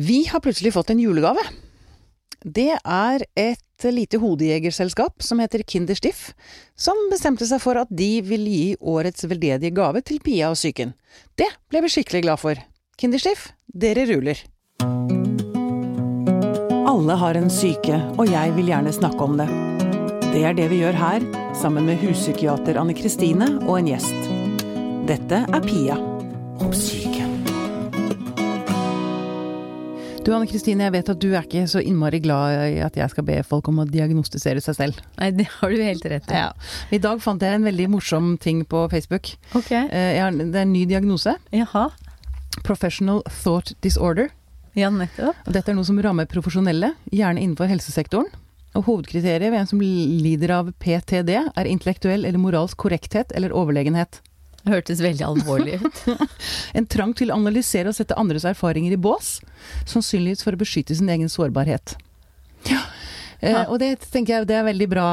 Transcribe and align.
Vi 0.00 0.24
har 0.30 0.40
plutselig 0.40 0.72
fått 0.72 0.90
en 0.90 1.00
julegave. 1.00 1.42
Det 2.44 2.70
er 2.84 3.22
et 3.34 3.86
lite 3.90 4.20
hodejegerselskap 4.22 5.24
som 5.26 5.40
heter 5.42 5.64
Kinderstiff, 5.66 6.36
som 6.78 6.94
bestemte 7.10 7.48
seg 7.50 7.58
for 7.58 7.80
at 7.80 7.90
de 7.90 8.20
vil 8.22 8.46
gi 8.46 8.76
årets 8.78 9.26
veldedige 9.26 9.74
gave 9.74 10.04
til 10.06 10.20
Pia 10.22 10.52
og 10.52 10.54
psyken. 10.54 10.94
Det 11.34 11.50
ble 11.66 11.82
vi 11.82 11.90
skikkelig 11.90 12.22
glad 12.28 12.38
for. 12.38 12.62
Kinderstiff, 12.94 13.48
dere 13.66 14.06
ruler. 14.12 14.44
Alle 16.86 17.18
har 17.18 17.42
en 17.42 17.50
syke, 17.50 17.98
og 18.14 18.30
jeg 18.30 18.54
vil 18.54 18.70
gjerne 18.70 18.94
snakke 18.94 19.26
om 19.26 19.34
det. 19.42 19.50
Det 20.28 20.46
er 20.46 20.54
det 20.54 20.70
vi 20.70 20.78
gjør 20.84 20.94
her, 20.94 21.26
sammen 21.58 21.90
med 21.90 21.98
huspsykiater 22.06 22.78
Anne 22.78 22.94
Kristine 22.94 23.56
og 23.66 23.80
en 23.80 23.90
gjest. 23.96 24.30
Dette 25.10 25.42
er 25.42 25.66
Pia 25.66 25.98
om 26.62 26.70
syke. 26.70 27.17
Du 30.28 30.34
Anne 30.36 30.44
Kristine, 30.44 30.84
jeg 30.84 30.92
vet 30.92 31.08
at 31.08 31.20
du 31.22 31.30
er 31.30 31.46
ikke 31.46 31.62
så 31.72 31.80
innmari 31.80 32.18
glad 32.20 32.58
i 32.68 32.82
at 32.84 32.98
jeg 33.00 33.08
skal 33.14 33.24
be 33.24 33.38
folk 33.48 33.70
om 33.70 33.78
å 33.80 33.86
diagnostisere 33.88 34.60
seg 34.60 34.74
selv. 34.76 34.98
Nei, 35.16 35.30
det 35.32 35.46
har 35.54 35.72
du 35.72 35.80
helt 35.80 36.04
rett 36.04 36.28
i. 36.28 36.34
Ja. 36.36 36.50
I 36.92 36.98
dag 37.00 37.22
fant 37.24 37.40
jeg 37.40 37.56
en 37.56 37.64
veldig 37.64 37.86
morsom 37.94 38.26
ting 38.36 38.60
på 38.68 38.82
Facebook. 38.92 39.30
Ok. 39.56 39.70
Eh, 39.72 40.18
har, 40.20 40.36
det 40.36 40.50
er 40.52 40.66
en 40.66 40.74
ny 40.74 40.82
diagnose. 40.90 41.32
Jaha. 41.56 41.86
Professional 42.60 43.22
Thought 43.38 43.72
Disorder. 43.80 44.28
Ja, 44.76 44.92
nettopp. 44.92 45.48
Dette 45.48 45.72
er 45.72 45.80
noe 45.80 45.88
som 45.88 46.04
rammer 46.04 46.28
profesjonelle, 46.28 46.92
gjerne 47.08 47.40
innenfor 47.40 47.72
helsesektoren. 47.72 48.28
Og 48.76 48.84
Hovedkriteriet 48.84 49.48
ved 49.48 49.62
en 49.62 49.72
som 49.72 49.80
lider 49.80 50.52
av 50.58 50.74
PTD, 50.76 51.38
er 51.40 51.72
intellektuell 51.72 52.28
eller 52.28 52.44
moralsk 52.44 52.76
korrekthet 52.84 53.32
eller 53.32 53.56
overlegenhet. 53.56 54.20
Det 54.64 54.72
hørtes 54.74 55.00
veldig 55.00 55.24
alvorlig 55.24 55.78
ut. 55.80 56.00
En 56.78 56.86
trang 56.86 57.14
til 57.16 57.30
å 57.30 57.36
analysere 57.38 57.88
og 57.88 57.94
sette 57.96 58.16
andres 58.18 58.44
erfaringer 58.48 58.92
i 58.92 59.00
bås, 59.00 59.38
sannsynligvis 59.88 60.42
for 60.44 60.52
å 60.56 60.60
beskytte 60.60 60.96
sin 60.98 61.08
egen 61.08 61.30
sårbarhet. 61.32 61.94
Ja. 62.68 62.82
Eh, 63.40 63.62
og 63.70 63.78
det 63.78 63.92
tenker 64.10 64.34
jeg 64.40 64.48
det 64.50 64.56
er 64.58 64.64
veldig 64.66 64.86
bra 64.90 65.04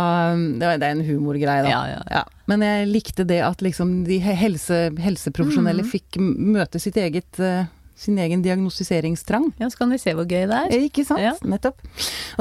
Det 0.57 0.65
er 0.65 0.83
en 0.87 1.03
humorgreie, 1.05 1.61
da. 1.61 1.69
Ja, 1.69 1.99
ja. 2.09 2.23
Men 2.49 2.63
jeg 2.65 2.87
likte 2.89 3.23
det 3.29 3.37
at 3.45 3.61
liksom 3.61 3.99
de 4.07 4.17
he- 4.19 4.33
helse, 4.39 4.79
helseprofesjonelle 4.97 5.83
Mhm. 5.85 5.91
fikk 5.91 6.17
møte 6.17 6.81
sitt 6.81 6.97
eget 6.97 7.39
eh, 7.39 7.67
sin 7.95 8.17
egen 8.19 8.41
diagnostiseringstrang. 8.43 9.53
Ja, 9.61 9.69
så 9.69 9.77
kan 9.77 9.89
vi 9.93 9.97
se 10.01 10.11
hvor 10.17 10.25
gøy 10.25 10.47
det 10.49 10.57
er. 10.57 10.73
Eh, 10.73 10.89
Ikke 10.89 11.05
sant? 11.05 11.21
Ja. 11.21 11.35
Nettopp. 11.45 11.77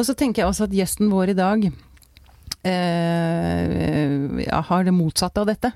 Og 0.00 0.04
så 0.08 0.16
tenker 0.16 0.42
jeg 0.42 0.48
også 0.50 0.64
at 0.64 0.70
gjesten 0.74 1.12
vår 1.12 1.28
i 1.30 1.36
dag 1.38 1.68
eh, 2.64 4.52
har 4.68 4.84
det 4.86 4.94
motsatte 4.94 5.42
av 5.42 5.48
dette. 5.50 5.70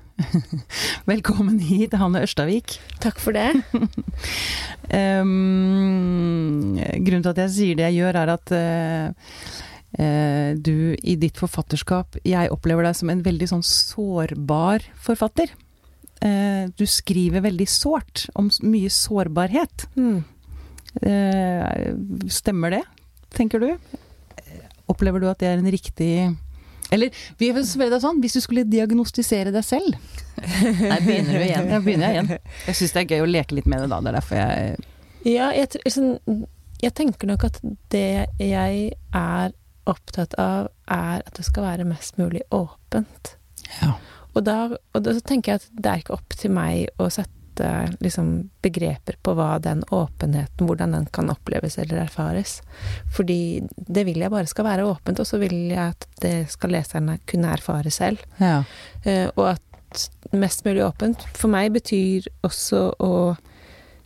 Velkommen 1.11 1.59
hit, 1.61 1.93
Hanne 1.97 2.23
Ørstavik. 2.25 2.79
Takk 3.03 3.21
for 3.21 3.37
det. 3.37 3.53
Um, 4.89 6.75
grunnen 7.05 7.25
til 7.25 7.33
at 7.33 7.41
jeg 7.45 7.55
sier 7.55 7.79
det 7.79 7.87
jeg 7.89 8.01
gjør, 8.01 8.19
er 8.23 8.33
at 8.33 8.53
eh, 8.57 9.31
eh, 10.01 10.51
du 10.57 10.95
i 10.97 11.15
ditt 11.21 11.37
forfatterskap 11.37 12.17
Jeg 12.25 12.51
opplever 12.53 12.87
deg 12.87 12.97
som 12.97 13.11
en 13.13 13.23
veldig 13.25 13.51
sånn 13.53 13.65
sårbar 13.65 14.89
forfatter. 14.97 15.53
Eh, 16.25 16.67
du 16.75 16.85
skriver 16.89 17.45
veldig 17.45 17.69
sårt, 17.69 18.27
om 18.35 18.51
mye 18.65 18.91
sårbarhet. 18.91 19.87
Mm. 19.95 20.19
Eh, 21.05 21.89
stemmer 22.33 22.79
det, 22.79 22.83
tenker 23.35 23.61
du? 23.61 23.71
Opplever 24.89 25.21
du 25.21 25.29
at 25.29 25.39
det 25.41 25.51
er 25.51 25.59
en 25.59 25.69
riktig 25.69 26.13
Eller 26.95 27.15
vi 27.37 27.51
vil 27.53 27.65
spørre 27.67 27.93
deg 27.93 28.03
sånn, 28.03 28.21
hvis 28.23 28.37
du 28.37 28.41
skulle 28.43 28.65
diagnostisere 28.65 29.53
deg 29.53 29.65
selv 29.65 29.97
Der 30.39 31.03
begynner 31.05 31.35
du 31.35 31.43
igjen. 31.43 31.69
Da 31.73 31.81
begynner 31.83 32.09
jeg 32.09 32.17
igjen. 32.17 32.51
Jeg 32.67 32.79
syns 32.79 32.95
det 32.95 33.03
er 33.03 33.15
gøy 33.15 33.25
å 33.25 33.29
leke 33.29 33.57
litt 33.57 33.69
med 33.69 33.83
det 33.83 33.89
da. 33.91 33.99
Det 34.01 34.11
er 34.11 34.19
derfor 34.19 34.39
jeg 34.39 34.77
Ja, 35.27 35.49
jeg, 35.53 35.81
sånn, 35.91 36.45
jeg 36.81 36.95
tenker 36.97 37.29
nok 37.29 37.47
at 37.49 37.59
det 37.93 38.05
jeg 38.39 38.93
er 39.15 39.57
opptatt 39.89 40.35
av, 40.39 40.69
er 40.89 41.25
at 41.25 41.33
det 41.37 41.45
skal 41.47 41.65
være 41.65 41.87
mest 41.89 42.19
mulig 42.21 42.43
åpent. 42.53 43.35
Ja. 43.79 43.95
Og 44.37 44.45
da, 44.45 44.57
og 44.93 45.03
da 45.03 45.15
så 45.17 45.23
tenker 45.25 45.55
jeg 45.55 45.63
at 45.63 45.69
det 45.73 45.91
er 45.91 46.03
ikke 46.03 46.15
opp 46.19 46.35
til 46.37 46.53
meg 46.53 46.91
å 47.01 47.09
sette 47.13 47.38
liksom, 48.03 48.49
begreper 48.63 49.17
på 49.23 49.33
hva 49.37 49.57
den 49.63 49.83
åpenheten, 49.95 50.67
hvordan 50.67 50.95
den 50.95 51.07
kan 51.15 51.31
oppleves 51.31 51.77
eller 51.81 52.03
erfares. 52.05 52.59
Fordi 53.15 53.61
det 53.75 54.05
vil 54.07 54.21
jeg 54.23 54.33
bare 54.33 54.49
skal 54.49 54.67
være 54.67 54.87
åpent, 54.89 55.21
og 55.21 55.27
så 55.27 55.39
vil 55.41 55.55
jeg 55.71 55.95
at 55.95 56.07
det 56.23 56.35
skal 56.53 56.75
leserne 56.75 57.19
kunne 57.29 57.55
erfare 57.55 57.91
selv. 57.93 58.23
ja. 58.39 58.63
Eh, 59.05 59.29
og 59.35 59.55
at 59.55 60.09
mest 60.35 60.65
mulig 60.65 60.83
åpent 60.85 61.23
for 61.37 61.49
meg 61.49 61.71
betyr 61.73 62.27
også 62.45 62.81
å 63.01 63.13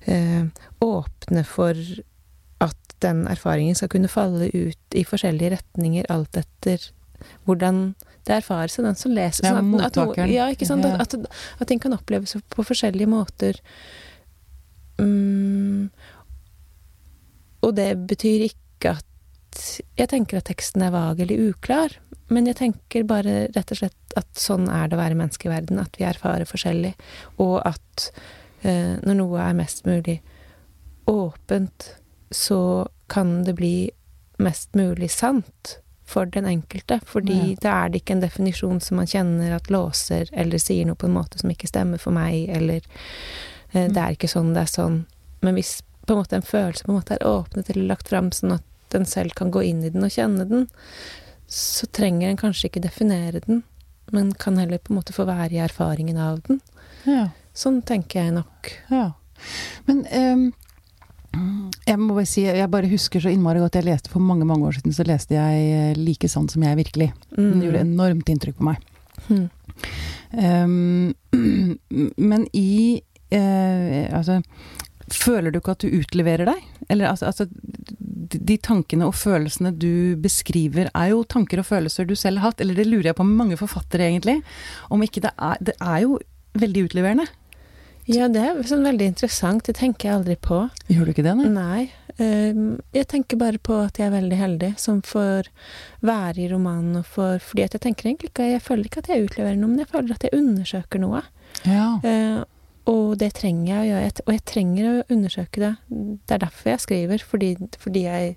eh, 0.07 0.45
åpne 0.83 1.43
for 1.47 1.79
at 2.63 2.95
den 3.03 3.25
erfaringen 3.27 3.75
skal 3.75 3.91
kunne 3.91 4.11
falle 4.11 4.47
ut 4.53 4.95
i 4.95 5.03
forskjellige 5.07 5.57
retninger 5.57 6.07
alt 6.13 6.39
etter 6.39 6.85
hvordan 7.47 7.93
det 8.27 8.37
erfares 8.37 8.77
av 8.79 8.85
den 8.87 8.95
som 8.99 9.11
leser. 9.15 9.45
Ja, 9.45 9.57
sånn 9.59 9.73
at- 9.83 9.97
at. 9.97 10.29
Ja, 10.31 10.47
ikke 10.53 10.67
sant. 10.67 10.85
Ja. 10.87 10.95
At, 11.03 11.15
at 11.59 11.67
ting 11.67 11.79
kan 11.83 11.93
oppleves 11.95 12.35
på 12.49 12.63
forskjellige 12.65 13.09
måter. 13.11 13.59
Um, 14.97 15.89
og 17.63 17.75
det 17.75 17.89
betyr 18.07 18.45
ikke 18.49 18.97
at 18.97 19.05
jeg 19.97 20.09
tenker 20.09 20.37
at 20.39 20.47
teksten 20.49 20.81
er 20.85 20.93
vag 20.93 21.19
eller 21.23 21.49
uklar, 21.51 21.93
men 22.33 22.47
jeg 22.49 22.57
tenker 22.57 23.03
bare 23.05 23.47
rett 23.53 23.71
og 23.73 23.77
slett 23.77 24.15
at 24.17 24.29
sånn 24.39 24.67
er 24.71 24.87
det 24.89 24.97
å 24.97 25.01
være 25.01 25.17
menneske 25.19 25.47
i 25.49 25.51
verden, 25.53 25.79
at 25.81 25.97
vi 25.99 26.05
erfarer 26.07 26.47
forskjellig, 26.49 26.93
og 27.43 27.59
at 27.65 28.07
eh, 28.63 28.95
når 29.03 29.19
noe 29.19 29.43
er 29.43 29.53
mest 29.57 29.83
mulig 29.85 30.19
åpent, 31.09 31.91
så 32.33 32.87
kan 33.11 33.43
det 33.45 33.55
bli 33.59 33.91
mest 34.41 34.73
mulig 34.73 35.11
sant 35.13 35.77
for 36.05 36.25
den 36.25 36.45
enkelte, 36.45 36.99
fordi 37.05 37.37
Ja. 37.53 37.55
da 37.61 37.85
er 37.85 37.89
det 37.89 38.01
ikke 38.03 38.11
en 38.17 38.21
definisjon 38.21 38.81
som 38.81 38.97
man 38.97 39.07
kjenner 39.07 39.55
at 39.55 39.69
låser, 39.71 40.29
eller 40.33 40.57
sier 40.59 40.85
noe 40.85 40.95
på 40.95 41.05
en 41.07 41.13
måte 41.15 41.39
som 41.39 41.49
ikke 41.49 41.67
stemmer 41.69 41.97
for 41.99 42.11
meg, 42.11 42.49
eller 42.49 42.81
eh, 43.73 43.87
det 43.87 43.97
er 43.97 44.11
ikke 44.15 44.27
sånn, 44.29 44.53
det 44.53 44.61
er 44.67 44.71
sånn. 44.73 45.05
Men 45.41 45.55
hvis 45.55 45.81
på 46.05 46.13
en 46.13 46.19
måte 46.19 46.35
en 46.35 46.41
følelse 46.41 46.83
på 46.85 46.91
en 46.91 46.99
måte 46.99 47.15
er 47.15 47.25
åpnet 47.27 47.69
eller 47.69 47.87
lagt 47.87 48.09
fram 48.11 48.29
sånn 48.31 48.53
at 48.57 48.63
den 48.89 49.05
selv 49.05 49.33
kan 49.35 49.49
gå 49.51 49.63
inn 49.63 49.83
i 49.83 49.89
den 49.89 50.03
og 50.03 50.11
kjenne 50.11 50.47
den, 50.47 50.67
så 51.47 51.87
trenger 51.91 52.29
en 52.29 52.37
kanskje 52.37 52.69
ikke 52.69 52.81
definere 52.83 53.39
den, 53.45 53.63
men 54.11 54.33
kan 54.33 54.57
heller 54.57 54.77
på 54.79 54.91
en 54.93 54.99
måte 54.99 55.13
få 55.15 55.25
være 55.25 55.53
i 55.55 55.61
erfaringen 55.63 56.17
av 56.17 56.41
den. 56.47 56.61
ja. 57.05 57.29
Sånn 57.55 57.83
tenker 57.85 58.23
jeg 58.23 58.33
nok. 58.33 58.71
Ja. 58.89 59.11
Men 59.85 60.05
ehm, 60.09 60.53
jeg 61.33 61.99
må 61.99 62.13
bare 62.15 62.29
si, 62.29 62.43
jeg 62.45 62.69
bare 62.71 62.89
husker 62.91 63.23
så 63.23 63.31
innmari 63.33 63.61
godt 63.61 63.79
Jeg 63.79 63.87
leste 63.87 64.11
for 64.11 64.23
mange 64.23 64.45
mange 64.47 64.67
år 64.69 64.77
siden 64.77 64.95
så 64.95 65.05
leste 65.07 65.35
jeg 65.35 65.63
eh, 65.73 65.97
'Like 65.97 66.29
sann 66.29 66.47
som 66.49 66.63
jeg 66.63 66.77
virkelig'. 66.77 67.11
Den 67.35 67.61
gjorde 67.63 67.81
enormt 67.81 68.29
inntrykk 68.29 68.59
på 68.59 68.67
meg. 68.69 68.77
Mm. 69.29 69.49
Um, 70.33 71.13
men 72.31 72.47
i 72.53 73.01
eh, 73.31 74.09
Altså 74.09 74.41
Føler 75.13 75.51
du 75.51 75.59
ikke 75.59 75.75
at 75.75 75.83
du 75.83 75.93
utleverer 75.99 76.47
deg? 76.47 76.61
Eller 76.89 77.11
altså, 77.11 77.27
altså 77.29 77.45
de 78.33 78.39
de 78.39 78.57
tankene 78.57 79.05
og 79.05 79.13
følelsene 79.13 79.73
du 79.77 80.15
beskriver, 80.17 80.87
er 80.95 81.11
jo 81.11 81.23
tanker 81.27 81.59
og 81.61 81.67
følelser 81.67 82.07
du 82.07 82.15
selv 82.15 82.39
har 82.39 82.53
hatt. 82.53 82.61
Eller 82.63 82.73
det 82.73 82.87
lurer 82.87 83.11
jeg 83.11 83.17
på 83.19 83.25
med 83.27 83.37
mange 83.37 83.57
forfattere, 83.59 84.07
egentlig. 84.07 84.39
Om 84.89 85.03
ikke 85.03 85.21
det 85.27 85.33
er 85.37 85.57
Det 85.59 85.75
er 85.79 85.99
jo 86.05 86.19
veldig 86.57 86.85
utleverende. 86.87 87.27
Ja, 88.09 88.27
det 88.27 88.41
er 88.43 88.61
sånn 88.67 88.83
veldig 88.83 89.05
interessant. 89.13 89.63
Det 89.67 89.77
tenker 89.79 90.09
jeg 90.09 90.17
aldri 90.17 90.35
på. 90.43 90.65
Gjør 90.91 91.07
du 91.07 91.13
ikke 91.13 91.25
det, 91.25 91.35
nei? 91.39 91.51
Nei. 91.53 91.83
ehm, 92.21 92.65
jeg 92.95 93.07
tenker 93.13 93.39
bare 93.39 93.61
på 93.63 93.77
at 93.85 93.99
jeg 93.99 94.09
er 94.09 94.15
veldig 94.17 94.39
heldig 94.39 94.71
som 94.81 94.99
får 95.07 95.47
være 96.03 96.43
i 96.43 96.49
romanen 96.51 96.99
og 96.99 97.07
får 97.09 97.39
Fordi 97.47 97.63
at 97.63 97.77
jeg 97.77 97.81
tenker 97.85 98.09
egentlig 98.09 98.29
ikke 98.29 98.49
Jeg 98.51 98.61
føler 98.61 98.89
ikke 98.89 99.01
at 99.01 99.09
jeg 99.09 99.23
utleverer 99.25 99.57
noe, 99.57 99.71
men 99.71 99.85
jeg 99.85 99.91
føler 99.93 100.13
at 100.17 100.27
jeg 100.27 100.35
undersøker 100.37 101.03
noe. 101.03 101.23
Ja. 101.63 101.87
Eh, 102.03 102.43
og 102.91 103.17
det 103.21 103.31
trenger 103.39 103.69
jeg 103.71 103.79
å 103.79 103.89
gjøre. 103.89 104.25
Og 104.25 104.33
jeg 104.35 104.45
trenger 104.51 104.89
å 104.89 104.95
undersøke 105.15 105.63
det. 105.63 105.73
Det 106.27 106.35
er 106.35 106.43
derfor 106.43 106.73
jeg 106.73 106.83
skriver. 106.83 107.23
Fordi, 107.23 107.51
fordi 107.79 108.07
jeg 108.09 108.35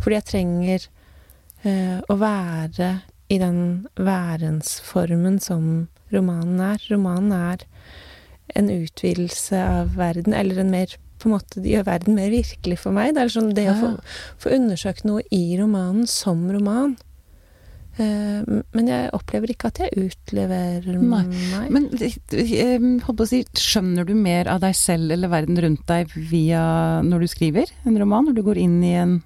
Fordi 0.00 0.16
jeg 0.16 0.28
trenger 0.30 0.86
eh, 1.68 2.00
å 2.08 2.16
være 2.16 2.90
i 3.32 3.38
den 3.40 3.60
værensformen 3.96 5.38
som 5.42 5.88
romanen 6.12 6.60
er. 6.64 6.82
Romanen 6.90 7.32
er 7.36 7.64
en 8.54 8.68
utvidelse 8.70 9.62
av 9.64 9.96
verden, 9.98 10.36
eller 10.36 10.60
en 10.60 10.70
mer 10.74 10.98
på 11.22 11.30
en 11.30 11.36
måte 11.38 11.62
gjør 11.64 11.86
verden 11.86 12.18
mer 12.18 12.28
virkelig 12.32 12.78
for 12.82 12.92
meg. 12.92 13.14
Det 13.16 13.22
er 13.22 13.32
sånn 13.32 13.54
det 13.56 13.66
å 13.70 13.74
få, 13.78 13.90
få 14.42 14.54
undersøkt 14.58 15.06
noe 15.08 15.24
i 15.32 15.56
romanen 15.56 16.08
som 16.10 16.42
roman. 16.52 16.96
Eh, 17.96 18.42
men 18.74 18.90
jeg 18.90 19.12
opplever 19.14 19.52
ikke 19.54 19.70
at 19.70 19.80
jeg 19.84 20.08
utleverer 20.08 20.98
Nei. 20.98 21.22
meg. 21.22 21.68
Men 21.72 21.86
eh, 22.02 22.88
holdt 23.06 23.20
på 23.20 23.26
å 23.26 23.30
si, 23.30 23.44
skjønner 23.56 24.08
du 24.08 24.16
mer 24.18 24.50
av 24.50 24.64
deg 24.64 24.74
selv 24.76 25.14
eller 25.14 25.32
verden 25.32 25.60
rundt 25.62 25.86
deg 25.88 26.10
via 26.12 26.64
når 27.06 27.24
du 27.24 27.30
skriver 27.30 27.70
en 27.86 28.00
roman? 28.02 28.26
Når 28.28 28.36
du 28.36 28.42
går 28.50 28.60
inn 28.66 28.82
i 28.82 28.96
en 28.98 29.22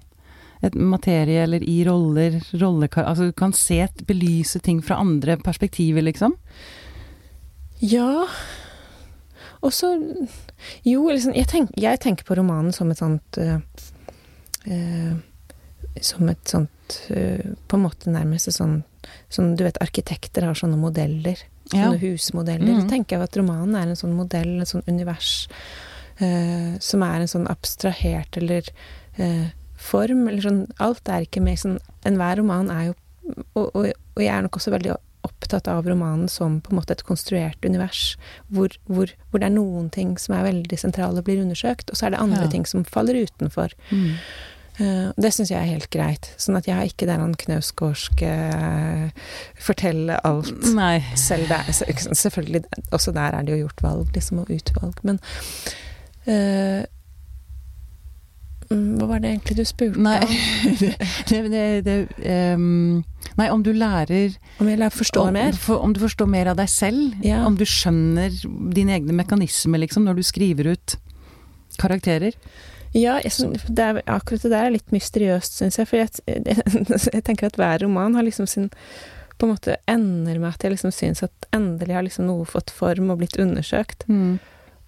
et 0.59 0.75
materie 0.75 1.39
eller 1.45 1.63
i 1.63 1.77
roller, 1.87 2.33
rollekar... 2.59 3.05
Altså 3.07 3.29
du 3.29 3.35
kan 3.35 3.53
se, 3.55 3.79
belyse 4.07 4.59
ting 4.59 4.81
fra 4.83 4.97
andre 4.99 5.37
perspektiver, 5.39 6.03
liksom? 6.03 6.35
Ja. 7.79 8.27
Og 9.61 9.73
så 9.75 9.89
Jo, 10.87 11.03
liksom, 11.09 11.33
jeg, 11.35 11.47
tenk, 11.51 11.71
jeg 11.79 11.99
tenker 12.03 12.27
på 12.27 12.37
romanen 12.39 12.71
som 12.75 12.91
et 12.91 12.99
sånt 13.01 13.39
uh, 13.41 13.57
uh, 14.69 15.13
Som 16.01 16.31
et 16.31 16.51
sånt 16.53 16.99
uh, 17.11 17.43
På 17.67 17.79
en 17.79 17.85
måte 17.87 18.13
nærmest 18.13 18.51
sånn 18.55 18.81
som 19.31 19.53
du 19.57 19.63
vet, 19.63 19.77
arkitekter 19.81 20.43
har 20.45 20.57
sånne 20.57 20.77
modeller. 20.77 21.39
Sånne 21.71 21.95
Ja. 21.95 22.01
husmodeller. 22.01 22.67
Mm. 22.67 22.81
Så 22.81 22.89
tenker 22.91 23.15
jeg 23.15 23.23
at 23.25 23.37
romanen 23.39 23.77
er 23.77 23.87
en 23.87 23.97
sånn 23.97 24.13
modell, 24.13 24.59
en 24.59 24.69
sånn 24.69 24.83
univers, 24.89 25.47
som 26.19 27.05
er 27.05 27.23
en 27.23 27.31
sånn 27.31 27.47
abstrahert 27.49 28.37
eller 28.37 28.67
form, 29.79 30.27
eller 30.27 30.45
sånn 30.45 30.59
Alt 30.83 31.09
er 31.09 31.25
ikke 31.25 31.41
mer 31.41 31.57
sånn 31.61 31.79
Enhver 32.05 32.41
roman 32.41 32.69
er 32.73 32.89
jo 32.89 32.97
og, 33.55 33.69
og, 33.71 33.87
og 33.87 34.21
jeg 34.21 34.33
er 34.33 34.43
nok 34.45 34.57
også 34.59 34.73
veldig 34.73 34.97
opptatt 35.23 35.67
av 35.67 35.87
romanen 35.87 36.29
som 36.31 36.59
på 36.61 36.71
en 36.71 36.79
måte 36.79 36.93
et 36.95 37.03
konstruert 37.03 37.65
univers, 37.65 38.17
hvor, 38.47 38.69
hvor, 38.87 39.11
hvor 39.29 39.39
det 39.41 39.49
er 39.49 39.55
noen 39.57 39.89
ting 39.91 40.13
som 40.21 40.35
er 40.37 40.45
veldig 40.47 40.79
sentrale 40.79 41.19
og 41.19 41.25
blir 41.27 41.41
undersøkt, 41.43 41.89
og 41.91 41.99
så 41.99 42.07
er 42.07 42.15
det 42.15 42.21
andre 42.23 42.45
Ja. 42.45 42.51
ting 42.53 42.65
som 42.65 42.85
faller 42.87 43.19
utenfor. 43.25 43.73
Mm. 43.91 44.13
Eh, 44.79 45.11
det 45.19 45.33
syns 45.35 45.49
jeg 45.51 45.59
er 45.59 45.73
helt 45.73 45.89
greit. 45.91 46.29
Sånn 46.39 46.55
at 46.55 46.67
jeg 46.69 46.75
har 46.77 46.87
ikke 46.87 47.07
den 47.09 47.33
knausgårdske 47.35 48.29
eh, 48.29 49.09
fortelle 49.59 50.19
alt 50.23 50.53
Nei. 50.73 51.01
selv 51.19 51.49
der. 51.51 51.67
Selvfølgelig, 52.15 52.63
også 52.95 53.11
der 53.11 53.35
er 53.35 53.43
det 53.43 53.57
jo 53.57 53.65
gjort 53.65 53.83
valg, 53.83 54.07
liksom, 54.15 54.39
og 54.39 54.49
utvalg. 54.55 55.03
Men 55.03 55.19
mm, 58.69 58.99
Hva 58.99 59.07
var 59.09 59.19
det 59.23 59.31
egentlig 59.33 59.57
du 59.57 59.65
spurte 59.67 59.99
Nei, 59.99 60.19
om? 60.23 60.29
det, 61.29 61.39
det, 61.51 61.85
det 61.85 61.97
ehm, 62.23 63.03
Nei, 63.39 63.49
om 63.53 63.61
du 63.63 63.71
lærer 63.71 64.35
Om 64.59 64.67
jeg 64.67 64.79
lærer 64.81 64.95
forstår 64.95 65.29
om, 65.29 65.37
mer? 65.37 65.59
For, 65.59 65.81
om 65.83 65.93
du 65.95 66.01
forstår 66.03 66.27
mer 66.29 66.51
av 66.51 66.57
deg 66.59 66.71
selv. 66.71 67.13
Ja. 67.25 67.43
Om 67.47 67.55
du 67.59 67.65
skjønner 67.67 68.33
dine 68.75 68.97
egne 68.97 69.15
mekanismer, 69.15 69.81
liksom, 69.85 70.07
når 70.07 70.19
du 70.19 70.25
skriver 70.27 70.73
ut 70.73 70.97
karakterer. 71.79 72.35
Ja, 72.97 73.19
jeg, 73.21 73.31
det 73.69 73.85
er, 73.85 74.01
akkurat 74.09 74.43
det 74.43 74.51
der 74.51 74.65
er 74.65 74.73
litt 74.73 74.91
mysteriøst, 74.91 75.59
syns 75.61 75.77
jeg. 75.79 75.87
For 75.89 76.01
jeg, 76.01 76.09
jeg 77.15 77.23
tenker 77.25 77.49
at 77.49 77.59
hver 77.59 77.85
roman 77.85 78.17
har 78.17 78.25
liksom 78.27 78.49
sin 78.49 78.69
på 79.39 79.47
en 79.47 79.53
måte 79.53 79.77
ender 79.87 80.35
med 80.35 80.51
at 80.51 80.63
jeg 80.65 80.73
liksom 80.73 80.91
syns 80.91 81.21
at 81.23 81.45
endelig 81.55 81.95
har 81.95 82.03
liksom 82.03 82.25
noe 82.27 82.43
fått 82.49 82.73
form 82.75 83.13
og 83.13 83.21
blitt 83.21 83.37
undersøkt. 83.39 84.03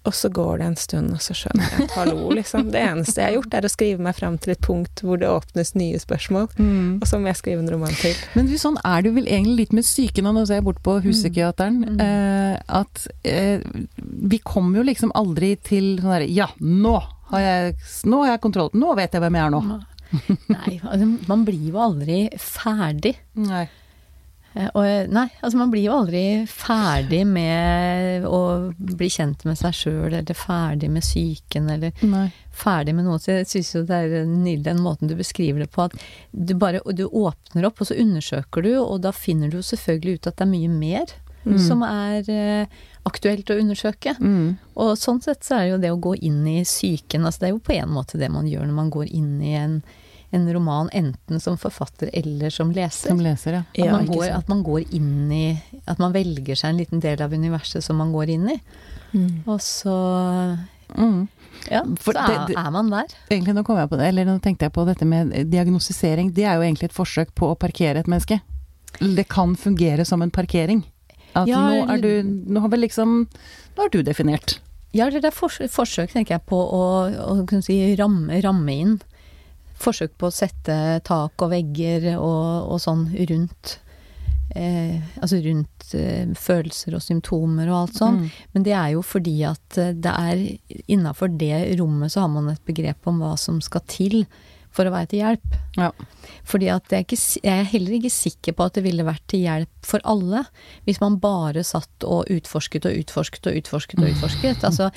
Og 0.04 0.14
så 0.18 0.26
går 0.34 0.58
det 0.58 0.66
en 0.66 0.76
stund, 0.80 1.12
og 1.14 1.20
så 1.22 1.34
skjønner 1.38 1.68
jeg 1.70 1.84
at 1.84 1.92
hallo, 1.94 2.30
liksom. 2.34 2.70
Det 2.74 2.80
eneste 2.82 3.20
jeg 3.20 3.28
har 3.28 3.36
gjort, 3.36 3.52
er 3.54 3.66
å 3.68 3.70
skrive 3.70 4.02
meg 4.02 4.16
fram 4.18 4.38
til 4.42 4.50
et 4.56 4.60
punkt 4.66 5.02
hvor 5.06 5.20
det 5.20 5.28
åpnes 5.30 5.74
nye 5.78 6.00
spørsmål. 6.02 6.48
Og 6.98 7.04
så 7.06 7.20
må 7.22 7.30
jeg 7.30 7.38
skrive 7.38 7.62
en 7.62 7.70
roman 7.70 7.94
til. 8.00 8.16
Men 8.34 8.48
du, 8.50 8.56
sånn 8.58 8.80
er 8.82 9.04
det 9.06 9.12
vel 9.14 9.28
egentlig 9.30 9.60
litt 9.68 9.76
med 9.78 9.86
psyken, 9.86 10.26
og 10.26 10.34
nå 10.34 10.42
ser 10.50 10.58
jeg 10.58 10.66
bort 10.66 10.82
på 10.82 10.96
huspsykiateren, 11.04 11.78
Mm. 11.82 12.00
eh, 12.02 12.58
at 12.82 13.06
eh, 13.24 13.62
vi 14.02 14.38
kommer 14.42 14.80
jo 14.82 14.88
liksom 14.90 15.12
aldri 15.14 15.52
til 15.62 15.92
sånn 16.02 16.12
herre 16.16 16.26
Ja, 16.30 16.48
nå 16.58 16.96
har 17.30 17.40
jeg, 17.46 17.76
nå 18.10 18.24
har 18.24 18.34
jeg 18.34 18.42
kontroll. 18.44 18.70
Nå 18.74 18.96
vet 18.98 19.14
jeg 19.14 19.22
hvem 19.22 19.38
jeg 19.38 19.46
er 19.46 19.54
nå. 19.54 19.62
Nei, 20.52 20.74
altså, 20.84 21.06
man 21.30 21.44
blir 21.46 21.62
jo 21.70 21.78
aldri 21.80 22.18
ferdig. 22.42 23.14
Nei. 23.38 23.68
Eh, 24.54 24.68
Og, 24.74 24.84
eh, 24.84 25.06
nei, 25.08 25.26
altså 25.42 25.56
man 25.56 25.70
blir 25.72 25.86
jo 25.86 25.94
aldri 25.96 26.22
ferdig 26.50 27.22
med 27.26 28.24
å 28.28 28.40
bli 28.76 29.08
kjent 29.08 29.44
med 29.48 29.56
seg 29.58 29.72
sjøl, 29.72 30.12
eller 30.12 30.36
ferdig 30.36 30.90
med 30.92 31.02
psyken, 31.02 31.70
eller 31.72 31.92
Nei. 32.04 32.26
ferdig 32.52 32.94
med 32.94 33.04
noe. 33.08 33.18
Så 33.18 33.32
jeg 33.38 33.46
syns 33.48 33.72
jo 33.74 33.82
det 33.88 33.98
er 34.04 34.26
nydelig 34.28 34.64
den 34.68 34.82
måten 34.84 35.08
du 35.08 35.14
beskriver 35.16 35.64
det 35.64 35.70
på, 35.72 35.84
at 35.88 35.96
du 36.32 36.54
bare 36.54 36.80
du 36.92 37.06
åpner 37.08 37.64
opp, 37.68 37.80
og 37.80 37.86
så 37.88 37.96
undersøker 37.98 38.62
du, 38.62 38.74
og 38.82 39.00
da 39.02 39.12
finner 39.12 39.48
du 39.50 39.56
jo 39.60 39.62
selvfølgelig 39.72 40.14
ut 40.20 40.26
at 40.32 40.36
det 40.36 40.46
er 40.48 40.54
mye 40.56 40.68
mer 40.78 41.18
Mm. 41.42 41.56
som 41.58 41.80
er 41.82 42.22
eh, 42.30 42.66
aktuelt 43.04 43.48
å 43.50 43.56
undersøke. 43.58 44.12
Mm. 44.22 44.58
Og 44.78 44.92
sånn 44.96 45.18
sett 45.24 45.42
så 45.42 45.56
er 45.56 45.64
det 45.64 45.70
jo 45.72 45.78
det 45.82 45.90
å 45.90 45.98
gå 46.00 46.12
inn 46.22 46.46
i 46.46 46.60
psyken, 46.62 47.24
altså 47.26 47.40
det 47.42 47.48
er 47.48 47.54
jo 47.56 47.58
på 47.66 47.74
en 47.74 47.90
måte 47.90 48.14
det 48.20 48.28
man 48.30 48.46
gjør 48.46 48.68
når 48.68 48.76
man 48.76 48.90
går 48.94 49.08
inn 49.10 49.42
i 49.42 49.56
en, 49.58 49.82
en 50.32 50.46
roman, 50.54 50.88
enten 50.96 51.40
som 51.40 51.56
forfatter 51.60 52.08
eller 52.12 52.50
som 52.50 52.70
leser. 52.72 53.08
Som 53.12 53.20
leser, 53.20 53.52
ja. 53.52 53.62
At, 53.84 53.92
man 53.92 54.06
går, 54.08 54.28
at 54.32 54.48
man 54.48 54.62
går 54.64 54.86
inn 54.96 55.32
i 55.32 55.62
At 55.86 55.98
man 56.00 56.12
velger 56.14 56.56
seg 56.56 56.70
en 56.72 56.78
liten 56.80 57.00
del 57.04 57.20
av 57.22 57.32
universet 57.32 57.82
som 57.84 57.96
man 58.00 58.12
går 58.14 58.30
inn 58.36 58.48
i. 58.48 58.60
Og 59.46 59.58
så 59.60 59.96
Mm. 60.92 61.26
Ja, 61.70 61.82
For 61.98 62.12
så 62.12 62.26
det- 62.26 62.36
er, 62.36 62.46
det- 62.48 62.56
er 62.66 62.70
man 62.70 62.90
der. 62.90 63.06
Egentlig 63.30 63.54
nå 63.54 63.64
kom 63.64 63.76
jeg 63.78 63.88
på 63.88 63.96
det, 63.96 64.08
eller 64.08 64.24
nå 64.26 64.40
tenkte 64.42 64.62
jeg 64.66 64.72
på 64.74 64.84
dette 64.84 65.06
med 65.06 65.30
diagnostisering. 65.50 66.32
Det 66.34 66.44
er 66.44 66.56
jo 66.56 66.62
egentlig 66.62 66.84
et 66.90 66.92
forsøk 66.92 67.28
på 67.34 67.48
å 67.48 67.58
parkere 67.58 67.96
et 68.00 68.06
menneske. 68.06 68.40
Det 69.00 69.26
kan 69.28 69.54
fungere 69.56 70.04
som 70.04 70.20
en 70.20 70.30
parkering. 70.30 70.84
At 71.34 71.48
Ja, 71.48 71.56
nå 71.70 71.88
er 71.88 71.98
du 72.02 72.22
Nå 72.22 72.60
har 72.60 72.68
vel 72.68 72.80
liksom 72.80 73.26
Nå 73.78 73.84
er 73.86 73.88
du 73.88 74.02
definert. 74.02 74.58
Ja, 74.92 75.08
det 75.08 75.24
er 75.24 75.30
fors 75.30 75.56
forsøk, 75.58 76.10
tenker 76.12 76.34
jeg, 76.34 76.44
på 76.46 76.56
å, 76.60 77.08
å 77.08 77.46
kunne 77.46 77.62
si, 77.64 77.96
ramme, 77.96 78.42
ramme 78.42 78.68
inn. 78.68 79.00
Forsøk 79.82 80.14
på 80.20 80.28
å 80.28 80.34
sette 80.34 80.74
tak 81.06 81.42
og 81.42 81.50
vegger 81.52 82.12
og, 82.14 82.70
og 82.72 82.78
sånn 82.82 83.08
rundt 83.30 83.78
eh, 84.54 85.00
Altså 85.18 85.40
rundt 85.42 85.94
eh, 85.98 86.30
følelser 86.38 86.96
og 86.96 87.04
symptomer 87.04 87.70
og 87.70 87.78
alt 87.80 87.98
sånn. 87.98 88.22
Mm. 88.22 88.40
Men 88.54 88.66
det 88.68 88.76
er 88.78 88.94
jo 88.94 89.04
fordi 89.06 89.36
at 89.48 89.80
eh, 89.80 89.94
det 89.96 90.14
er 90.14 90.46
innafor 90.86 91.32
det 91.40 91.76
rommet 91.80 92.14
så 92.14 92.24
har 92.24 92.32
man 92.32 92.52
et 92.52 92.64
begrep 92.68 93.10
om 93.10 93.22
hva 93.22 93.34
som 93.40 93.60
skal 93.64 93.84
til 93.90 94.22
for 94.72 94.88
å 94.88 94.92
være 94.94 95.10
til 95.10 95.20
hjelp. 95.20 95.56
Ja. 95.76 95.90
Fordi 96.48 96.70
at 96.72 96.88
jeg 96.88 97.02
er, 97.02 97.04
ikke, 97.04 97.18
jeg 97.44 97.52
er 97.52 97.68
heller 97.74 97.96
ikke 97.98 98.12
sikker 98.12 98.56
på 98.56 98.68
at 98.68 98.78
det 98.78 98.84
ville 98.86 99.04
vært 99.04 99.26
til 99.28 99.44
hjelp 99.44 99.72
for 99.84 100.04
alle 100.08 100.46
hvis 100.86 101.02
man 101.02 101.18
bare 101.22 101.64
satt 101.66 102.06
og 102.08 102.30
utforsket 102.32 102.88
og 102.88 103.02
utforsket 103.02 103.50
og 103.50 103.60
utforsket 103.60 104.00
og 104.00 104.14
utforsket. 104.14 104.64
Altså, 104.68 104.88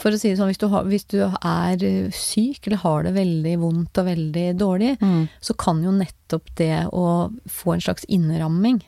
for 0.00 0.10
å 0.16 0.18
si 0.20 0.30
det 0.32 0.38
sånn, 0.40 0.48
hvis 0.50 0.60
du, 0.62 0.68
har, 0.72 0.84
hvis 0.88 1.04
du 1.12 1.18
er 1.22 1.84
eh, 1.84 2.10
syk 2.16 2.66
eller 2.66 2.80
har 2.84 3.02
det 3.06 3.14
veldig 3.18 3.56
vondt 3.62 4.00
og 4.00 4.06
veldig 4.10 4.46
dårlig, 4.60 4.94
Mm. 5.00 5.28
så 5.40 5.54
kan 5.60 5.82
jo 5.84 5.92
nettopp 5.92 6.48
det 6.56 6.86
å 6.92 7.04
få 7.48 7.74
en 7.76 7.84
slags 7.84 8.04
innramming 8.08 8.80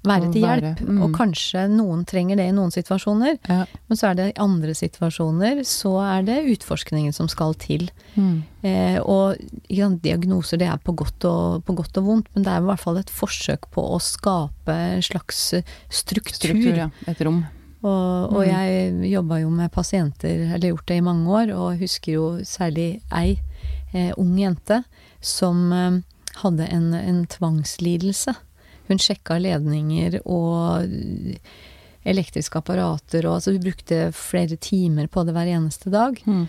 være 0.00 0.28
Å 0.30 0.32
til 0.32 0.42
være, 0.46 0.60
hjelp. 0.64 0.78
mm. 0.88 1.00
Og 1.04 1.10
kanskje 1.12 1.62
noen 1.68 2.06
trenger 2.08 2.38
det 2.40 2.46
i 2.48 2.52
noen 2.56 2.70
situasjoner, 2.72 3.34
Ja. 3.50 3.66
men 3.88 3.98
så 4.00 4.06
er 4.10 4.14
det 4.16 4.28
i 4.30 4.40
andre 4.40 4.72
situasjoner 4.72 5.60
så 5.68 5.92
er 6.00 6.22
det 6.24 6.38
utforskningen 6.54 7.12
som 7.12 7.28
skal 7.28 7.52
til. 7.60 7.90
Mm. 8.16 8.42
Eh, 8.64 8.98
og 9.04 9.36
sant, 9.68 10.00
diagnoser 10.02 10.56
det 10.56 10.68
er 10.72 10.78
på 10.80 10.94
godt, 10.96 11.22
og, 11.28 11.64
på 11.66 11.76
godt 11.76 11.98
og 12.00 12.04
vondt, 12.06 12.26
men 12.34 12.44
det 12.44 12.48
er 12.54 12.62
i 12.62 12.68
hvert 12.70 12.80
fall 12.80 12.96
et 12.96 13.12
forsøk 13.12 13.68
på 13.76 13.84
å 13.92 14.00
skape 14.00 14.72
en 14.96 15.02
slags 15.04 15.52
struktur. 15.90 16.48
Struktur, 16.48 16.76
ja. 16.76 16.88
Et 17.06 17.20
rom. 17.20 17.44
Og, 17.82 18.32
og 18.34 18.42
Mm. 18.44 18.50
jeg 18.50 19.10
jobba 19.12 19.40
jo 19.40 19.50
med 19.50 19.70
pasienter, 19.72 20.54
eller 20.54 20.68
gjort 20.74 20.86
det 20.86 20.96
i 20.96 21.00
mange 21.06 21.28
år, 21.28 21.52
og 21.56 21.78
husker 21.80 22.12
jo 22.12 22.26
særlig 22.44 23.00
ei 23.12 23.38
eh, 23.94 24.12
ung 24.16 24.36
jente 24.38 24.82
som 25.20 25.72
eh, 25.72 26.00
hadde 26.42 26.66
en, 26.68 26.92
en 26.94 27.26
tvangslidelse. 27.26 28.34
Hun 28.88 28.98
sjekka 28.98 29.38
ledninger 29.38 30.20
og 30.26 30.86
elektriske 32.08 32.56
apparater, 32.58 33.26
og 33.28 33.36
altså 33.36 33.52
hun 33.52 33.62
brukte 33.62 33.98
flere 34.16 34.56
timer 34.56 35.06
på 35.12 35.24
det 35.28 35.34
hver 35.36 35.50
eneste 35.52 35.92
dag. 35.92 36.16
Mm. 36.24 36.46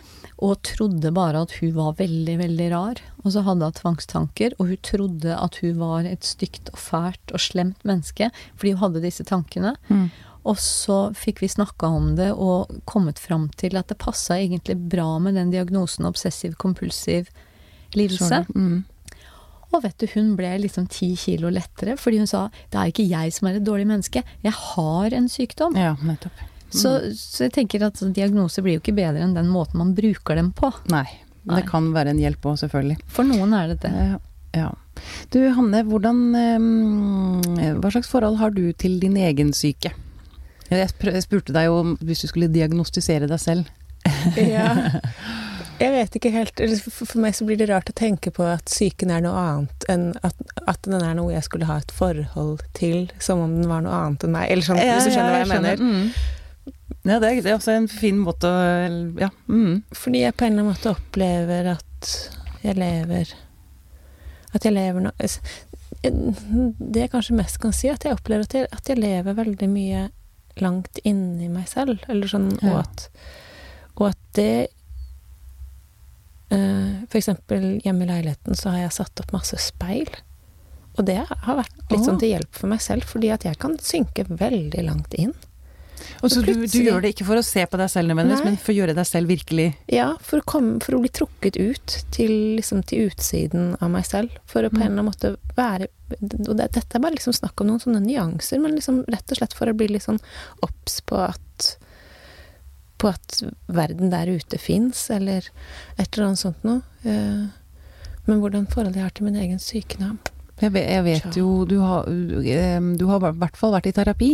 Og 0.47 0.61
trodde 0.63 1.11
bare 1.13 1.41
at 1.43 1.51
hun 1.59 1.73
var 1.75 1.97
veldig, 1.99 2.37
veldig 2.39 2.69
rar. 2.71 3.01
Og 3.25 3.33
så 3.35 3.43
hadde 3.45 3.67
hun 3.67 3.75
tvangstanker, 3.77 4.55
og 4.57 4.71
hun 4.71 4.79
trodde 4.87 5.35
at 5.35 5.59
hun 5.61 5.75
var 5.81 6.07
et 6.07 6.23
stygt 6.25 6.71
og 6.71 6.79
fælt 6.79 7.35
og 7.35 7.43
slemt 7.43 7.83
menneske 7.87 8.31
fordi 8.55 8.71
hun 8.73 8.81
hadde 8.85 9.03
disse 9.03 9.27
tankene. 9.27 9.75
Mm. 9.91 10.07
Og 10.47 10.57
så 10.57 10.99
fikk 11.17 11.43
vi 11.43 11.51
snakka 11.51 11.89
om 11.93 12.13
det 12.17 12.31
og 12.33 12.71
kommet 12.89 13.19
fram 13.21 13.49
til 13.61 13.77
at 13.77 13.91
det 13.91 13.99
passa 14.01 14.39
egentlig 14.39 14.77
bra 14.89 15.19
med 15.21 15.37
den 15.37 15.51
diagnosen 15.53 16.07
obsessiv-kompulsiv 16.09 17.29
lidelse. 17.93 18.43
Mm. 18.55 18.81
Og 19.71 19.83
vet 19.85 20.01
du, 20.01 20.07
hun 20.15 20.33
ble 20.35 20.49
liksom 20.63 20.87
ti 20.91 21.13
kilo 21.19 21.51
lettere, 21.53 21.95
fordi 21.99 22.23
hun 22.23 22.29
sa 22.29 22.47
det 22.73 22.79
er 22.79 22.91
ikke 22.91 23.07
jeg 23.07 23.35
som 23.35 23.47
er 23.47 23.59
et 23.59 23.67
dårlig 23.67 23.87
menneske, 23.87 24.23
jeg 24.43 24.55
har 24.57 25.15
en 25.15 25.29
sykdom. 25.31 25.77
Ja, 25.79 25.93
nettopp. 26.03 26.47
Så, 26.71 26.91
så 27.19 27.45
jeg 27.45 27.53
tenker 27.55 27.83
at 27.83 27.99
diagnoser 28.15 28.63
blir 28.63 28.77
jo 28.77 28.81
ikke 28.81 28.95
bedre 28.95 29.23
enn 29.25 29.35
den 29.35 29.49
måten 29.51 29.79
man 29.81 29.93
bruker 29.95 30.39
dem 30.39 30.53
på. 30.55 30.71
Nei. 30.91 31.05
Nei. 31.43 31.57
Det 31.57 31.65
kan 31.71 31.89
være 31.93 32.13
en 32.13 32.21
hjelp 32.21 32.45
òg, 32.47 32.59
selvfølgelig. 32.61 32.99
For 33.11 33.27
noen 33.27 33.55
er 33.57 33.73
det 33.73 33.81
det. 33.83 33.91
Ja. 33.91 34.19
ja. 34.55 34.69
Du 35.33 35.39
Hanne, 35.57 35.81
hvordan 35.87 36.19
eh, 36.37 37.75
Hva 37.81 37.91
slags 37.91 38.11
forhold 38.11 38.37
har 38.39 38.53
du 38.55 38.67
til 38.77 38.99
din 39.01 39.17
egen 39.19 39.51
syke? 39.57 39.93
Jeg 40.71 41.23
spurte 41.25 41.53
deg 41.55 41.67
jo 41.67 41.77
om 41.81 41.95
hvis 41.99 42.23
du 42.23 42.29
skulle 42.31 42.51
diagnostisere 42.51 43.29
deg 43.31 43.41
selv. 43.41 43.71
Ja. 44.37 44.73
Jeg 45.81 45.93
vet 45.95 46.15
ikke 46.17 46.29
helt 46.33 46.59
For 46.93 47.17
meg 47.21 47.33
så 47.33 47.45
blir 47.47 47.57
det 47.57 47.65
rart 47.71 47.89
å 47.89 47.95
tenke 47.97 48.29
på 48.33 48.45
at 48.45 48.67
psyken 48.69 49.09
er 49.13 49.23
noe 49.25 49.33
annet 49.33 49.87
enn 49.89 50.03
at, 50.21 50.37
at 50.69 50.77
den 50.85 51.01
er 51.01 51.15
noe 51.17 51.33
jeg 51.33 51.45
skulle 51.47 51.65
ha 51.65 51.79
et 51.81 51.93
forhold 51.95 52.61
til, 52.77 53.07
som 53.23 53.41
om 53.41 53.55
den 53.57 53.69
var 53.69 53.81
noe 53.85 53.95
annet 53.97 54.27
enn 54.27 54.35
meg. 54.35 54.51
Eller 54.53 54.67
sånn, 54.67 54.77
hvis 54.77 55.07
du 55.09 55.15
skjønner 55.15 55.33
hva 55.33 55.39
jeg 55.41 55.49
mener. 55.49 55.81
Mm. 55.81 56.03
Ja, 57.01 57.17
det 57.17 57.31
er, 57.31 57.39
det 57.41 57.49
er 57.49 57.57
også 57.57 57.73
en 57.73 57.89
fin 57.89 58.19
måte 58.21 58.49
å 58.51 58.61
Ja. 59.23 59.31
Mm. 59.49 59.81
Fordi 59.97 60.21
jeg 60.21 60.37
på 60.37 60.45
en 60.45 60.53
eller 60.53 60.67
annen 60.67 60.75
måte 60.75 60.93
opplever 60.93 61.71
at 61.73 62.11
jeg 62.61 62.77
lever 62.77 63.31
At 64.53 64.65
jeg 64.67 64.75
lever 64.75 65.07
noe 65.07 65.29
Det 66.01 67.07
jeg 67.07 67.11
kanskje 67.13 67.37
mest 67.39 67.57
kan 67.61 67.73
si, 67.73 67.89
at 67.89 68.05
jeg 68.05 68.13
opplever 68.13 68.45
at 68.45 68.53
jeg, 68.53 68.69
at 68.69 68.89
jeg 68.89 69.01
lever 69.01 69.37
veldig 69.37 69.69
mye 69.71 70.09
langt 70.59 70.99
inni 71.07 71.47
meg 71.49 71.67
selv. 71.71 72.01
Eller 72.09 72.27
sånn, 72.27 72.51
Ja. 72.61 72.73
og, 72.73 72.79
at, 72.83 73.09
og 73.95 74.07
at 74.09 74.17
det 74.33 74.67
uh, 76.51 77.03
For 77.07 77.17
eksempel 77.19 77.79
hjemme 77.85 78.03
i 78.03 78.09
leiligheten 78.11 78.55
så 78.55 78.73
har 78.73 78.85
jeg 78.85 78.97
satt 78.99 79.23
opp 79.23 79.31
masse 79.35 79.57
speil. 79.63 80.09
Og 80.99 81.05
det 81.07 81.21
har 81.29 81.55
vært 81.55 81.91
litt 81.91 82.03
sånn 82.03 82.19
til 82.19 82.33
hjelp 82.33 82.51
for 82.57 82.67
meg 82.67 82.81
selv, 82.83 83.03
fordi 83.07 83.29
at 83.31 83.45
jeg 83.47 83.55
kan 83.61 83.77
synke 83.79 84.25
veldig 84.27 84.83
langt 84.83 85.13
inn. 85.15 85.31
Og 86.21 86.31
så 86.31 86.41
du, 86.45 86.51
du 86.65 86.77
gjør 86.83 87.01
det 87.03 87.11
ikke 87.15 87.25
for 87.27 87.39
å 87.39 87.43
se 87.45 87.65
på 87.69 87.77
deg 87.81 87.89
selv 87.93 88.11
nødvendigvis, 88.11 88.43
men 88.45 88.57
for 88.61 88.73
å 88.73 88.77
gjøre 88.79 88.95
deg 88.97 89.07
selv 89.09 89.27
virkelig 89.31 89.67
Ja, 89.91 90.09
for 90.21 90.41
å, 90.41 90.45
komme, 90.45 90.79
for 90.83 90.97
å 90.97 91.01
bli 91.03 91.09
trukket 91.13 91.57
ut 91.61 91.95
til, 92.15 92.33
liksom, 92.59 92.83
til 92.89 93.09
utsiden 93.11 93.75
av 93.81 93.91
meg 93.93 94.05
selv. 94.09 94.29
For 94.45 94.63
å 94.63 94.69
på 94.71 94.77
Mm. 94.79 94.81
en 94.81 94.91
eller 94.91 94.99
annen 95.01 95.11
måte 95.11 95.35
være 95.57 95.87
Og 96.49 96.57
det, 96.57 96.65
dette 96.75 96.97
er 96.97 96.99
bare 96.99 97.15
liksom 97.15 97.33
snakk 97.33 97.61
om 97.61 97.67
noen 97.71 97.79
sånne 97.79 98.01
nyanser, 98.03 98.59
men 98.59 98.73
liksom 98.75 99.03
rett 99.07 99.31
og 99.31 99.37
slett 99.39 99.53
for 99.55 99.71
å 99.71 99.73
bli 99.77 99.87
litt 99.87 100.03
sånn 100.03 100.19
obs 100.61 100.99
på 101.07 101.15
at 101.29 101.77
På 103.01 103.09
at 103.15 103.39
verden 103.71 104.11
der 104.11 104.27
ute 104.29 104.59
fins, 104.61 105.09
eller 105.09 105.47
et 105.97 106.11
eller 106.17 106.27
annet 106.27 106.39
sånt 106.39 106.63
noe. 106.67 106.81
Eh, 107.03 107.47
Men 108.27 108.39
hvordan 108.43 108.67
forholdet 108.69 108.95
jeg 108.99 109.03
har 109.07 109.15
til 109.17 109.25
min 109.25 109.35
egen 109.41 109.57
sykdom 109.59 110.19
Jeg 110.61 110.71
vet, 110.75 110.85
jeg 110.91 111.03
vet 111.07 111.37
jo 111.39 111.65
du 111.65 111.79
har, 111.81 112.05
du 112.05 113.05
har 113.09 113.17
i 113.31 113.31
hvert 113.41 113.57
fall 113.57 113.71
vært 113.73 113.87
i 113.89 113.91
terapi. 113.97 114.29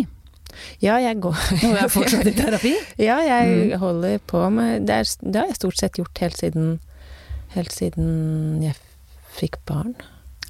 Ja, 0.81 0.97
jeg 1.03 1.19
går 1.21 1.37
Og 1.67 1.77
er 1.77 1.87
fortsatt 1.91 2.27
i 2.29 2.33
terapi. 2.37 2.73
Ja, 3.09 3.17
jeg 3.25 3.71
Mm. 3.71 3.79
holder 3.79 4.19
på 4.27 4.43
med 4.53 4.85
det, 4.87 4.95
er, 5.03 5.15
det 5.31 5.41
har 5.41 5.47
jeg 5.51 5.55
stort 5.59 5.77
sett 5.79 5.97
gjort 5.99 6.17
helt 6.23 6.37
siden 6.37 6.77
Helt 7.55 7.71
siden 7.71 8.61
jeg 8.61 8.75
fikk 9.37 9.55
barn. 9.65 9.93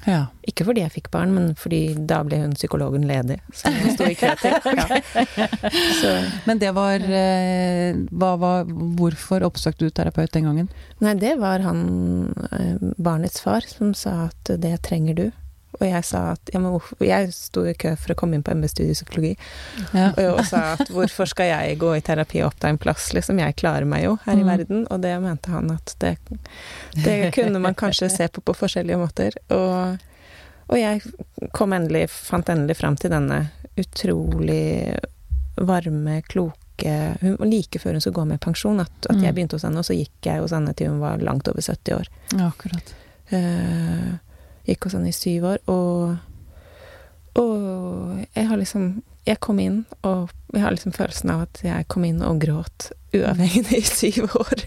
Ja. 0.06 0.26
Ikke 0.46 0.64
fordi 0.66 0.80
jeg 0.82 0.92
fikk 0.94 1.08
barn, 1.14 1.30
men 1.34 1.54
fordi 1.58 1.94
da 2.08 2.20
ble 2.26 2.38
hun 2.42 2.54
psykologen 2.56 3.04
ledig. 3.08 3.36
Så 3.54 3.70
hun 3.74 3.92
sto 3.94 4.06
i 4.08 4.14
kø 4.18 4.30
til. 4.40 4.54
Ja. 4.78 5.46
Så, 6.00 6.12
Men 6.46 6.58
det 6.62 6.70
var, 6.76 7.02
hva, 7.02 8.30
hva 8.40 8.52
Hvorfor 8.98 9.44
oppsøkte 9.46 9.86
du 9.88 9.90
terapeut 9.94 10.32
den 10.34 10.46
gangen? 10.48 10.68
nei, 11.02 11.14
det 11.18 11.36
var 11.40 11.62
han 11.66 11.82
eh, 12.52 12.76
barnets 12.98 13.40
far 13.44 13.66
som 13.68 13.94
sa 13.94 14.28
at 14.28 14.52
det 14.62 14.74
trenger 14.86 15.14
du. 15.18 15.26
Og 15.80 15.84
jeg 15.86 16.04
sa 16.04 16.32
at 16.32 16.50
ja, 16.52 16.58
men 16.58 16.80
Jeg 17.04 17.32
sto 17.36 17.62
i 17.68 17.74
kø 17.74 17.92
for 18.00 18.14
å 18.14 18.16
komme 18.16 18.34
inn 18.34 18.42
på 18.42 18.54
MB-studiet 18.56 18.90
i 18.90 18.96
psykologi, 19.04 19.36
Ja. 19.92 20.08
og, 20.16 20.38
jeg 20.38 20.46
sa 20.48 20.62
at 20.72 20.88
hvorfor 20.88 21.28
skal 21.28 21.46
jeg 21.52 21.78
gå 21.78 21.92
i 21.96 22.00
terapi 22.00 22.40
og 22.42 22.52
oppta 22.54 22.68
en 22.72 22.78
plass, 22.78 23.12
liksom? 23.12 23.38
Jeg 23.38 23.54
klarer 23.56 23.84
meg 23.86 24.04
jo 24.04 24.16
her 24.24 24.32
i 24.32 24.42
Mm. 24.42 24.46
verden. 24.48 24.86
Og 24.90 25.00
det 25.02 25.20
mente 25.22 25.50
han 25.50 25.70
at 25.70 25.94
det, 26.00 26.16
det 27.04 27.32
kunne 27.34 27.60
man 27.60 27.74
kanskje 27.74 28.10
se 28.10 28.28
på 28.28 28.40
på 28.42 28.54
forskjellige 28.56 28.98
måter. 28.98 29.32
Og, 29.50 29.98
og 30.70 30.76
jeg 30.78 31.02
kom 31.52 31.72
endelig, 31.72 32.08
fant 32.10 32.48
endelig 32.48 32.76
fram 32.76 32.96
til 32.96 33.10
denne 33.10 33.50
utrolig 33.78 34.98
varme, 35.56 36.22
kloke 36.28 36.54
Hun 37.20 37.36
like 37.50 37.78
før 37.82 37.92
hun 37.96 38.00
skulle 38.00 38.14
gå 38.14 38.26
med 38.26 38.40
pensjon, 38.40 38.80
at, 38.80 38.90
at 39.10 39.16
Mm. 39.16 39.22
jeg 39.24 39.34
begynte 39.34 39.52
hos 39.56 39.62
henne, 39.64 39.78
og 39.78 39.84
så 39.84 39.94
gikk 39.98 40.22
jeg 40.22 40.40
hos 40.40 40.52
henne 40.52 40.74
til 40.76 40.88
hun 40.92 41.00
var 41.00 41.18
langt 41.18 41.48
over 41.48 41.60
70 41.60 41.92
år. 41.94 42.06
ja, 42.38 42.50
akkurat. 42.52 42.94
Eh, 43.30 44.18
gikk 44.68 44.84
hos 44.88 44.96
han 44.98 45.06
i 45.08 45.14
syv 45.16 45.44
år, 45.54 45.62
og 45.72 46.16
og 47.38 48.24
jeg 48.34 48.48
har 48.48 48.58
liksom 48.58 48.86
Jeg 49.28 49.38
kom 49.44 49.58
inn, 49.60 49.82
og 50.08 50.30
jeg 50.54 50.62
har 50.64 50.72
liksom 50.72 50.94
følelsen 50.96 51.30
av 51.34 51.42
at 51.44 51.58
jeg 51.62 51.84
kom 51.92 52.06
inn 52.08 52.22
og 52.24 52.38
gråt 52.40 52.86
uavhengig 53.12 53.66
i 53.76 53.82
syv 53.84 54.24
år. 54.38 54.62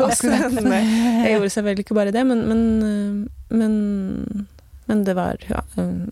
hos 0.00 0.20
henne. 0.42 0.80
Jeg 1.22 1.36
gjorde 1.36 1.52
selvfølgelig 1.54 1.84
ikke 1.86 1.94
bare 2.00 2.10
det, 2.14 2.24
men 2.26 2.42
Men, 2.50 2.64
eh, 2.82 3.54
men, 3.54 4.48
men 4.90 5.04
det 5.06 5.14
var 5.14 5.38
ja, 5.48 5.62
eh, 5.78 6.10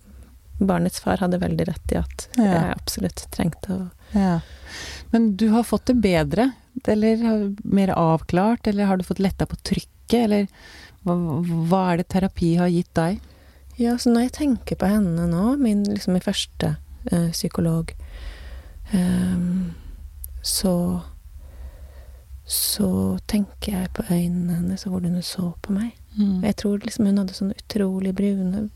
Barnets 0.63 1.01
far 1.03 1.19
hadde 1.19 1.41
veldig 1.43 1.67
rett 1.73 1.93
i 1.93 1.99
at 1.99 2.29
Ja. 2.39 2.45
jeg 2.53 2.77
absolutt 2.79 3.27
trengte 3.35 3.75
å 3.75 3.91
Ja. 4.15 4.41
Men 5.11 5.35
du 5.37 5.49
har 5.51 5.65
fått 5.67 5.87
det 5.91 5.99
bedre, 6.01 6.53
eller 6.87 7.51
mer 7.65 7.91
avklart, 7.99 8.67
eller 8.71 8.87
har 8.87 8.97
du 8.97 9.05
fått 9.05 9.19
letta 9.19 9.45
på 9.47 9.57
trykket, 9.67 10.23
eller 10.25 10.47
hva, 11.03 11.17
hva 11.69 11.83
er 11.93 12.03
det 12.03 12.09
terapi 12.15 12.55
har 12.61 12.73
gitt 12.73 12.93
deg? 12.99 13.21
Ja, 13.81 13.97
så 13.99 14.13
når 14.13 14.29
jeg 14.29 14.37
tenker 14.37 14.79
på 14.79 14.91
henne 14.91 15.27
nå, 15.31 15.57
min, 15.61 15.83
liksom 15.89 16.15
min 16.15 16.25
første 16.25 16.77
eh, 17.11 17.31
psykolog, 17.33 17.95
ehm, 18.93 19.73
så 20.43 20.75
så 22.53 23.19
tenker 23.31 23.73
jeg 23.73 23.91
på 23.97 24.03
øynene 24.11 24.59
hennes 24.59 24.83
og 24.85 24.97
hvordan 24.97 25.15
hun 25.17 25.25
så 25.25 25.53
på 25.63 25.73
meg. 25.73 25.93
Mm. 26.19 26.43
jeg 26.45 26.57
tror 26.61 26.83
liksom 26.83 27.07
hun 27.09 27.19
hadde 27.23 27.33
sånne 27.33 27.55
utrolig 27.57 28.11
brune 28.13 28.67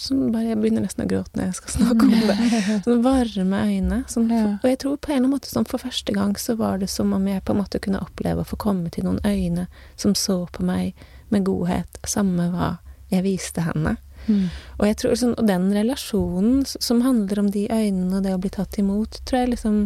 sånn 0.00 0.30
bare, 0.32 0.46
Jeg 0.46 0.56
begynner 0.62 0.80
nesten 0.80 1.04
å 1.04 1.08
gråte 1.10 1.36
når 1.36 1.50
jeg 1.50 1.56
skal 1.58 1.74
snakke 1.74 2.06
om 2.06 2.14
det. 2.14 2.36
Sånne 2.86 3.02
varme 3.04 3.58
øyne. 3.68 3.98
Sånn, 4.08 4.30
Ja. 4.32 4.46
Og 4.56 4.64
jeg 4.64 4.78
tror 4.80 4.96
på 4.96 5.10
en 5.10 5.18
eller 5.18 5.26
annen 5.26 5.34
måte 5.34 5.50
sånn 5.50 5.68
for 5.68 5.82
første 5.82 6.14
gang 6.16 6.32
så 6.40 6.56
var 6.56 6.80
det 6.80 6.88
som 6.88 7.12
om 7.12 7.26
jeg 7.28 7.44
på 7.44 7.52
en 7.52 7.60
måte 7.60 7.82
kunne 7.84 8.00
oppleve 8.00 8.40
å 8.40 8.48
få 8.48 8.56
komme 8.56 8.88
til 8.94 9.04
noen 9.04 9.20
øyne 9.28 9.66
som 10.00 10.16
så 10.16 10.46
på 10.48 10.64
meg 10.64 10.96
med 11.34 11.46
godhet, 11.46 12.00
samme 12.08 12.48
hva 12.52 12.76
jeg 13.12 13.24
viste 13.24 13.64
henne. 13.64 13.96
Mm. 14.28 14.48
Og 14.78 14.84
jeg 14.88 14.98
tror 15.00 15.16
sånn, 15.16 15.36
og 15.40 15.46
den 15.48 15.70
relasjonen 15.72 16.66
som 16.68 17.00
handler 17.04 17.42
om 17.42 17.52
de 17.52 17.64
øynene 17.72 18.18
og 18.18 18.26
det 18.26 18.34
å 18.36 18.40
bli 18.42 18.52
tatt 18.52 18.76
imot, 18.80 19.22
tror 19.28 19.42
jeg 19.42 19.54
liksom 19.54 19.78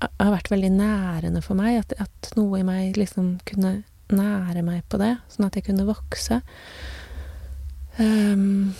har 0.00 0.30
vært 0.30 0.50
veldig 0.52 0.70
nærende 0.76 1.42
for 1.44 1.58
meg. 1.58 1.82
At, 1.82 1.96
at 2.06 2.32
noe 2.38 2.60
i 2.60 2.66
meg 2.66 2.98
liksom 3.00 3.36
kunne 3.48 3.82
nære 4.08 4.62
meg 4.64 4.84
på 4.88 5.00
det, 5.00 5.16
sånn 5.32 5.48
at 5.48 5.58
jeg 5.58 5.68
kunne 5.68 5.88
vokse. 5.88 6.40
Um, 7.98 8.72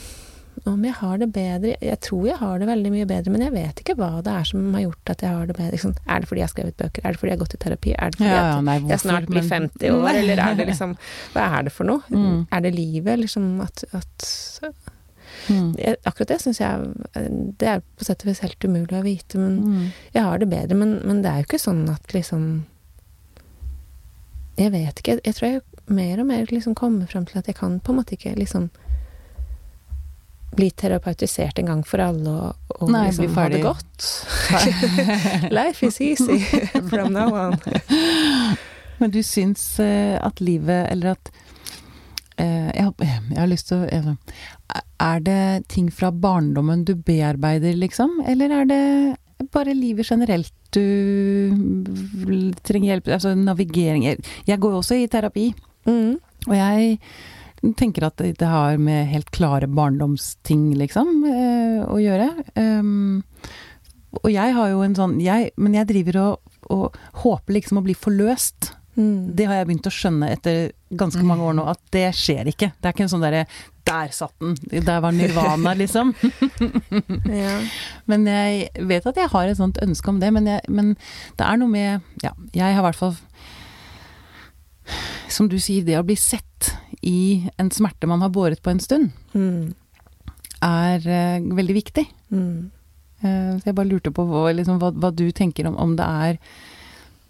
om 0.69 0.85
jeg 0.85 0.95
har 0.99 1.19
det 1.19 1.29
bedre 1.33 1.75
Jeg 1.83 1.99
tror 2.05 2.27
jeg 2.29 2.37
har 2.41 2.59
det 2.59 2.69
veldig 2.69 2.91
mye 2.95 3.07
bedre, 3.09 3.31
men 3.35 3.43
jeg 3.47 3.53
vet 3.55 3.81
ikke 3.83 3.95
hva 3.99 4.11
det 4.23 4.33
er 4.33 4.45
som 4.51 4.75
har 4.75 4.83
gjort 4.85 5.13
at 5.15 5.23
jeg 5.25 5.31
har 5.35 5.47
det 5.47 5.57
bedre. 5.57 5.71
Liksom, 5.77 5.95
er 6.07 6.21
det 6.21 6.29
fordi 6.29 6.41
jeg 6.43 6.49
har 6.49 6.55
skrevet 6.55 6.77
bøker? 6.83 7.03
Er 7.05 7.13
det 7.17 7.21
fordi 7.23 7.31
jeg 7.33 7.39
har 7.39 7.45
gått 7.45 7.55
i 7.57 7.63
terapi? 7.65 7.95
Er 7.99 8.11
det 8.11 8.19
fordi 8.21 8.31
Ja, 8.31 8.45
ja, 8.53 8.61
nei, 8.69 8.77
jeg 8.89 9.01
snart 9.05 9.27
blir 9.31 9.43
50 9.49 9.91
år, 9.97 10.11
eller 10.23 10.45
er 10.47 10.55
det 10.61 10.67
liksom 10.71 10.95
Hva 11.35 11.49
er 11.59 11.63
det 11.69 11.73
for 11.73 11.85
noe? 11.89 12.03
Mm. 12.11 12.47
Er 12.53 12.61
det 12.67 12.75
livet, 12.77 13.19
liksom 13.25 13.51
at, 13.65 13.85
at 13.93 14.31
Mm. 15.49 15.75
Akkurat 16.05 16.29
det 16.29 16.39
syns 16.43 16.59
jeg 16.61 16.89
Det 17.61 17.69
er 17.69 17.81
på 17.97 18.05
sett 18.05 18.23
og 18.25 18.29
vis 18.31 18.41
helt 18.43 18.65
umulig 18.65 18.97
å 18.99 19.03
vite, 19.05 19.39
men 19.39 19.59
Mm. 19.63 19.85
jeg 20.15 20.23
har 20.25 20.39
det 20.39 20.49
bedre. 20.51 20.75
Men, 20.77 21.01
men 21.07 21.23
det 21.23 21.31
er 21.31 21.37
jo 21.43 21.47
ikke 21.47 21.61
sånn 21.63 21.89
at 21.93 22.13
liksom 22.13 22.65
Jeg 24.59 24.73
vet 24.75 24.99
ikke. 25.01 25.13
Jeg, 25.17 25.21
jeg 25.25 25.35
tror 25.39 25.49
jeg 25.53 25.63
mer 25.89 26.21
og 26.21 26.27
mer 26.29 26.51
liksom 26.53 26.75
kommer 26.77 27.07
fram 27.09 27.25
til 27.29 27.39
at 27.39 27.47
jeg 27.47 27.57
kan 27.57 27.79
på 27.81 27.93
en 27.95 28.01
måte 28.01 28.17
ikke 28.19 28.35
liksom 28.37 28.69
bli 30.57 30.71
terapeutisert 30.71 31.59
en 31.61 31.67
gang 31.71 31.83
for 31.87 32.01
alle 32.03 32.31
og, 32.31 32.79
og 32.81 32.91
Nei, 32.91 33.05
liksom 33.11 33.35
ha 33.37 33.49
det 33.53 33.61
godt. 33.63 34.09
Life 35.59 35.87
is 35.87 36.01
easy 36.01 36.39
from 36.91 37.13
now 37.13 37.35
on. 37.35 37.59
Men 38.99 39.13
du 39.15 39.21
syns 39.23 39.79
eh, 39.83 40.17
at 40.19 40.41
livet, 40.43 40.89
eller 40.91 41.13
at 41.15 41.31
eh, 42.41 42.71
jeg, 42.75 42.85
har- 42.89 42.97
lyst 43.53 43.69
til 43.71 43.85
å 43.85 44.17
Er 44.99 45.21
det 45.23 45.69
ting 45.71 45.93
fra 45.95 46.11
barndommen 46.11 46.85
du 46.85 46.95
bearbeider, 46.97 47.77
liksom? 47.79 48.19
Eller 48.27 48.51
er 48.51 48.65
det 48.67 48.83
bare 49.55 49.75
livet 49.79 50.09
generelt 50.11 50.53
du 50.75 50.83
trenger 52.67 52.91
hjelp 52.91 53.07
Altså 53.15 53.31
navigering 53.39 54.03
jeg 54.05 54.59
går 54.61 54.75
jo 54.75 54.81
også 54.83 54.99
i 54.99 55.07
terapi, 55.11 55.53
Mm. 55.89 56.19
og 56.51 56.53
jeg 56.53 56.99
tenker 57.79 58.07
at 58.09 58.21
det, 58.21 58.47
har 58.47 58.79
med 58.79 59.09
helt 59.11 59.31
klare 59.35 59.69
barndomsting, 59.71 60.71
liksom, 60.79 61.25
eh, 61.29 61.81
å 61.89 61.99
gjøre. 62.03 62.31
Um, 62.55 63.25
og 64.23 64.31
jeg 64.33 64.55
har 64.57 64.71
jo 64.73 64.81
en 64.81 64.97
sånn 64.97 65.19
jeg, 65.21 65.51
Men 65.61 65.75
jeg 65.77 65.89
driver 65.91 66.19
og, 66.23 66.53
og 66.73 66.97
håper 67.25 67.59
liksom 67.59 67.81
å 67.81 67.85
bli 67.85 67.97
forløst. 67.99 68.73
Mm. 68.99 69.37
Det 69.37 69.47
har 69.47 69.61
jeg 69.61 69.69
begynt 69.69 69.87
å 69.87 69.95
skjønne 69.95 70.31
etter 70.35 70.73
ganske 70.99 71.23
mange 71.23 71.45
år 71.47 71.55
nå, 71.55 71.67
at 71.71 71.81
det 71.95 72.09
skjer 72.19 72.49
ikke. 72.51 72.73
Det 72.75 72.89
er 72.89 72.97
ikke 72.97 73.05
en 73.07 73.13
sånn 73.13 73.23
derre 73.23 73.45
Der 73.87 74.11
satt 74.13 74.35
den! 74.43 74.57
Der 74.85 75.05
var 75.05 75.15
nirvana, 75.15 75.75
liksom. 75.83 76.11
Ja. 77.31 77.61
Men 78.11 78.27
jeg 78.27 78.87
vet 78.91 79.07
at 79.07 79.21
jeg 79.21 79.31
har 79.31 79.47
et 79.47 79.61
sånt 79.61 79.79
ønske 79.85 80.11
om 80.11 80.19
det, 80.23 80.33
men, 80.35 80.51
jeg, 80.51 80.65
men 80.67 80.97
det 81.39 81.47
er 81.47 81.61
noe 81.61 81.71
med 81.71 82.25
Ja, 82.25 82.35
jeg 82.57 82.75
har 82.75 82.83
i 82.83 82.87
hvert 82.89 82.99
fall 82.99 83.15
Som 85.31 85.47
du 85.53 85.61
sier, 85.63 85.87
det 85.87 86.01
å 86.01 86.07
bli 86.07 86.19
sett 86.19 86.73
i 87.03 87.49
en 87.59 87.71
smerte 87.71 88.09
man 88.11 88.23
har 88.25 88.33
båret 88.35 88.63
på 88.63 88.71
en 88.71 88.81
stund, 88.81 89.13
Mm. 89.35 89.75
er 90.63 90.99
uh, 90.99 91.55
veldig 91.57 91.75
viktig. 91.75 92.07
Mm. 92.31 92.71
Uh, 93.23 93.59
så 93.59 93.65
jeg 93.65 93.75
bare 93.75 93.89
lurte 93.89 94.11
på 94.11 94.25
hva, 94.27 94.49
liksom, 94.53 94.79
hva, 94.79 94.91
hva 94.93 95.11
du 95.15 95.31
tenker 95.31 95.67
om, 95.67 95.77
om 95.77 95.97
det 95.97 96.05
er 96.07 96.39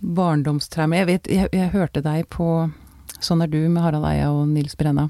barndomstraume. 0.01 0.97
Jeg 0.97 1.21
jeg, 1.27 1.49
jeg 1.53 1.71
hørte 1.75 2.03
deg 2.05 2.29
på 2.31 2.71
Sånn 3.19 3.43
er 3.43 3.49
du 3.51 3.65
med 3.67 3.83
Harald 3.83 4.07
Eia 4.07 4.29
og 4.31 4.45
Nils 4.47 4.77
Brenna. 4.79 5.09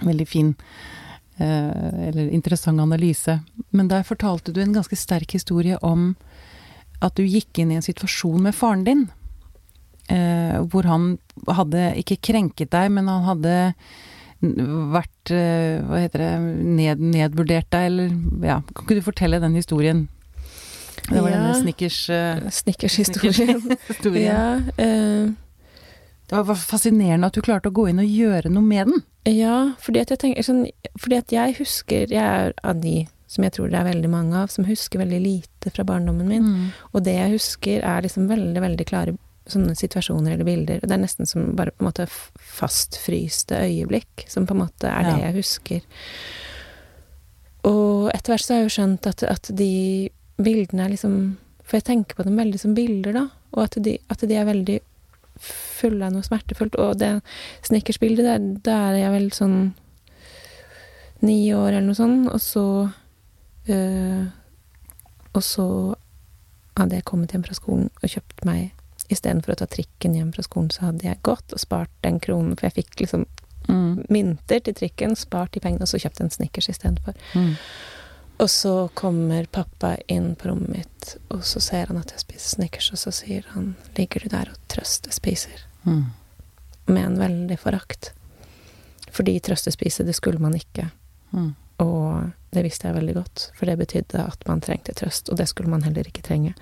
Veldig 0.00 0.24
fin, 0.24 0.54
eh, 1.36 2.06
eller 2.08 2.30
interessant 2.32 2.80
analyse. 2.80 3.34
Men 3.70 3.90
der 3.90 4.06
fortalte 4.06 4.52
du 4.52 4.62
en 4.62 4.72
ganske 4.72 4.96
sterk 4.96 5.34
historie 5.36 5.76
om 5.84 6.14
at 7.02 7.18
du 7.18 7.26
gikk 7.26 7.58
inn 7.58 7.74
i 7.74 7.76
en 7.76 7.84
situasjon 7.84 8.40
med 8.46 8.56
faren 8.56 8.86
din. 8.86 9.02
Eh, 10.08 10.56
hvor 10.72 10.88
han 10.88 11.18
hadde 11.48 11.94
ikke 11.98 12.20
krenket 12.22 12.70
deg, 12.70 12.90
men 12.94 13.08
han 13.10 13.24
hadde 13.26 13.54
vært 14.42 15.30
eh, 15.30 15.82
Hva 15.86 16.00
heter 16.02 16.22
det 16.24 16.30
Ned, 16.66 16.98
Nedvurdert 17.12 17.68
deg, 17.70 17.86
eller 17.92 18.08
Ja, 18.46 18.56
kan 18.74 18.84
ikke 18.86 18.98
du 18.98 19.04
fortelle 19.06 19.38
den 19.42 19.54
historien? 19.54 20.08
Det 21.08 21.20
var 21.20 21.30
Ja. 21.30 21.36
denne 21.38 21.54
Snickers 21.60 22.00
Uh, 22.10 22.50
Snickers-historien. 22.50 23.62
historien. 23.88 24.24
ja, 24.26 24.60
Uh, 24.78 25.32
Det 26.30 26.44
var 26.46 26.54
fascinerende 26.56 27.26
at 27.26 27.34
du 27.36 27.42
klarte 27.44 27.68
å 27.68 27.74
gå 27.74 27.88
inn 27.90 27.98
og 28.02 28.06
gjøre 28.08 28.50
noe 28.50 28.62
med 28.64 28.86
den. 28.88 29.02
ja, 29.26 29.74
fordi 29.82 30.00
at 30.00 30.10
jeg 30.10 30.18
tenker 30.18 30.42
sånn 30.46 30.66
Fordi 30.98 31.16
at 31.18 31.30
jeg 31.32 31.54
husker 31.58 32.06
Jeg 32.10 32.22
er 32.22 32.52
av 32.64 32.80
de 32.82 33.06
som 33.32 33.44
jeg 33.46 33.52
tror 33.54 33.70
det 33.70 33.78
er 33.78 33.86
veldig 33.94 34.08
mange 34.12 34.34
av, 34.36 34.50
som 34.52 34.64
husker 34.68 34.98
veldig 35.00 35.18
lite 35.24 35.70
fra 35.72 35.84
barndommen 35.88 36.26
min. 36.28 36.42
Mm. 36.44 36.66
Og 36.92 37.02
det 37.06 37.14
jeg 37.16 37.30
husker, 37.32 37.78
er 37.80 38.02
liksom 38.04 38.26
veldig, 38.28 38.60
veldig 38.60 38.84
klare 38.90 39.14
sånne 39.50 39.74
situasjoner 39.78 40.32
eller 40.36 40.46
bilder. 40.46 40.80
Og 40.82 40.88
det 40.88 40.94
er 40.96 41.02
nesten 41.02 41.26
som 41.26 41.52
bare 41.58 41.72
på 41.74 41.82
en 41.82 41.88
måte 41.90 42.06
fastfryste 42.08 43.58
øyeblikk, 43.66 44.26
som 44.30 44.46
på 44.46 44.54
en 44.54 44.62
måte 44.64 44.86
er 44.90 45.02
det 45.08 45.18
Ja. 45.18 45.26
jeg 45.30 45.34
husker. 45.40 45.80
Og 47.64 48.10
etter 48.14 48.32
hvert 48.32 48.44
så 48.44 48.54
har 48.54 48.60
jeg 48.62 48.68
jo 48.70 48.76
skjønt 48.76 49.06
at, 49.06 49.22
at 49.22 49.50
de 49.56 50.10
bildene 50.42 50.84
er 50.86 50.90
liksom 50.96 51.36
For 51.64 51.76
jeg 51.78 51.84
tenker 51.86 52.16
på 52.18 52.24
dem 52.26 52.36
veldig 52.36 52.58
som 52.60 52.74
bilder, 52.74 53.12
da. 53.14 53.28
Og 53.54 53.62
at 53.64 53.76
de, 53.80 53.96
at 54.10 54.20
de 54.28 54.34
er 54.34 54.44
veldig 54.44 54.80
fulle 55.38 56.04
av 56.04 56.12
noe 56.12 56.22
smertefullt. 56.26 56.74
Og 56.76 56.98
det 56.98 57.22
snekkersbildet, 57.64 58.24
der, 58.26 58.38
der 58.66 58.88
er 58.90 58.98
jeg 58.98 59.12
vel 59.14 59.30
sånn 59.32 59.56
ni 61.22 61.38
år 61.54 61.68
eller 61.70 61.86
noe 61.86 61.94
sånt, 61.96 62.26
og 62.34 62.40
så 62.42 62.90
øh, 63.70 64.26
Og 65.32 65.42
så 65.46 65.66
hadde 66.76 66.98
jeg 66.98 67.04
kommet 67.08 67.30
hjem 67.32 67.44
fra 67.46 67.54
skolen 67.54 67.88
og 68.02 68.08
kjøpt 68.10 68.44
meg 68.44 68.72
Istedenfor 69.12 69.54
å 69.54 69.60
ta 69.60 69.68
trikken 69.70 70.16
hjem 70.16 70.32
fra 70.34 70.44
skolen, 70.46 70.70
så 70.72 70.88
hadde 70.88 71.06
jeg 71.06 71.22
gått 71.26 71.52
og 71.52 71.60
spart 71.60 71.92
den 72.06 72.20
kronen, 72.22 72.56
for 72.56 72.68
jeg 72.68 72.80
fikk 72.82 73.04
liksom 73.04 73.26
Mm. 73.68 74.06
mynter 74.08 74.58
til 74.58 74.74
trikken, 74.74 75.16
spart 75.16 75.52
de 75.54 75.60
pengene, 75.60 75.82
og 75.82 75.88
så 75.88 76.00
kjøpt 76.02 76.20
en 76.20 76.30
Snickers 76.30 76.68
istedenfor. 76.68 77.14
Mm. 77.34 77.52
Og 78.42 78.50
så 78.50 78.88
kommer 78.98 79.46
pappa 79.46 79.96
inn 80.08 80.34
på 80.34 80.48
rommet 80.48 80.68
mitt, 80.68 81.16
og 81.30 81.44
så 81.46 81.60
ser 81.62 81.86
han 81.92 82.00
at 82.00 82.10
jeg 82.10 82.24
spiser 82.24 82.56
Snickers, 82.56 82.90
og 82.92 82.98
så 82.98 83.12
sier 83.12 83.44
han 83.54 83.76
'Ligger 83.94 84.22
du 84.22 84.28
der 84.28 84.50
og 84.50 84.58
trøstespiser?' 84.68 85.66
Mm. 85.84 86.06
Med 86.86 87.04
en 87.04 87.18
veldig 87.18 87.58
forakt. 87.58 88.12
Fordi 89.10 89.40
trøstespise, 89.40 90.04
det 90.04 90.14
skulle 90.14 90.38
man 90.38 90.54
ikke. 90.54 90.90
Mm. 91.32 91.54
Og 91.78 92.32
det 92.52 92.64
visste 92.64 92.88
jeg 92.88 92.94
veldig 92.94 93.14
godt, 93.14 93.50
for 93.54 93.66
det 93.66 93.78
betydde 93.78 94.26
at 94.26 94.46
man 94.48 94.60
trengte 94.60 94.94
trøst, 94.94 95.28
og 95.30 95.36
det 95.36 95.48
skulle 95.48 95.70
man 95.70 95.82
heller 95.82 96.02
ikke 96.02 96.22
trenge. 96.22 96.54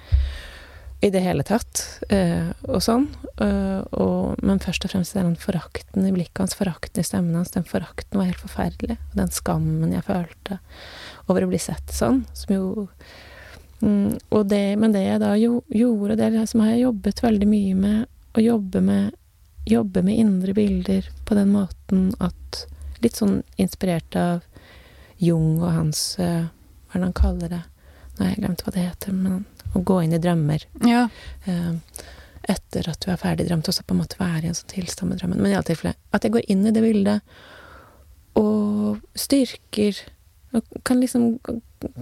I 1.01 1.09
det 1.11 1.23
hele 1.25 1.45
tatt, 1.49 1.81
eh, 2.13 2.51
og 2.69 2.83
sånn. 2.85 3.07
Eh, 3.41 3.81
og, 3.97 4.41
men 4.45 4.61
først 4.61 4.85
og 4.85 4.93
fremst 4.93 5.17
den 5.17 5.33
forakten 5.41 6.05
i 6.05 6.13
blikket 6.13 6.43
hans, 6.43 6.57
forakten 6.59 7.01
i 7.01 7.07
stemmen 7.07 7.39
hans, 7.39 7.55
den 7.55 7.65
forakten 7.65 8.21
var 8.21 8.29
helt 8.29 8.43
forferdelig. 8.43 8.99
Og 9.11 9.17
den 9.23 9.33
skammen 9.33 9.95
jeg 9.97 10.05
følte 10.05 10.59
over 11.31 11.47
å 11.47 11.49
bli 11.49 11.61
sett 11.63 11.95
sånn, 11.95 12.27
som 12.37 12.53
jo 12.53 12.65
mm, 13.81 14.19
og 14.29 14.51
det, 14.51 14.77
Men 14.77 14.93
det 14.93 15.07
jeg 15.07 15.23
da 15.23 15.33
jo, 15.41 15.63
gjorde, 15.73 16.19
det 16.21 16.45
som 16.51 16.65
har 16.65 16.75
jeg 16.75 16.85
jobbet 16.85 17.25
veldig 17.25 17.49
mye 17.49 17.79
med, 17.79 18.05
å 18.37 18.45
jobbe 18.45 18.85
med, 18.85 19.17
jobbe 19.71 20.05
med 20.05 20.21
indre 20.21 20.55
bilder 20.57 21.09
på 21.25 21.39
den 21.39 21.55
måten 21.55 22.11
at 22.21 22.67
Litt 23.01 23.17
sånn 23.17 23.39
inspirert 23.57 24.13
av 24.21 24.43
Jung 25.21 25.61
og 25.63 25.71
hans 25.73 26.19
eh, 26.21 26.51
Hva 26.91 26.99
er 26.99 27.01
det 27.01 27.07
han 27.07 27.17
kaller 27.17 27.53
det? 27.53 27.61
Nå 28.13 28.27
har 28.27 28.35
jeg 28.35 28.43
glemt 28.43 28.65
hva 28.67 28.73
det 28.75 28.83
heter, 28.85 29.15
men 29.17 29.47
å 29.75 29.85
gå 29.85 30.01
inn 30.05 30.13
i 30.17 30.19
drømmer 30.23 30.65
Ja. 30.87 31.09
eh, 31.47 31.73
etter 32.51 32.89
at 32.89 33.01
du 33.05 33.11
er 33.13 33.17
ferdig 33.21 33.47
drømt, 33.49 33.69
og 33.69 33.75
så 33.75 33.85
på 33.87 33.95
en 33.95 34.01
måte 34.01 34.19
være 34.19 34.45
i 34.45 34.51
en 34.51 34.55
sånn 34.59 34.73
tilstand 34.73 35.11
med 35.13 35.21
drømmen. 35.21 35.39
Men 35.41 35.53
i 35.53 35.55
alle 35.55 35.69
tilfeller 35.69 35.95
at 36.13 36.25
jeg 36.25 36.33
går 36.33 36.49
inn 36.49 36.67
i 36.67 36.73
det 36.75 36.83
bildet 36.83 37.21
og 38.41 39.01
styrker 39.15 39.99
og 40.53 40.65
kan 40.85 41.01
liksom 41.01 41.39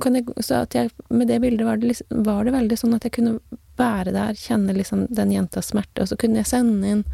kan 0.01 0.15
jeg, 0.17 0.25
Så 0.41 0.63
at 0.63 0.75
jeg 0.75 0.91
Med 1.11 1.29
det 1.29 1.41
bildet 1.41 1.67
var 1.67 1.77
det, 1.77 1.89
liksom, 1.89 2.25
var 2.25 2.45
det 2.45 2.53
veldig 2.53 2.79
sånn 2.79 2.95
at 2.97 3.05
jeg 3.05 3.13
kunne 3.13 3.39
være 3.79 4.13
der, 4.13 4.33
kjenne 4.35 4.75
liksom 4.75 5.07
den 5.15 5.31
jentas 5.31 5.69
smerte, 5.71 6.03
og 6.03 6.09
så 6.09 6.17
kunne 6.19 6.41
jeg 6.41 6.47
sende 6.51 6.89
inn 6.89 7.05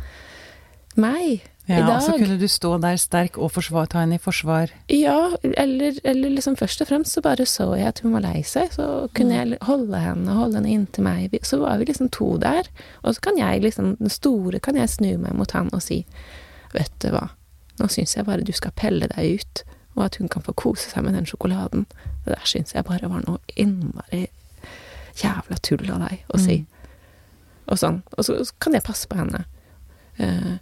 meg 0.96 1.42
ja 1.66 1.78
i 1.78 1.82
dag. 1.86 2.02
Så 2.02 2.16
kunne 2.18 2.36
du 2.40 2.46
stå 2.50 2.72
der 2.82 2.98
sterk 3.00 3.38
og 3.40 3.52
forsvar, 3.54 3.86
ta 3.90 4.02
henne 4.02 4.18
i 4.18 4.22
forsvar. 4.22 4.72
Ja, 4.92 5.32
eller, 5.56 5.98
eller 6.04 6.34
liksom 6.36 6.58
først 6.60 6.84
og 6.84 6.90
fremst 6.90 7.16
så 7.16 7.22
bare 7.24 7.46
så 7.48 7.70
jeg 7.78 7.88
at 7.88 8.02
hun 8.04 8.16
var 8.16 8.24
lei 8.26 8.42
seg, 8.46 8.72
så 8.76 8.88
kunne 9.16 9.38
jeg 9.38 9.60
holde 9.64 10.00
henne, 10.00 10.36
holde 10.36 10.60
henne 10.60 10.74
inntil 10.74 11.06
meg. 11.06 11.38
Så 11.46 11.62
var 11.62 11.80
vi 11.80 11.88
liksom 11.88 12.10
to 12.14 12.34
der. 12.42 12.68
Og 13.02 13.16
så 13.16 13.28
kan 13.28 13.40
jeg 13.40 13.64
liksom, 13.64 13.94
den 14.00 14.12
store 14.12 14.60
kan 14.60 14.76
jeg 14.80 14.92
snu 14.92 15.14
meg 15.22 15.36
mot 15.38 15.56
han 15.56 15.72
og 15.72 15.82
si, 15.84 16.02
vet 16.74 16.92
du 17.04 17.10
hva, 17.14 17.28
nå 17.80 17.88
syns 17.90 18.16
jeg 18.16 18.28
bare 18.28 18.44
du 18.46 18.52
skal 18.54 18.74
pelle 18.76 19.08
deg 19.16 19.40
ut, 19.40 19.64
og 19.94 20.06
at 20.08 20.16
hun 20.20 20.28
kan 20.28 20.42
få 20.42 20.52
kose 20.58 20.90
seg 20.90 21.06
med 21.06 21.16
den 21.16 21.26
sjokoladen. 21.28 21.86
Det 22.24 22.34
der 22.34 22.48
syns 22.48 22.74
jeg 22.74 22.86
bare 22.86 23.08
var 23.10 23.24
noe 23.26 23.40
innmari 23.56 24.26
jævla 25.20 25.58
tull 25.62 25.84
av 25.94 26.08
deg 26.08 26.24
å 26.34 26.40
si. 26.42 26.56
Og 27.70 27.78
sånn. 27.80 28.02
Og 28.18 28.26
så, 28.26 28.36
så 28.44 28.56
kan 28.62 28.74
jeg 28.76 28.84
passe 28.84 29.08
på 29.08 29.18
henne. 29.18 29.44
Øh, 30.20 30.56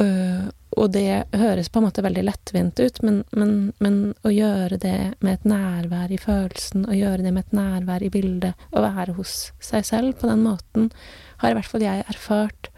og 0.00 0.92
det 0.94 1.24
høres 1.36 1.68
på 1.68 1.80
en 1.80 1.86
måte 1.88 2.04
veldig 2.04 2.22
lettvint 2.24 2.80
ut, 2.80 3.00
men, 3.02 3.22
men, 3.36 3.54
men 3.82 3.96
å 4.24 4.32
gjøre 4.32 4.78
det 4.80 4.98
med 5.20 5.32
et 5.34 5.48
nærvær 5.50 6.12
i 6.14 6.20
følelsen, 6.20 6.86
å 6.86 6.96
gjøre 6.96 7.24
det 7.26 7.32
med 7.34 7.48
et 7.48 7.56
nærvær 7.58 8.04
i 8.06 8.12
bildet, 8.12 8.68
å 8.70 8.84
være 8.84 9.16
hos 9.18 9.50
seg 9.64 9.86
selv 9.88 10.20
på 10.20 10.30
den 10.30 10.44
måten, 10.46 10.90
har 11.42 11.52
i 11.52 11.58
hvert 11.58 11.68
fall 11.68 11.84
jeg 11.84 12.06
erfart 12.08 12.70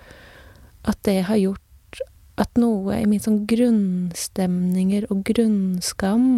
at 0.88 0.98
det 1.06 1.20
har 1.28 1.38
gjort 1.38 2.00
at 2.40 2.56
noe 2.58 2.96
i 2.96 3.06
mine 3.06 3.22
sånn 3.22 3.42
grunnstemninger 3.46 5.06
og 5.12 5.20
grunnskam 5.28 6.30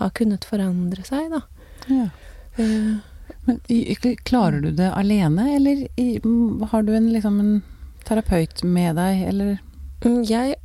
har 0.00 0.14
kunnet 0.16 0.46
forandre 0.48 1.04
seg, 1.06 1.28
da. 1.30 1.42
Ja. 1.86 2.08
Eh, 2.56 2.94
Men 3.44 3.60
klarer 4.24 4.64
du 4.64 4.70
det 4.72 4.88
alene, 4.96 5.50
eller 5.56 5.84
har 6.72 6.82
du 6.82 6.94
en, 6.96 7.12
liksom 7.12 7.38
en 7.40 7.54
terapeut 8.08 8.64
med 8.64 8.96
deg, 8.96 9.22
eller 9.28 9.58
Jeg, 10.02 10.56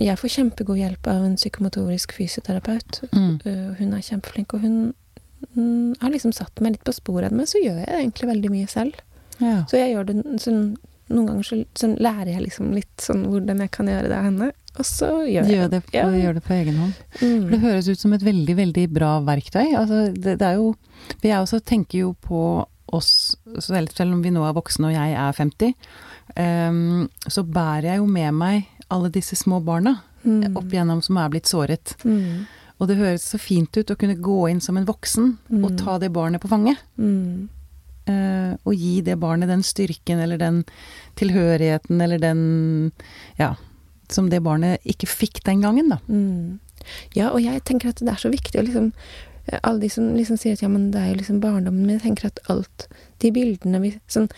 jeg 0.00 0.16
får 0.18 0.28
kjempegod 0.32 0.78
hjelp 0.78 1.06
av 1.10 1.24
en 1.26 1.36
psykomotorisk 1.36 2.12
fysioterapeut. 2.16 3.02
mm. 3.12 3.40
Uh, 3.44 3.74
hun 3.78 3.92
er 3.92 4.00
kjempeflink, 4.06 4.54
og 4.54 4.60
hun 4.60 4.94
mm, 5.56 5.96
har 6.00 6.10
liksom 6.10 6.32
satt 6.32 6.60
meg 6.64 6.72
litt 6.78 6.84
på 6.84 6.92
sporet. 6.96 7.32
Men 7.32 7.46
så 7.46 7.60
gjør 7.60 7.82
jeg 7.82 7.90
egentlig 7.90 8.28
veldig 8.30 8.50
mye 8.54 8.66
selv. 8.70 8.94
Ja. 9.40 9.64
Så 9.68 9.76
jeg 9.80 9.94
gjør 9.94 10.04
det 10.12 10.22
sånn 10.44 10.76
Noen 11.10 11.26
ganger 11.26 11.42
så, 11.42 11.56
sånn 11.74 11.96
lærer 11.98 12.28
jeg 12.30 12.42
liksom 12.44 12.68
litt 12.70 13.02
sånn 13.02 13.24
hvordan 13.26 13.58
jeg 13.64 13.70
kan 13.74 13.88
gjøre 13.90 14.06
det 14.06 14.14
av 14.14 14.26
henne. 14.28 14.52
Og 14.78 14.86
så 14.86 15.08
gjør 15.26 15.48
jeg 15.48 15.56
Gjør 15.56 15.70
det, 15.72 15.80
på, 15.88 15.94
Ja. 15.96 16.04
gjør 16.14 16.36
det 16.36 16.42
på 16.46 16.52
egen 16.54 16.76
hånd. 16.78 16.92
For 17.18 17.50
det 17.50 17.58
Mm. 17.58 17.64
høres 17.64 17.88
ut 17.90 17.98
som 17.98 18.12
et 18.14 18.22
veldig, 18.22 18.54
veldig 18.56 18.84
bra 18.94 19.08
verktøy. 19.26 19.74
Altså, 19.74 20.14
det, 20.14 20.36
det 20.38 20.46
er 20.46 20.54
jo 20.60 20.76
Vi 21.20 21.28
jeg 21.32 21.42
også 21.42 21.58
tenker 21.66 21.98
jo 21.98 22.12
på 22.22 22.64
oss, 22.92 23.34
selv 23.58 24.12
om 24.14 24.22
vi 24.22 24.30
nå 24.30 24.46
er 24.46 24.54
voksne 24.54 24.86
og 24.86 24.94
jeg 24.94 25.12
er 25.18 25.32
50, 25.32 25.74
ehm, 25.74 25.74
så 26.36 27.42
bærer 27.44 27.82
jeg 27.92 27.98
jo 27.98 28.06
med 28.06 28.32
meg 28.34 28.66
alle 28.90 29.10
disse 29.10 29.36
små 29.36 29.60
barna 29.64 29.96
Mm. 30.22 30.54
opp 30.54 30.66
igjennom 30.68 31.00
som 31.02 31.16
er 31.16 31.30
blitt 31.30 31.46
såret. 31.48 31.94
Mm. 32.04 32.44
Og 32.78 32.88
det 32.88 32.96
høres 32.98 33.22
så 33.24 33.38
fint 33.40 33.72
ut 33.76 33.88
å 33.90 33.96
kunne 33.96 34.18
gå 34.20 34.50
inn 34.50 34.60
som 34.60 34.76
en 34.76 34.84
voksen 34.84 35.38
og 35.50 35.70
Mm. 35.70 35.76
ta 35.78 35.98
det 35.98 36.12
barnet 36.12 36.40
på 36.42 36.48
fanget. 36.48 36.76
Eh, 38.06 38.56
og 38.64 38.74
gi 38.74 39.00
det 39.00 39.18
barnet 39.20 39.48
den 39.48 39.62
styrken 39.62 40.20
eller 40.20 40.36
den 40.40 40.64
tilhørigheten 41.16 42.00
eller 42.02 42.18
den 42.18 42.92
Ja, 43.38 43.54
som 44.08 44.28
det 44.28 44.42
barnet 44.42 44.80
ikke 44.84 45.06
fikk 45.08 45.42
den 45.44 45.60
gangen, 45.62 45.88
da. 45.88 45.98
Mm. 46.08 46.58
Ja, 47.14 47.30
og 47.30 47.40
jeg 47.42 47.62
tenker 47.64 47.88
at 47.90 47.96
det 48.00 48.08
er 48.08 48.16
så 48.20 48.30
viktig 48.32 48.60
å 48.60 48.64
liksom 48.66 48.92
Alle 49.64 49.80
de 49.80 49.88
som 49.88 50.14
liksom 50.14 50.36
sier 50.38 50.52
at 50.52 50.60
ja, 50.62 50.68
men 50.68 50.90
det 50.92 51.00
er 51.00 51.08
jo 51.14 51.18
liksom 51.22 51.40
barndommen, 51.40 51.84
men 51.86 51.98
jeg 51.98 52.02
tenker 52.02 52.26
at 52.26 52.38
alt 52.48 52.86
De 53.20 53.30
bildene 53.32 53.80
vi 53.80 53.94
Sånn 54.08 54.28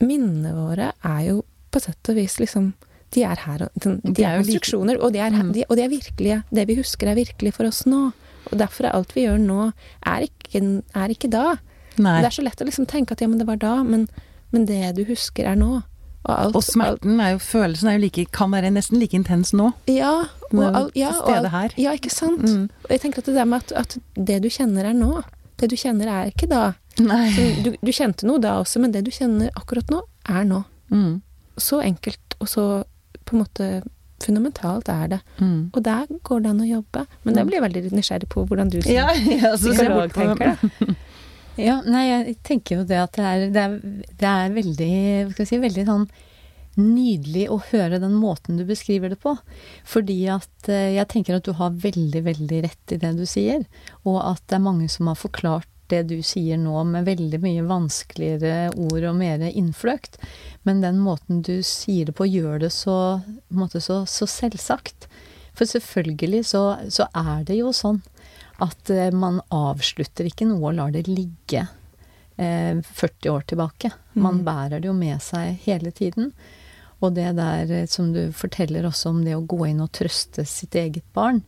Minnene 0.00 0.52
våre 0.54 0.92
er 1.04 1.20
jo 1.28 1.40
på 1.72 1.80
sett 1.82 2.08
og 2.12 2.16
vis 2.16 2.38
liksom 2.40 2.72
De 3.14 3.22
er 3.24 3.36
her 3.40 3.62
og 3.66 3.70
De 3.80 3.94
De 4.14 4.22
er 4.24 4.36
er 4.38 4.42
konstruksjoner, 4.42 4.98
og 5.02 5.12
de 5.14 5.18
er, 5.18 5.30
Mm. 5.30 5.52
de, 5.54 5.64
og 5.68 5.76
de 5.76 5.82
er 5.82 5.88
virkelige. 5.88 6.42
Det 6.52 6.66
vi 6.68 6.74
husker, 6.76 7.08
er 7.08 7.14
virkelig 7.16 7.54
for 7.54 7.64
oss 7.66 7.84
nå. 7.86 8.12
Og 8.52 8.58
derfor 8.58 8.84
er 8.84 8.92
alt 8.94 9.12
vi 9.14 9.24
gjør 9.26 9.38
nå, 9.40 9.72
er 10.06 10.26
ikke, 10.28 10.82
er 10.94 11.08
ikke 11.08 11.30
da. 11.30 11.56
Nei. 11.98 12.20
Det 12.20 12.26
er 12.26 12.36
så 12.36 12.42
lett 12.44 12.60
å 12.60 12.66
liksom 12.68 12.86
tenke 12.86 13.12
at 13.12 13.20
ja, 13.20 13.26
men 13.28 13.38
det 13.38 13.46
var 13.46 13.56
da, 13.56 13.82
men, 13.82 14.08
men 14.52 14.66
det 14.66 14.94
du 14.96 15.04
husker, 15.04 15.46
er 15.46 15.56
nå. 15.56 15.82
Og, 16.28 16.34
alt, 16.36 16.56
Og 16.56 16.62
smerten 16.62 17.18
er 17.20 17.30
jo 17.32 17.38
Følelsen 17.38 17.88
er 17.88 17.96
jo 17.96 18.02
like, 18.04 18.26
kan 18.32 18.50
være 18.52 18.70
nesten 18.74 18.98
like 19.00 19.14
intens 19.16 19.52
nå. 19.54 19.72
ja, 19.88 20.24
og, 20.52 20.74
all, 20.74 20.90
ja, 20.94 21.08
og 21.22 21.30
alt- 21.46 21.78
Ja, 21.78 21.92
ikke 21.96 22.10
sant? 22.12 22.42
Mm. 22.44 22.68
Og 22.84 22.90
jeg 22.90 23.00
tenker 23.00 23.18
at 23.20 23.24
det 23.24 23.34
der 23.34 23.44
med 23.46 23.62
at, 23.62 23.72
at 23.72 23.98
det 24.14 24.42
du 24.42 24.48
kjenner 24.48 24.84
er 24.84 24.92
nå. 24.92 25.22
Det 25.56 25.70
du 25.70 25.76
kjenner 25.76 26.06
er 26.08 26.30
ikke 26.30 26.48
da. 26.48 26.74
Du, 26.98 27.70
du 27.78 27.92
kjente 27.94 28.26
noe 28.28 28.42
da 28.42 28.58
også, 28.62 28.82
men 28.82 28.94
det 28.94 29.04
du 29.06 29.12
kjenner 29.14 29.52
akkurat 29.58 29.90
nå, 29.92 30.02
er 30.28 30.48
nå. 30.48 30.62
Mm. 30.90 31.20
Så 31.58 31.82
enkelt 31.84 32.36
og 32.38 32.50
så 32.50 32.64
på 33.26 33.36
en 33.36 33.42
måte 33.42 33.68
fundamentalt 34.22 34.88
er 34.90 35.12
det. 35.14 35.18
Mm. 35.38 35.70
Og 35.72 35.82
der 35.84 36.08
går 36.26 36.42
det 36.42 36.52
an 36.52 36.62
å 36.64 36.68
jobbe. 36.68 37.04
Men 37.26 37.38
jeg 37.38 37.50
blir 37.50 37.62
veldig 37.62 37.82
nysgjerrig 37.94 38.30
på 38.32 38.44
hvordan 38.48 38.72
du 38.72 38.80
som 38.80 38.94
Ja, 38.94 39.10
ja, 39.42 39.52
så 39.54 39.74
ser 39.74 39.88
jeg 39.88 39.92
psykolog 39.92 40.00
bort 40.00 40.16
på 40.16 40.26
tenker 40.26 40.56
det. 40.56 40.96
Ja, 41.58 41.80
nei, 41.82 42.04
jeg 42.06 42.34
tenker 42.46 42.78
jo 42.78 42.82
det 42.86 43.00
at 43.02 43.16
det 43.18 43.24
er, 43.26 43.40
det 43.50 43.62
er, 43.64 43.72
det 44.20 44.28
er 44.30 44.52
veldig, 44.54 44.90
skal 45.32 45.48
si, 45.48 45.56
veldig 45.58 45.84
sånn 45.88 46.04
nydelig 46.78 47.48
å 47.50 47.56
høre 47.72 47.98
den 47.98 48.14
måten 48.14 48.60
du 48.60 48.62
beskriver 48.68 49.10
det 49.10 49.18
på. 49.24 49.32
Fordi 49.88 50.20
at 50.30 50.70
eh, 50.70 50.94
jeg 50.94 51.10
tenker 51.10 51.38
at 51.38 51.48
du 51.48 51.56
har 51.58 51.74
veldig, 51.74 52.22
veldig 52.28 52.60
rett 52.68 52.94
i 52.94 53.00
det 53.02 53.10
du 53.18 53.24
sier. 53.26 53.66
Og 54.06 54.20
at 54.22 54.44
det 54.46 54.60
er 54.60 54.62
mange 54.68 54.86
som 54.92 55.10
har 55.10 55.18
forklart 55.18 55.66
det 55.90 56.02
du 56.10 56.18
sier 56.22 56.58
nå, 56.60 56.82
med 56.84 57.06
veldig 57.08 57.40
mye 57.42 57.64
vanskeligere 57.68 58.70
ord 58.76 59.06
og 59.10 59.16
mer 59.18 59.42
innfløkt. 59.48 60.18
Men 60.68 60.82
den 60.84 61.00
måten 61.02 61.42
du 61.46 61.62
sier 61.66 62.08
det 62.08 62.16
på, 62.18 62.26
gjør 62.28 62.60
det 62.66 62.72
så, 62.74 63.20
så, 63.78 64.02
så 64.06 64.28
selvsagt. 64.28 65.08
For 65.58 65.66
selvfølgelig 65.66 66.44
så, 66.46 66.62
så, 66.92 67.08
er 67.16 67.42
det 67.48 67.58
jo 67.58 67.72
sånn 67.74 68.02
at 68.62 68.90
eh, 68.90 69.10
man 69.14 69.40
avslutter 69.54 70.28
ikke 70.28 70.46
noe 70.50 70.70
og 70.70 70.76
lar 70.78 70.94
det 70.94 71.06
ligge 71.08 71.64
eh, 72.36 72.78
40 72.78 73.32
år 73.32 73.48
tilbake. 73.54 73.90
Man 74.14 74.40
Mm. 74.40 74.44
bærer 74.44 74.80
det 74.80 74.88
jo 74.88 74.94
med 74.94 75.22
seg 75.22 75.58
hele 75.64 75.90
tiden. 75.90 76.32
Og 77.00 77.14
det 77.14 77.32
der 77.38 77.70
eh, 77.70 77.86
som 77.90 78.12
du 78.12 78.28
forteller 78.34 78.86
også 78.88 79.12
om 79.12 79.24
det 79.24 79.36
å 79.36 79.44
gå 79.46 79.66
inn 79.68 79.82
og 79.84 79.92
trøste 79.94 80.44
sitt 80.48 80.74
eget 80.78 81.06
barn. 81.14 81.42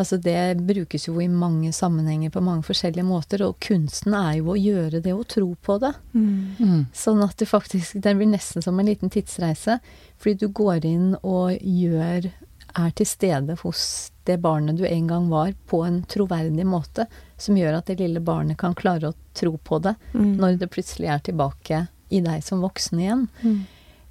Altså 0.00 0.16
det 0.16 0.56
brukes 0.64 1.04
jo 1.06 1.18
i 1.20 1.28
mange 1.28 1.72
sammenhenger 1.74 2.30
på 2.32 2.40
mange 2.42 2.64
forskjellige 2.66 3.04
måter, 3.06 3.42
og 3.44 3.58
kunsten 3.62 4.14
er 4.16 4.38
jo 4.38 4.54
å 4.54 4.58
gjøre 4.58 5.02
det 5.04 5.12
og 5.14 5.26
tro 5.30 5.50
på 5.62 5.76
det. 5.82 5.92
Mm. 6.14 6.30
Mm. 6.58 6.78
Sånn 6.96 7.20
at 7.22 7.36
det 7.38 7.50
faktisk 7.50 8.00
Det 8.02 8.14
blir 8.16 8.30
nesten 8.30 8.64
som 8.64 8.78
en 8.80 8.88
liten 8.88 9.12
tidsreise. 9.12 9.78
Fordi 10.18 10.38
du 10.40 10.48
går 10.48 10.86
inn 10.88 11.12
og 11.22 11.58
gjør 11.60 12.30
Er 12.72 12.90
til 12.96 13.04
stede 13.04 13.52
hos 13.60 14.10
det 14.24 14.38
barnet 14.40 14.78
du 14.78 14.86
en 14.86 15.06
gang 15.06 15.26
var, 15.28 15.50
på 15.68 15.82
en 15.84 15.98
troverdig 16.08 16.64
måte. 16.64 17.04
Som 17.36 17.58
gjør 17.58 17.76
at 17.76 17.90
det 17.90 17.98
lille 18.00 18.22
barnet 18.24 18.56
kan 18.56 18.72
klare 18.74 19.10
å 19.10 19.16
tro 19.36 19.58
på 19.58 19.82
det 19.82 19.94
Mm. 20.14 20.36
når 20.38 20.58
det 20.58 20.70
plutselig 20.70 21.08
er 21.12 21.18
tilbake 21.18 21.88
i 22.10 22.20
deg 22.20 22.42
som 22.42 22.62
voksen 22.62 22.98
igjen. 22.98 23.28
Mm. 23.42 23.66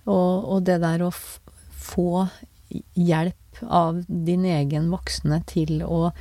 Og, 0.08 0.50
og 0.56 0.64
det 0.66 0.80
der 0.82 1.04
å 1.06 1.12
få 1.12 2.28
hjelp 2.96 3.36
av 3.68 4.04
din 4.08 4.46
egen 4.48 4.90
voksne 4.94 5.42
til 5.50 5.82
å 5.86 6.12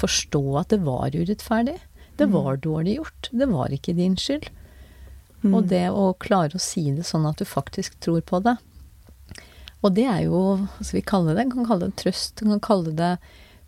forstå 0.00 0.42
at 0.60 0.72
det 0.74 0.80
var 0.84 1.14
urettferdig. 1.14 1.78
Det 2.18 2.26
Mm. 2.28 2.32
var 2.32 2.56
dårlig 2.56 2.96
gjort. 2.98 3.28
Det 3.32 3.48
var 3.48 3.68
ikke 3.72 3.94
din 3.96 4.16
skyld. 4.16 4.50
Mm. 5.42 5.54
Og 5.54 5.68
det 5.68 5.86
å 5.88 6.12
klare 6.18 6.52
å 6.58 6.60
si 6.60 6.90
det 6.92 7.04
sånn 7.08 7.24
at 7.28 7.36
du 7.40 7.44
faktisk 7.48 7.96
tror 8.00 8.20
på 8.20 8.42
det. 8.44 8.56
Og 9.82 9.94
det 9.94 10.04
er 10.04 10.24
jo 10.26 10.68
skal 10.82 10.98
vi 11.00 11.06
kalle 11.08 11.34
det? 11.34 11.46
Kan 11.52 11.64
kalle 11.64 11.88
det 11.88 11.96
trøst. 11.96 12.36
Kan 12.44 12.60
kalle 12.60 12.92
det 12.92 13.18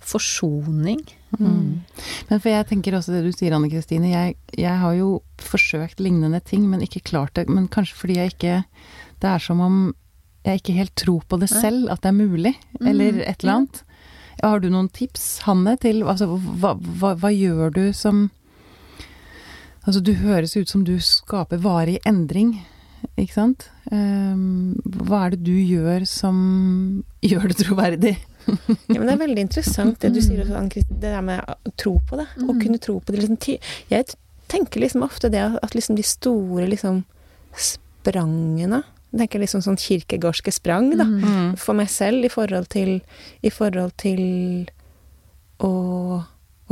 forsoning. 0.02 1.00
Mm. 1.38 1.80
Men 2.28 2.40
for 2.42 2.50
jeg 2.50 2.66
tenker 2.68 2.92
også 2.98 3.14
det 3.14 3.22
du 3.24 3.32
sier, 3.32 3.54
Anne 3.56 3.70
Kristine. 3.70 4.10
Jeg, 4.10 4.36
jeg 4.58 4.76
har 4.82 4.94
jo 4.98 5.22
forsøkt 5.40 6.02
lignende 6.02 6.42
ting, 6.44 6.66
men 6.68 6.82
ikke 6.84 7.04
klart 7.06 7.34
det. 7.38 7.46
Men 7.48 7.68
kanskje 7.72 7.96
fordi 7.96 8.18
jeg 8.18 8.34
ikke 8.34 8.56
Det 9.22 9.30
er 9.30 9.42
som 9.44 9.60
om 9.62 9.76
jeg 10.42 10.58
ikke 10.58 10.74
helt 10.74 10.94
tror 10.98 11.22
på 11.30 11.38
det 11.38 11.48
selv, 11.52 11.86
at 11.92 12.02
det 12.02 12.10
er 12.10 12.16
mulig. 12.18 12.54
Mm, 12.80 12.86
Eller 12.90 13.20
et 13.22 13.44
eller 13.44 13.52
annet. 13.60 13.82
Har 14.42 14.58
du 14.58 14.68
noen 14.72 14.88
tips, 14.90 15.26
Hanne, 15.46 15.76
til 15.78 16.00
altså, 16.02 16.26
hva, 16.58 16.72
hva, 16.74 17.12
hva 17.22 17.30
gjør 17.30 17.70
du 17.76 17.84
som 17.94 18.24
Altså, 19.82 19.98
du 19.98 20.12
høres 20.14 20.52
ut 20.56 20.70
som 20.70 20.84
du 20.86 20.92
skaper 21.02 21.58
varig 21.58 21.96
endring, 22.06 22.52
ikke 23.18 23.34
sant? 23.34 23.64
Um, 23.90 24.76
hva 24.86 25.24
er 25.26 25.32
det 25.34 25.40
du 25.48 25.56
gjør 25.58 26.04
som 26.06 26.36
gjør 27.32 27.48
det 27.50 27.56
troverdig? 27.64 28.12
Ja, 28.46 28.98
men 29.00 29.08
det 29.08 29.14
er 29.16 29.20
veldig 29.24 29.42
interessant 29.42 29.98
det 30.02 30.12
du 30.14 30.20
sier, 30.22 30.44
også, 30.44 30.54
Ann-Kristin. 30.58 31.00
Det 31.02 31.10
der 31.14 31.24
med 31.26 31.42
å 31.50 31.72
tro 31.78 31.96
på 32.06 32.18
det. 32.20 32.28
Å 32.38 32.46
Mm. 32.46 32.60
kunne 32.62 32.78
tro 32.82 33.00
på 33.00 33.10
det. 33.14 33.24
Liksom, 33.24 33.58
jeg 33.90 34.14
tenker 34.50 34.80
liksom 34.82 35.02
ofte 35.02 35.30
det 35.34 35.42
at 35.62 35.74
liksom 35.74 35.98
de 35.98 36.02
store 36.06 36.66
liksom 36.70 37.02
sprangene 37.58 38.82
Jeg 39.12 39.20
tenker 39.20 39.42
liksom 39.42 39.62
sånn 39.64 39.76
kirkegårdske 39.80 40.52
sprang, 40.54 40.90
da. 40.96 41.04
Mm. 41.04 41.54
For 41.60 41.76
meg 41.76 41.90
selv 41.92 42.24
i 42.24 42.32
forhold 42.32 42.70
til 42.72 42.94
I 43.44 43.52
forhold 43.52 43.92
til 44.00 44.22
å, 45.62 45.72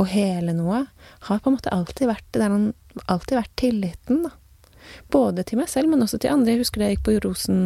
å 0.01 0.07
hele 0.09 0.55
noe. 0.57 0.85
Har 1.27 1.41
på 1.41 1.51
en 1.51 1.57
måte 1.59 1.73
alltid 1.73 2.09
vært 2.09 2.27
det 2.33 2.43
der 2.43 2.71
Alltid 3.07 3.37
vært 3.37 3.53
tilliten, 3.55 4.25
da. 4.25 4.33
Både 5.13 5.45
til 5.47 5.61
meg 5.61 5.69
selv, 5.71 5.87
men 5.93 6.03
også 6.03 6.19
til 6.19 6.33
andre. 6.33 6.55
Jeg 6.55 6.65
husker 6.65 6.81
da 6.81 6.89
jeg 6.89 6.97
gikk 6.97 7.05
på 7.05 7.13
Rosen 7.23 7.61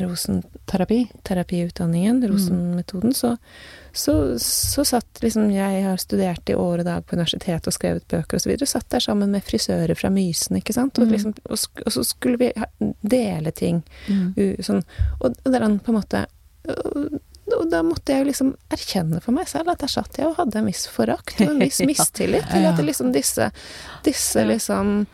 Rosen 0.00 0.42
Terapi? 0.66 1.06
terapiutdanningen, 1.22 2.22
Rosen-metoden, 2.30 3.14
så, 3.14 3.36
så, 3.92 4.38
så 4.38 4.84
satt 4.84 5.22
liksom 5.22 5.50
Jeg 5.50 5.82
har 5.84 5.96
studert 6.00 6.48
i 6.50 6.54
år 6.54 6.78
og 6.82 6.84
dag 6.88 7.06
på 7.06 7.16
universitetet 7.16 7.66
og 7.70 7.76
skrevet 7.76 8.08
bøker 8.10 8.36
osv. 8.40 8.54
Satt 8.66 8.88
der 8.90 9.00
sammen 9.04 9.30
med 9.34 9.44
frisører 9.46 9.94
fra 9.98 10.10
Mysen, 10.10 10.56
ikke 10.60 10.72
sant. 10.76 10.98
Og, 10.98 11.04
Mm. 11.06 11.12
liksom, 11.12 11.34
og, 11.44 11.58
og 11.86 11.92
så 11.92 12.04
skulle 12.04 12.38
vi 12.40 12.52
dele 13.02 13.50
ting. 13.52 13.82
Mm. 14.08 14.34
Sånn, 14.64 14.82
og, 15.20 15.34
og 15.44 15.52
der 15.52 15.60
han 15.66 15.78
på 15.78 15.92
en 15.92 15.98
måte 16.00 16.24
og, 16.64 17.68
da 17.70 17.82
måtte 17.84 18.14
jeg 18.14 18.22
jo 18.22 18.28
liksom 18.30 18.54
erkjenne 18.72 19.18
for 19.20 19.36
meg 19.36 19.46
selv 19.50 19.68
at 19.74 19.82
der 19.84 19.90
satt 19.92 20.16
jeg 20.16 20.26
og 20.30 20.38
hadde 20.38 20.58
en 20.62 20.66
viss 20.70 20.86
forakt 20.88 21.40
og 21.44 21.50
en 21.52 21.60
viss 21.60 21.82
mistillit 21.90 22.46
til 22.50 22.64
at 22.64 22.80
liksom 22.80 23.12
disse, 23.12 23.50
disse 24.06 24.44
liksom 24.48 25.04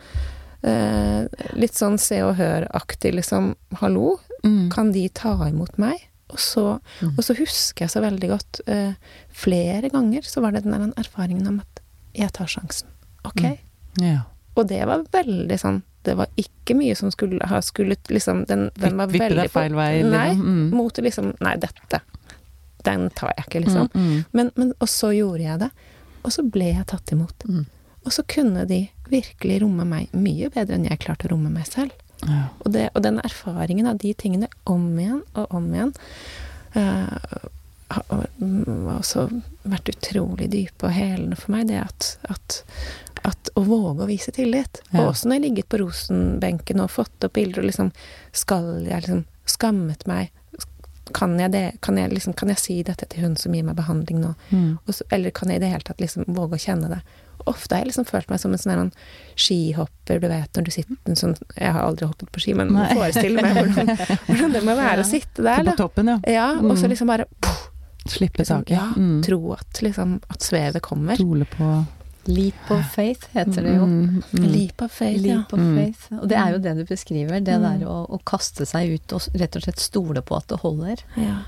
eh, 0.63 1.27
Litt 1.57 1.73
sånn 1.77 1.97
Se 1.99 2.21
og 2.23 2.35
Hør-aktig 2.37 3.13
liksom 3.17 3.55
Hallo, 3.81 4.19
Mm. 4.43 4.71
kan 4.71 4.91
de 4.91 5.07
ta 5.09 5.35
imot 5.47 5.77
meg? 5.77 6.07
Og 6.31 6.37
så, 6.39 6.79
Mm. 7.01 7.13
og 7.17 7.23
så 7.23 7.35
husker 7.37 7.85
jeg 7.85 7.89
så 7.91 8.01
veldig 8.01 8.29
godt 8.29 8.61
eh, 8.67 8.93
Flere 9.29 9.89
ganger 9.91 10.21
så 10.25 10.41
var 10.41 10.51
det 10.51 10.63
den 10.63 10.71
der 10.71 10.93
erfaringen 10.97 11.47
om 11.47 11.59
at 11.59 11.79
jeg 12.15 12.31
tar 12.33 12.45
sjansen. 12.47 12.87
Ok? 13.23 13.41
Mm. 13.43 13.57
Ja. 14.01 14.21
Og 14.57 14.67
det 14.67 14.85
var 14.87 15.03
veldig 15.03 15.59
sånn 15.59 15.83
Det 16.03 16.15
var 16.17 16.27
ikke 16.35 16.73
mye 16.75 16.95
som 16.97 17.11
skulle 17.11 17.45
ha 17.45 17.59
skulle 17.61 17.95
liksom 18.09 18.45
Den, 18.47 18.71
den 18.79 18.97
var 18.97 19.07
Vippe 19.07 19.29
veldig 19.29 19.49
feil 19.51 19.73
vei? 19.75 20.01
Nei, 20.01 20.29
liksom. 20.33 20.45
Mm. 20.47 20.71
mot 20.71 20.93
liksom 20.97 21.35
Nei, 21.39 21.55
dette 21.57 22.01
Den 22.83 23.09
tar 23.11 23.33
jeg 23.37 23.45
ikke, 23.45 23.61
liksom. 23.67 23.89
Mm, 23.93 24.01
mm. 24.09 24.25
Men, 24.33 24.51
men, 24.55 24.73
og 24.81 24.87
så 24.89 25.11
gjorde 25.13 25.43
jeg 25.43 25.59
det. 25.59 25.69
Og 26.25 26.31
så 26.31 26.41
ble 26.49 26.73
jeg 26.73 26.85
tatt 26.87 27.11
imot. 27.13 27.43
Og 28.05 28.11
så 28.11 28.23
kunne 28.27 28.65
de 28.67 28.89
virkelig 29.11 29.61
romme 29.63 29.85
meg 29.87 30.13
mye 30.15 30.49
bedre 30.53 30.77
enn 30.77 30.87
jeg 30.89 31.01
klarte 31.03 31.29
å 31.29 31.35
romme 31.35 31.51
meg 31.53 31.67
selv. 31.69 31.95
Ja. 32.21 32.43
Og, 32.61 32.69
det, 32.75 32.89
og 32.93 33.01
den 33.05 33.17
erfaringen 33.23 33.89
av 33.89 34.01
de 34.01 34.13
tingene 34.13 34.49
om 34.69 34.91
igjen 34.99 35.23
og 35.33 35.55
om 35.57 35.71
igjen 35.73 35.93
uh, 36.75 37.47
har 37.91 38.27
også 38.95 39.25
vært 39.67 39.91
utrolig 39.91 40.49
dype 40.51 40.87
og 40.87 40.95
helende 40.95 41.37
for 41.39 41.55
meg. 41.55 41.67
Det 41.71 41.79
at, 41.81 42.11
at, 42.31 42.59
at 43.27 43.51
å 43.57 43.65
våge 43.67 44.05
å 44.05 44.09
vise 44.09 44.33
tillit. 44.35 44.83
Ja. 44.91 45.01
Og 45.01 45.13
også 45.13 45.29
når 45.29 45.39
jeg 45.39 45.45
ligget 45.47 45.71
på 45.71 45.81
Rosenbenken 45.81 46.83
og 46.83 46.93
fått 46.93 47.27
opp 47.27 47.35
bilder 47.37 47.63
og 47.63 47.71
liksom 47.71 47.91
Skal 48.31 48.85
jeg 48.87 49.03
liksom 49.03 49.25
Skammet 49.49 50.05
meg. 50.07 50.29
Kan 51.11 51.33
jeg, 51.41 51.51
det, 51.51 51.63
kan, 51.83 51.97
jeg 51.97 52.13
liksom, 52.13 52.35
kan 52.37 52.51
jeg 52.53 52.61
si 52.61 52.75
dette 52.87 53.07
til 53.09 53.25
hun 53.25 53.33
som 53.35 53.51
gir 53.55 53.65
meg 53.67 53.75
behandling 53.75 54.21
nå? 54.21 54.29
Mm. 54.53 54.77
Så, 54.87 55.03
eller 55.11 55.33
kan 55.35 55.49
jeg 55.51 55.59
i 55.59 55.63
det 55.63 55.71
hele 55.73 55.83
tatt 55.83 55.99
liksom 55.99 56.29
våge 56.37 56.55
å 56.55 56.61
kjenne 56.61 56.91
det? 56.93 57.01
Ofte 57.47 57.75
har 57.75 57.81
jeg 57.83 57.91
liksom 57.93 58.05
følt 58.05 58.29
meg 58.29 58.39
som 58.39 58.51
en 58.51 58.57
sånn 58.57 58.91
skihopper, 59.35 60.19
du 60.21 60.27
vet, 60.27 60.51
når 60.57 60.63
du 60.67 60.71
sitter 60.71 61.15
sånn 61.17 61.35
Jeg 61.57 61.71
har 61.73 61.81
aldri 61.87 62.07
hoppet 62.07 62.31
på 62.31 62.39
ski, 62.43 62.53
men 62.57 62.73
Nei. 62.75 62.87
forestiller 62.93 63.41
meg 63.41 63.57
hvordan, 63.57 63.87
hvordan 64.27 64.51
det 64.57 64.63
må 64.67 64.75
være 64.77 64.97
Ja. 64.97 65.03
å 65.03 65.07
sitte 65.07 65.43
der, 65.43 65.63
På 65.71 65.75
toppen, 65.77 66.07
ja. 66.07 66.19
Ja, 66.27 66.47
og 66.59 66.75
så 66.77 66.85
Mm. 66.85 66.89
liksom 66.95 67.07
bare 67.07 67.25
puff, 67.41 67.67
Slippe 68.07 68.39
liksom, 68.41 68.63
taket. 68.63 68.77
Ja, 68.77 68.87
Mm. 68.97 69.21
tro 69.23 69.53
at 69.53 69.81
liksom 69.81 70.19
At 70.29 70.39
svevet 70.41 70.81
kommer. 70.81 71.15
Stole 71.15 71.45
på 71.45 71.85
Leap 72.27 72.69
of 72.69 72.85
faith 72.93 73.27
heter 73.33 73.63
det 73.63 73.75
jo. 73.75 73.85
Mm, 73.85 74.23
mm. 74.33 74.43
Leap 74.51 74.81
of 74.81 74.91
faith, 74.91 75.23
ja. 75.25 75.39
Of 75.51 75.57
Mm. 75.59 75.75
faith. 75.75 76.03
Og 76.21 76.27
det 76.29 76.37
er 76.37 76.51
jo 76.51 76.57
det 76.59 76.75
du 76.77 76.83
beskriver. 76.85 77.39
Det 77.43 77.55
Mm. 77.57 77.79
der 77.79 77.85
å, 77.87 78.07
å 78.09 78.19
kaste 78.23 78.61
seg 78.65 78.93
ut 78.93 79.13
og 79.13 79.21
rett 79.33 79.55
og 79.55 79.63
slett 79.63 79.79
stole 79.79 80.21
på 80.21 80.37
at 80.37 80.47
det 80.47 80.59
holder. 80.59 80.97
ja. 81.17 81.39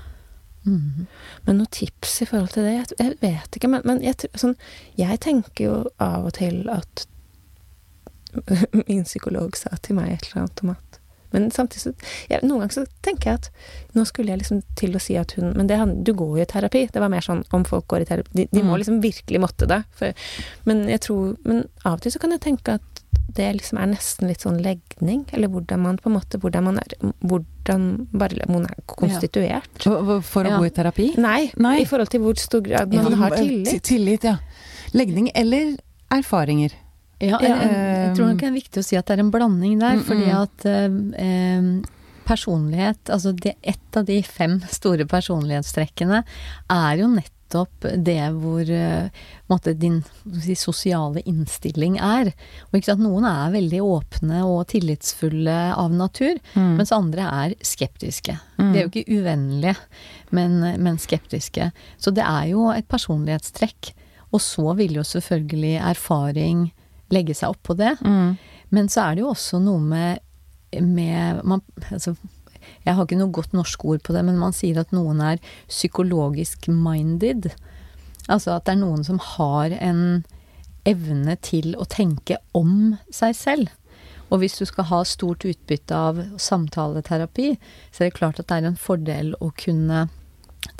Mm. 0.64 1.06
Men 1.44 1.58
noen 1.60 1.72
tips 1.72 2.22
i 2.24 2.28
forhold 2.28 2.54
til 2.54 2.64
det? 2.66 2.74
Jeg, 2.74 2.86
jeg 2.98 3.16
vet 3.20 3.58
ikke, 3.58 3.68
men, 3.68 3.84
men 3.84 4.00
jeg, 4.04 4.30
sånn, 4.40 4.56
jeg 4.98 5.20
tenker 5.24 5.66
jo 5.66 5.74
av 6.02 6.30
og 6.30 6.36
til 6.40 6.64
at 6.72 7.08
Min 8.88 9.04
psykolog 9.06 9.54
sa 9.54 9.76
til 9.78 9.94
meg 9.94 10.10
et 10.10 10.24
eller 10.26 10.40
annet 10.44 10.62
om 10.64 10.72
at 10.72 10.96
Men 11.34 11.50
samtidig 11.50 11.82
så 11.82 11.92
jeg, 12.30 12.40
Noen 12.46 12.62
ganger 12.64 12.76
så 12.78 12.86
tenker 13.04 13.30
jeg 13.32 13.40
at 13.42 13.50
Nå 13.94 14.04
skulle 14.08 14.32
jeg 14.32 14.40
liksom 14.44 14.62
til 14.78 14.94
å 14.96 15.00
si 15.02 15.16
at 15.20 15.34
hun 15.36 15.52
Men 15.58 15.66
det, 15.70 15.76
du 16.06 16.12
går 16.14 16.38
jo 16.38 16.42
i 16.42 16.46
terapi. 16.50 16.86
Det 16.94 17.02
var 17.02 17.10
mer 17.12 17.20
sånn 17.26 17.44
om 17.54 17.64
folk 17.68 17.86
går 17.90 18.02
i 18.06 18.08
terapi 18.08 18.30
De, 18.38 18.48
de 18.52 18.62
må 18.62 18.74
Mm. 18.74 18.80
liksom 18.82 19.00
virkelig 19.02 19.40
måtte 19.42 19.66
det. 19.70 19.82
For, 19.98 20.12
men 20.64 20.86
jeg 20.88 21.00
tror 21.04 21.36
Men 21.44 21.64
av 21.84 21.98
og 21.98 22.00
til 22.06 22.12
så 22.14 22.20
kan 22.22 22.30
jeg 22.34 22.40
tenke 22.46 22.78
at 22.80 23.02
det 23.34 23.46
liksom 23.56 23.78
er 23.80 23.86
nesten 23.88 24.28
litt 24.28 24.42
sånn 24.44 24.60
legning, 24.62 25.24
eller 25.32 25.48
hvordan 25.50 25.80
man 25.82 25.96
på 25.98 26.10
en 26.10 26.16
måte 26.20 26.38
Hvordan 26.38 26.64
man 26.68 26.78
er 26.78 27.12
Hvordan 27.24 27.86
bare 28.12 28.46
man 28.48 28.66
er 28.68 28.74
konstituert. 28.86 29.70
Hva- 29.82 30.20
For 30.22 30.44
å 30.44 30.50
Ja. 30.50 30.58
gå 30.58 30.66
i 30.66 30.70
terapi? 30.70 31.16
Nei, 31.18 31.50
Nei. 31.56 31.80
i 31.80 31.84
forhold 31.84 32.10
til 32.10 32.20
hvor 32.20 32.34
stor 32.38 32.60
grad 32.60 32.92
man 32.94 33.12
har 33.14 33.30
tillit. 33.30 33.82
Tillit, 33.82 34.22
ja. 34.24 34.36
Legning 34.92 35.30
eller 35.34 35.76
erfaringer. 36.10 36.72
Ja, 37.28 37.38
jeg, 37.42 37.58
jeg 37.58 38.14
tror 38.16 38.30
nok 38.32 38.40
det 38.42 38.48
er 38.50 38.56
viktig 38.60 38.80
å 38.82 38.86
si 38.86 38.96
at 39.00 39.06
det 39.08 39.16
er 39.18 39.24
en 39.24 39.34
blanding 39.34 39.78
der, 39.82 39.96
Mm, 40.00 40.04
fordi 40.08 40.26
mm. 40.30 40.40
at 40.42 40.66
eh, 40.70 42.00
personlighet, 42.24 43.10
altså 43.12 43.32
det, 43.36 43.54
ett 43.62 43.96
av 43.96 44.04
de 44.08 44.22
fem 44.24 44.58
store 44.72 45.06
personlighetstrekkene, 45.10 46.22
er 46.72 47.00
jo 47.02 47.08
nettopp 47.12 47.84
det 48.02 48.16
hvor 48.34 48.70
eh, 48.72 49.10
måte, 49.52 49.74
din 49.78 50.00
si, 50.42 50.56
sosiale 50.58 51.20
innstilling 51.28 51.98
er. 52.02 52.32
Og 52.70 52.78
ikke 52.78 52.90
sant, 52.94 53.04
noen 53.04 53.26
er 53.28 53.52
veldig 53.54 53.82
åpne 53.84 54.40
og 54.48 54.64
tillitsfulle 54.72 55.58
av 55.76 55.92
natur, 55.94 56.40
Mm. 56.56 56.76
mens 56.80 56.92
andre 56.96 57.28
er 57.44 57.54
skeptiske. 57.62 58.38
Mm. 58.58 58.72
De 58.72 58.78
er 58.78 58.82
jo 58.86 58.90
ikke 58.94 59.18
uvennlige, 59.20 59.76
men, 60.34 60.58
men 60.82 60.98
skeptiske. 60.98 61.70
Så 61.98 62.10
det 62.14 62.24
er 62.24 62.48
jo 62.54 62.70
et 62.72 62.88
personlighetstrekk. 62.88 63.92
Og 64.34 64.40
så 64.42 64.72
vil 64.74 64.96
jo 64.96 65.04
selvfølgelig 65.06 65.76
erfaring 65.92 66.72
legge 67.14 67.36
seg 67.36 67.54
oppå 67.54 67.76
det. 67.78 67.94
Mm. 68.04 68.34
Men 68.74 68.90
så 68.90 69.06
er 69.06 69.16
det 69.16 69.24
jo 69.24 69.32
også 69.32 69.60
noe 69.62 69.82
med, 69.82 70.22
med 70.74 71.42
man, 71.46 71.62
altså, 71.90 72.16
Jeg 72.84 72.96
har 72.96 73.06
ikke 73.06 73.20
noe 73.20 73.34
godt 73.34 73.54
norsk 73.56 73.84
ord 73.84 74.02
på 74.04 74.16
det, 74.16 74.24
men 74.26 74.40
man 74.40 74.56
sier 74.56 74.80
at 74.82 74.92
noen 74.94 75.22
er 75.22 75.42
psykologisk 75.68 76.68
minded. 76.68 77.52
Altså 78.26 78.56
at 78.56 78.66
det 78.66 78.74
er 78.74 78.82
noen 78.82 79.04
som 79.06 79.20
har 79.20 79.74
en 79.78 80.24
evne 80.88 81.36
til 81.44 81.74
å 81.80 81.86
tenke 81.88 82.38
om 82.56 82.96
seg 83.12 83.36
selv. 83.36 83.72
Og 84.32 84.40
hvis 84.40 84.56
du 84.58 84.64
skal 84.68 84.88
ha 84.88 85.00
stort 85.06 85.44
utbytte 85.46 85.96
av 85.96 86.20
samtaleterapi, 86.40 87.54
så 87.92 88.02
er 88.02 88.10
det 88.10 88.18
klart 88.18 88.40
at 88.40 88.48
det 88.50 88.58
er 88.58 88.68
en 88.70 88.80
fordel 88.80 89.34
å 89.40 89.50
kunne 89.60 90.06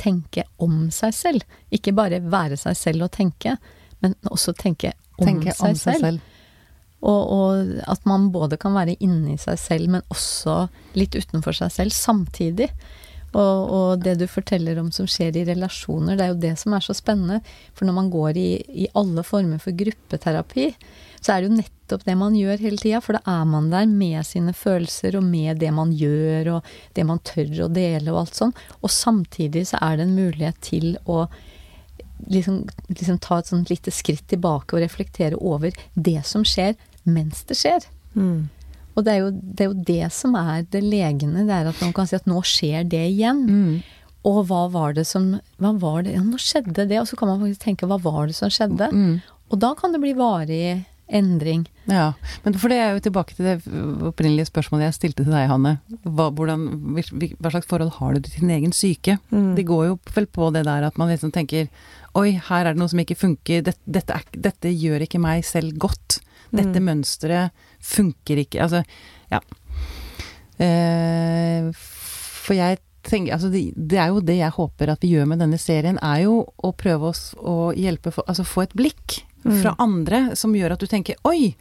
tenke 0.01 0.47
om 0.63 0.89
seg 0.95 1.15
selv. 1.17 1.57
Ikke 1.75 1.95
bare 1.97 2.23
være 2.25 2.59
seg 2.61 2.77
selv 2.79 3.07
og 3.09 3.15
tenke, 3.17 3.57
men 4.05 4.17
også 4.31 4.55
tenke 4.57 4.93
om, 5.19 5.27
Tenke 5.27 5.55
seg, 5.55 5.73
om 5.73 5.79
seg 5.79 5.99
selv. 5.99 6.07
selv. 6.07 6.31
Og, 7.05 7.23
og 7.37 7.73
at 7.91 8.07
man 8.09 8.31
både 8.33 8.57
kan 8.61 8.77
være 8.77 8.97
inni 9.05 9.37
seg 9.41 9.59
selv, 9.61 9.91
men 9.93 10.05
også 10.13 10.65
litt 10.97 11.17
utenfor 11.19 11.57
seg 11.57 11.73
selv 11.75 11.97
samtidig. 11.97 12.71
Og, 13.35 13.71
og 13.75 14.05
det 14.05 14.15
du 14.21 14.29
forteller 14.31 14.79
om 14.79 14.93
som 14.95 15.09
skjer 15.11 15.37
i 15.37 15.47
relasjoner, 15.49 16.17
det 16.17 16.25
er 16.25 16.33
jo 16.33 16.43
det 16.45 16.53
som 16.61 16.77
er 16.77 16.85
så 16.85 16.95
spennende. 16.97 17.41
For 17.75 17.87
når 17.87 17.97
man 17.97 18.11
går 18.13 18.39
i, 18.39 18.51
i 18.87 18.91
alle 18.97 19.25
former 19.27 19.61
for 19.63 19.77
gruppeterapi, 19.77 20.69
så 21.25 21.35
er 21.35 21.43
det 21.43 21.51
jo 21.51 21.59
nettopp 21.59 22.05
det 22.07 22.15
man 22.21 22.37
gjør 22.39 22.63
hele 22.63 22.79
tida. 22.81 23.01
For 23.05 23.19
da 23.19 23.23
er 23.41 23.49
man 23.51 23.71
der 23.73 23.89
med 23.91 24.21
sine 24.29 24.55
følelser 24.57 25.19
og 25.19 25.27
med 25.27 25.61
det 25.63 25.73
man 25.75 25.93
gjør 25.99 26.55
og 26.59 26.71
det 26.97 27.07
man 27.09 27.21
tør 27.27 27.67
å 27.67 27.73
dele 27.75 28.15
og 28.15 28.23
alt 28.23 28.39
sånn. 28.39 28.55
Og 28.81 28.93
samtidig 28.93 29.67
så 29.73 29.83
er 29.83 29.99
det 29.99 30.07
en 30.07 30.17
mulighet 30.17 30.63
til 30.65 30.95
å 31.11 31.25
liksom, 32.31 32.65
liksom 32.91 33.21
ta 33.23 33.39
et 33.41 33.51
sånt 33.51 33.71
lite 33.73 33.93
skritt 33.95 34.27
tilbake 34.31 34.77
og 34.77 34.85
reflektere 34.85 35.39
over 35.41 35.75
det 35.95 36.21
som 36.29 36.45
skjer 36.47 36.77
mens 37.05 37.45
det 37.49 37.59
skjer. 37.61 37.89
Mm. 38.15 38.49
Og 38.95 39.05
det 39.05 39.13
er, 39.13 39.21
jo, 39.25 39.31
det 39.35 39.65
er 39.65 39.71
jo 39.71 39.85
det 39.91 40.09
som 40.15 40.37
er 40.39 40.65
det 40.71 40.83
legende. 40.85 41.45
Det 41.49 41.57
er 41.57 41.69
at 41.71 41.83
man 41.83 41.93
kan 41.97 42.09
si 42.09 42.17
at 42.17 42.29
nå 42.31 42.41
skjer 42.47 42.87
det 42.87 43.03
igjen. 43.11 43.45
Mm. 43.49 43.77
Og 44.25 44.41
hva 44.49 44.65
var 44.73 44.95
det 44.97 45.05
som 45.05 45.35
Hva 45.61 45.75
var 45.77 46.05
det 46.07 46.15
Ja, 46.15 46.23
nå 46.25 46.39
skjedde 46.41 46.87
det. 46.89 47.01
Og 47.01 47.09
så 47.11 47.19
kan 47.19 47.29
man 47.29 47.43
faktisk 47.43 47.67
tenke 47.67 47.89
hva 47.91 47.99
var 48.01 48.31
det 48.31 48.37
som 48.39 48.53
skjedde? 48.53 48.89
Mm. 48.95 49.19
Og 49.53 49.61
da 49.61 49.75
kan 49.79 49.93
det 49.93 50.01
bli 50.03 50.15
varig 50.17 50.85
endring. 51.09 51.67
Ja, 51.91 52.13
men 52.45 52.55
for 52.59 52.73
det 52.73 52.79
er 52.81 52.95
jo 52.97 53.03
tilbake 53.05 53.35
til 53.37 53.45
det 53.45 53.55
opprinnelige 54.09 54.49
spørsmålet 54.49 54.87
jeg 54.89 54.97
stilte 54.97 55.25
til 55.27 55.35
deg, 55.35 55.49
Hanne. 55.51 55.75
Hva, 56.07 56.31
hvordan, 56.33 56.65
hva 56.97 57.51
slags 57.53 57.69
forhold 57.69 57.93
har 57.99 58.15
du 58.17 58.23
til 58.25 58.41
din 58.41 58.55
egen 58.57 58.73
syke? 58.73 59.19
Mm. 59.31 59.51
Det 59.59 59.67
går 59.69 59.83
jo 59.91 59.99
vel 60.17 60.27
på 60.33 60.49
det 60.55 60.65
der 60.65 60.87
at 60.89 60.97
man 61.01 61.13
liksom 61.13 61.33
tenker 61.35 61.69
Oi, 62.17 62.31
her 62.49 62.63
er 62.65 62.73
det 62.73 62.79
noe 62.81 62.89
som 62.89 63.01
ikke 63.03 63.19
funker. 63.19 63.61
Dette, 63.67 63.81
dette, 63.91 64.15
er, 64.15 64.23
dette 64.39 64.71
gjør 64.71 65.03
ikke 65.05 65.19
meg 65.21 65.45
selv 65.45 65.77
godt. 65.83 66.21
Dette 66.55 66.79
Mm. 66.79 66.85
mønsteret 66.87 67.51
funker 67.83 68.39
ikke. 68.45 68.63
Altså, 68.63 68.85
ja. 69.33 69.41
Eh, 70.63 71.71
for 71.75 72.55
jeg 72.55 72.79
tenker 73.05 73.35
Altså, 73.35 73.51
det, 73.53 73.73
det 73.77 73.99
er 74.01 74.13
jo 74.15 74.21
det 74.25 74.39
jeg 74.39 74.55
håper 74.55 74.93
at 74.95 75.03
vi 75.03 75.11
gjør 75.17 75.27
med 75.29 75.43
denne 75.43 75.59
serien, 75.61 75.99
er 76.01 76.23
jo 76.25 76.37
å 76.65 76.71
prøve 76.73 77.11
oss 77.11 77.35
å 77.37 77.73
hjelpe 77.77 78.13
for, 78.15 78.25
Altså 78.31 78.47
få 78.49 78.63
et 78.69 78.77
blikk 78.79 79.25
Mm. 79.34 79.34
Fra 79.45 79.75
andre 79.79 80.37
som 80.37 80.55
gjør 80.57 80.73
at 80.73 80.81
du 80.81 80.87
tenker 80.87 81.15
Oi! 81.25 81.55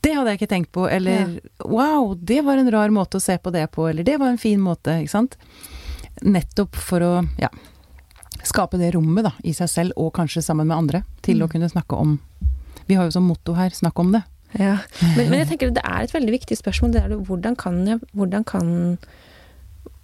Det 0.00 0.12
hadde 0.14 0.30
jeg 0.30 0.38
ikke 0.38 0.50
tenkt 0.52 0.70
på, 0.72 0.84
eller 0.90 1.40
Wow, 1.64 2.14
det 2.14 2.44
var 2.46 2.56
en 2.60 2.70
rar 2.70 2.88
måte 2.94 3.18
å 3.18 3.20
se 3.22 3.34
på 3.38 3.50
det 3.50 3.64
på, 3.74 3.88
eller 3.90 4.04
det 4.06 4.18
var 4.20 4.28
en 4.30 4.38
fin 4.38 4.60
måte, 4.62 4.94
ikke 5.02 5.10
sant? 5.10 5.36
Nettopp 6.22 6.76
for 6.76 7.00
å, 7.02 7.12
ja 7.38 7.48
Skape 8.46 8.78
det 8.78 8.92
rommet, 8.94 9.24
da, 9.26 9.32
i 9.42 9.52
seg 9.52 9.68
selv, 9.68 9.92
og 9.98 10.12
kanskje 10.14 10.42
sammen 10.46 10.68
med 10.70 10.76
andre, 10.76 11.02
til 11.22 11.42
å 11.42 11.46
Mm. 11.48 11.50
kunne 11.52 11.68
snakke 11.68 11.96
om 11.98 12.18
Vi 12.86 12.94
har 12.94 13.04
jo 13.04 13.10
som 13.10 13.24
motto 13.26 13.52
her 13.54 13.70
'snakk 13.70 13.98
om 14.00 14.12
det'. 14.12 14.22
Ja. 14.58 14.78
Men, 15.16 15.28
men 15.30 15.40
jeg 15.40 15.48
tenker 15.48 15.70
det 15.74 15.82
er 15.84 16.02
et 16.02 16.12
veldig 16.14 16.32
viktig 16.32 16.56
spørsmål. 16.56 16.92
Det 16.92 17.02
er 17.02 17.08
det, 17.08 17.18
hvordan 17.26 17.56
kan 17.56 17.86
jeg 17.86 18.00
Hvordan 18.16 18.44
kan 18.46 18.98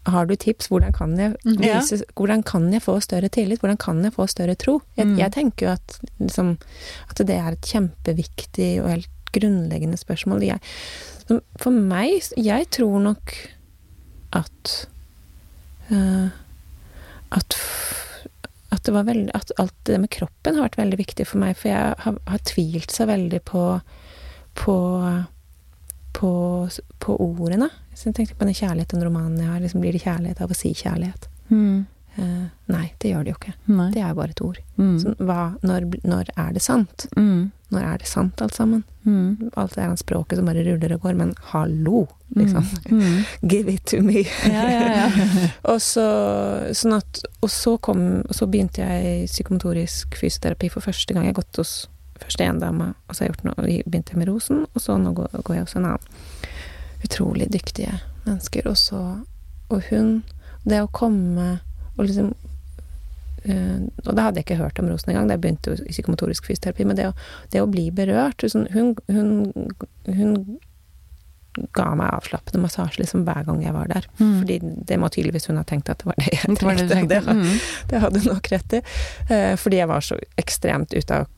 Har 0.06 0.26
du 0.26 0.34
tips? 0.36 0.68
Hvordan 0.68 0.92
kan 0.92 1.16
jeg 1.18 1.34
vise, 1.44 1.96
Ja. 1.96 2.04
Hvordan 2.14 2.42
kan 2.44 2.72
jeg 2.72 2.82
få 2.82 2.98
større 3.00 3.28
tillit? 3.32 3.60
Hvordan 3.60 3.78
kan 3.80 4.02
jeg 4.04 4.12
få 4.12 4.26
større 4.28 4.54
tro? 4.54 4.80
Jeg, 4.96 5.06
Mm. 5.06 5.16
jeg 5.18 5.32
tenker 5.32 5.66
jo 5.66 5.72
at, 5.72 5.98
liksom, 6.20 6.58
at 7.10 7.16
det 7.26 7.30
er 7.30 7.52
et 7.52 7.60
kjempeviktig 7.62 8.82
og 8.82 8.90
helt 8.90 9.08
grunnleggende 9.32 9.96
spørsmål. 9.96 10.42
Jeg, 10.44 10.60
for 11.58 11.70
meg 11.70 12.20
Jeg 12.36 12.68
tror 12.70 13.00
nok 13.00 13.32
at 14.32 14.86
uh, 15.90 16.28
at 17.32 17.56
at 18.72 18.82
det 18.84 18.92
var 18.94 19.04
veldig 19.04 19.30
At 19.34 19.52
alt 19.58 19.74
det 19.86 20.00
med 20.00 20.10
kroppen 20.10 20.54
har 20.56 20.68
vært 20.68 20.76
veldig 20.76 20.98
viktig 20.98 21.26
for 21.26 21.38
meg, 21.38 21.56
for 21.56 21.68
jeg 21.68 21.94
har, 21.98 22.18
har 22.26 22.38
tvilt 22.44 22.90
så 22.92 23.06
veldig 23.06 23.40
på 23.44 23.80
på 24.54 24.74
på, 26.14 26.32
på 27.02 27.16
ordene. 27.20 27.68
Så 27.94 28.08
jeg 28.08 28.18
tenkte 28.18 28.38
på 28.38 28.46
den 28.46 28.56
kjærligheten 28.56 29.02
romanen 29.04 29.42
jeg 29.42 29.50
har. 29.50 29.62
Liksom, 29.62 29.82
blir 29.82 29.96
det 29.96 30.04
kjærlighet 30.06 30.40
av 30.44 30.54
å 30.54 30.58
si 30.58 30.72
kjærlighet? 30.78 31.28
Eh, 32.16 32.46
nei, 32.70 32.84
det 33.02 33.10
gjør 33.10 33.24
det 33.26 33.32
jo 33.32 33.38
ikke. 33.40 33.52
Nei. 33.74 33.90
Det 33.94 34.02
er 34.02 34.12
jo 34.12 34.18
bare 34.20 34.34
et 34.34 34.42
ord. 34.44 34.58
Mm. 34.78 34.96
Så 35.02 35.14
hva, 35.18 35.38
når, 35.66 35.86
når 36.06 36.30
er 36.38 36.52
det 36.54 36.62
sant? 36.62 37.06
Mm. 37.18 37.50
Når 37.74 37.86
er 37.88 38.02
det 38.02 38.06
sant, 38.06 38.42
alt 38.44 38.54
sammen? 38.54 38.84
Mm. 39.02 39.50
Alt 39.58 39.74
er 39.82 39.94
språket 39.98 40.38
som 40.38 40.46
bare 40.46 40.62
ruller 40.66 40.94
og 40.94 41.02
går, 41.02 41.16
men 41.18 41.32
hallo, 41.50 42.04
liksom. 42.38 42.68
Mm. 42.92 43.24
Give 43.50 43.74
it 43.74 43.86
to 43.90 44.02
me. 44.04 44.22
Ja, 44.46 44.66
ja, 44.70 44.84
ja. 45.00 45.26
og 45.72 45.82
så, 45.82 46.06
sånn 46.76 47.00
at, 47.00 47.24
og 47.42 47.50
så 47.50 47.76
kom 47.82 48.04
og 48.22 48.34
Så 48.36 48.46
begynte 48.50 48.84
jeg 48.84 49.26
psykomotorisk 49.32 50.14
fysioterapi 50.20 50.70
for 50.70 50.86
første 50.86 51.16
gang. 51.16 51.26
Jeg 51.26 51.34
har 51.34 51.42
gått 51.42 51.62
hos 51.62 51.74
først 52.22 52.40
én 52.40 52.60
dame, 52.60 52.94
og 53.08 53.14
så 53.16 53.22
har 53.24 53.28
jeg 53.28 53.34
gjort 53.34 53.44
noe, 53.48 53.64
begynte 53.86 54.12
jeg 54.14 54.18
med 54.22 54.28
Rosen, 54.28 54.66
og 54.74 54.80
så 54.82 54.96
nå 54.98 55.12
går, 55.16 55.28
går 55.44 55.54
jeg 55.56 55.64
hos 55.66 55.76
en 55.76 55.84
annen. 55.90 56.00
Utrolig 57.04 57.50
dyktige 57.52 58.00
mennesker. 58.24 58.66
Og 58.70 58.76
så 58.80 59.00
Og 59.70 59.82
hun 59.90 60.22
Det 60.64 60.80
å 60.82 60.88
komme 60.92 61.60
og 61.98 62.04
liksom 62.06 62.34
Uh, 63.44 63.84
og 64.06 64.14
da 64.16 64.22
hadde 64.22 64.38
jeg 64.40 64.46
ikke 64.46 64.56
hørt 64.56 64.78
om 64.80 64.86
Rosen 64.88 65.10
engang, 65.12 65.26
da 65.28 65.34
jeg 65.36 65.40
begynte 65.42 65.74
i 65.84 65.90
psykomotorisk 65.92 66.46
fysioterapi. 66.48 66.86
Men 66.88 66.96
det 66.96 67.10
å, 67.10 67.12
det 67.52 67.60
å 67.60 67.66
bli 67.68 67.90
berørt 67.92 68.40
sånn, 68.48 68.64
hun, 68.72 68.94
hun, 69.12 69.52
hun 70.08 70.32
ga 71.76 71.90
meg 71.94 72.08
avslappende 72.16 72.62
massasje 72.64 73.02
liksom 73.02 73.26
hver 73.28 73.44
gang 73.44 73.60
jeg 73.62 73.74
var 73.76 73.90
der. 73.92 74.08
Mm. 74.16 74.30
Fordi 74.40 74.56
det 74.88 74.96
må 74.98 75.10
tydeligvis 75.12 75.50
hun 75.50 75.60
ha 75.60 75.66
tenkt 75.68 75.92
at 75.92 76.00
det 76.00 76.08
var 76.08 76.16
det 76.22 76.32
jeg 76.32 76.56
Det 76.56 76.64
var 76.64 76.80
det 76.80 76.88
trengte. 76.88 77.20
tenkte. 77.20 77.20
Det, 77.20 77.36
Mm. 77.36 77.60
det 77.92 78.00
hadde 78.06 78.22
hun 78.24 78.32
nok 78.32 78.48
rett 78.54 78.72
i. 78.72 78.82
Uh, 79.28 79.52
fordi 79.60 79.76
jeg 79.82 79.88
var 79.92 80.00
så 80.08 80.16
ekstremt 80.40 80.96
ute 80.96 81.20
av 81.20 81.28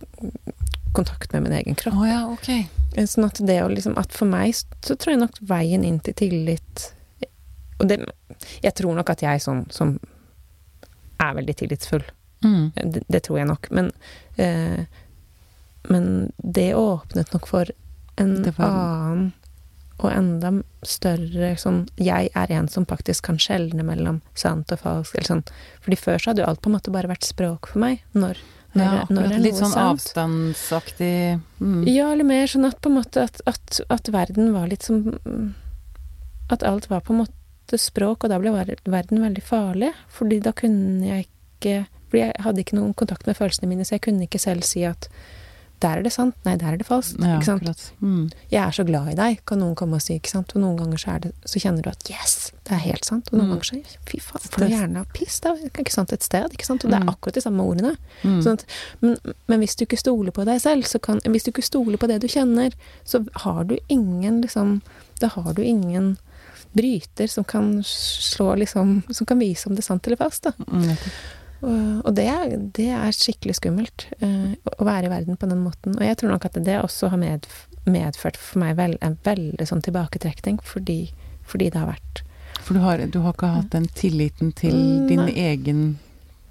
kontakt 0.96 1.32
med 1.34 1.44
min 1.46 1.54
egen 1.60 1.76
kropp. 1.78 1.94
Oh, 2.00 2.06
ja, 2.08 2.22
ok. 2.32 2.48
Eh, 2.96 3.06
Sånn 3.06 3.28
at 3.28 3.40
det 3.44 3.58
å 3.62 3.68
liksom 3.72 3.96
At 4.00 4.14
for 4.16 4.28
meg 4.30 4.54
så 4.56 4.96
tror 4.96 5.12
jeg 5.14 5.20
nok 5.22 5.40
veien 5.44 5.84
inn 5.84 5.98
til 6.00 6.14
tillit 6.16 6.86
Og 7.80 7.88
det 7.90 7.98
Jeg 8.64 8.72
tror 8.78 8.96
nok 8.96 9.10
at 9.12 9.24
jeg 9.26 9.42
sånn 9.44 9.66
som 9.74 9.98
er 11.20 11.32
veldig 11.38 11.54
tillitsfull. 11.56 12.02
Mm. 12.44 12.64
Det, 12.92 13.00
det 13.08 13.22
tror 13.24 13.38
jeg 13.40 13.48
nok. 13.48 13.68
Men 13.72 13.90
eh, 14.36 14.84
Men 15.88 16.08
det 16.42 16.74
åpnet 16.76 17.32
nok 17.32 17.46
for 17.48 17.72
en 18.20 18.38
annen 18.56 19.32
og 19.96 20.10
enda 20.12 20.50
større 20.84 21.54
sånn 21.60 21.86
Jeg 21.96 22.28
er 22.36 22.50
en 22.52 22.66
som 22.68 22.84
faktisk 22.88 23.30
kan 23.30 23.38
skjelne 23.40 23.84
mellom 23.86 24.18
sant 24.36 24.72
og 24.74 24.82
falsk. 24.82 25.14
Eller 25.16 25.30
sånn. 25.30 25.44
Fordi 25.84 25.96
før 26.00 26.20
så 26.20 26.30
hadde 26.30 26.44
jo 26.44 26.48
alt 26.50 26.60
på 26.64 26.68
en 26.68 26.76
måte 26.76 26.92
bare 26.92 27.08
vært 27.08 27.24
språk 27.24 27.70
for 27.72 27.80
meg. 27.80 28.02
Når, 28.12 28.40
når, 28.76 28.84
Ja, 28.84 29.04
når 29.10 29.28
det 29.30 29.36
er 29.38 29.44
Litt 29.44 29.58
sånn 29.58 29.72
sant? 29.72 29.96
avstandsaktig 29.96 31.12
mm. 31.58 31.82
Ja, 31.90 32.10
eller 32.12 32.28
mer 32.28 32.46
sånn 32.50 32.68
at 32.68 32.78
på 32.84 32.92
en 32.92 32.98
måte 33.00 33.24
at, 33.26 33.40
at, 33.48 33.80
at 33.92 34.10
verden 34.14 34.52
var 34.54 34.68
litt 34.70 34.86
som 34.86 35.02
At 36.52 36.62
alt 36.62 36.90
var 36.90 37.02
på 37.06 37.14
en 37.14 37.24
måte 37.24 37.80
språk, 37.80 38.22
og 38.24 38.30
da 38.30 38.38
ble 38.38 38.52
verden 38.54 39.24
veldig 39.24 39.42
farlig. 39.42 39.90
Fordi 40.14 40.38
da 40.44 40.52
kunne 40.54 41.02
jeg 41.08 41.26
ikke 41.26 41.80
Fordi 42.06 42.20
jeg 42.22 42.44
hadde 42.44 42.62
ikke 42.62 42.78
noen 42.78 42.94
kontakt 42.94 43.26
med 43.26 43.36
følelsene 43.38 43.68
mine, 43.72 43.84
så 43.84 43.96
jeg 43.96 44.04
kunne 44.06 44.28
ikke 44.28 44.38
selv 44.38 44.62
si 44.68 44.84
at 44.86 45.08
der 45.80 45.98
er 45.98 46.02
det 46.06 46.12
sant, 46.14 46.34
nei, 46.46 46.54
der 46.56 46.72
er 46.72 46.76
det 46.80 46.86
falskt. 46.88 47.18
Ja, 47.20 47.34
ikke 47.36 47.44
sant? 47.44 47.82
Mm. 48.00 48.30
Jeg 48.50 48.60
er 48.62 48.70
så 48.72 48.84
glad 48.88 49.10
i 49.12 49.14
deg, 49.18 49.42
kan 49.46 49.58
noen 49.60 49.74
komme 49.76 49.98
og 49.98 50.02
si, 50.02 50.14
ikke 50.16 50.30
sant. 50.32 50.54
Og 50.56 50.62
noen 50.62 50.76
ganger 50.80 50.96
så, 51.02 51.16
det, 51.20 51.32
så 51.44 51.60
kjenner 51.60 51.82
du 51.84 51.90
at 51.90 52.08
yes, 52.08 52.52
det 52.64 52.72
er 52.72 52.80
helt 52.86 53.04
sant. 53.04 53.28
Og 53.32 53.38
noen 53.38 53.50
Mm. 53.50 53.52
ganger 53.58 53.64
så 53.68 53.98
fy 54.08 54.20
faen, 54.24 54.40
får 54.50 54.64
du 54.64 54.68
gjerne 54.72 55.00
av 55.04 55.06
piss, 55.12 55.40
da. 55.44 55.52
Ikke 55.68 55.92
sant, 55.92 56.12
et 56.16 56.22
sted, 56.22 56.48
ikke 56.56 56.64
sant. 56.64 56.84
Og 56.84 56.90
det 56.90 56.98
Mm. 57.00 57.08
er 57.08 57.12
akkurat 57.12 57.34
de 57.34 57.40
samme 57.44 57.60
ordene. 57.68 57.92
Mm. 58.24 58.40
Sånn 58.42 58.52
at, 58.56 58.64
men, 59.02 59.16
men 59.48 59.60
hvis 59.60 59.76
du 59.76 59.84
ikke 59.84 59.98
stoler 60.00 60.32
på 60.32 60.44
deg 60.48 60.60
selv, 60.60 60.84
så 60.88 60.98
kan 60.98 61.20
Hvis 61.20 61.44
du 61.44 61.50
ikke 61.52 61.62
stoler 61.68 61.96
på 61.98 62.08
det 62.08 62.20
du 62.22 62.26
kjenner, 62.28 62.72
så 63.04 63.26
har 63.44 63.64
du 63.64 63.76
ingen 63.88 64.40
liksom 64.42 64.80
Da 65.20 65.28
har 65.28 65.52
du 65.54 65.62
ingen 65.62 66.16
bryter 66.76 67.26
som 67.28 67.44
kan 67.44 67.82
slå 67.84 68.54
liksom 68.58 69.02
Som 69.12 69.26
kan 69.26 69.38
vise 69.38 69.66
om 69.68 69.74
det 69.74 69.80
er 69.84 69.86
sant 69.92 70.06
eller 70.06 70.16
falskt, 70.16 70.42
da. 70.44 70.52
Mm. 70.72 70.96
Og, 71.62 72.10
det, 72.14 72.26
er, 72.28 72.56
det 72.76 72.88
er 72.92 73.14
skikkelig 73.16 73.56
skummelt 73.58 74.06
eh, 74.20 74.54
å 74.76 74.86
være 74.86 75.08
i 75.08 75.12
verden 75.12 75.38
på 75.40 75.48
den 75.50 75.62
måten. 75.64 75.96
Og 75.96 76.04
jeg 76.04 76.18
tror 76.20 76.34
nok 76.34 76.44
at 76.48 76.58
det 76.66 76.78
også 76.82 77.08
har 77.12 77.20
med, 77.20 77.46
medført 77.88 78.36
for 78.36 78.60
meg 78.62 78.76
vel, 78.78 78.96
en 79.00 79.16
veldig 79.24 79.66
sånn 79.66 79.84
tilbaketrekning, 79.86 80.60
fordi, 80.64 81.10
fordi 81.48 81.70
det 81.72 81.80
har 81.80 81.94
vært 81.94 82.24
For 82.60 82.74
du 82.76 82.82
har, 82.84 82.98
du 82.98 83.20
har 83.24 83.32
ikke 83.36 83.54
hatt 83.60 83.70
den 83.72 83.88
tilliten 83.96 84.52
til 84.56 84.76
Mm, 84.76 85.06
din 85.08 85.24
egen 85.28 85.36
egen 85.36 85.86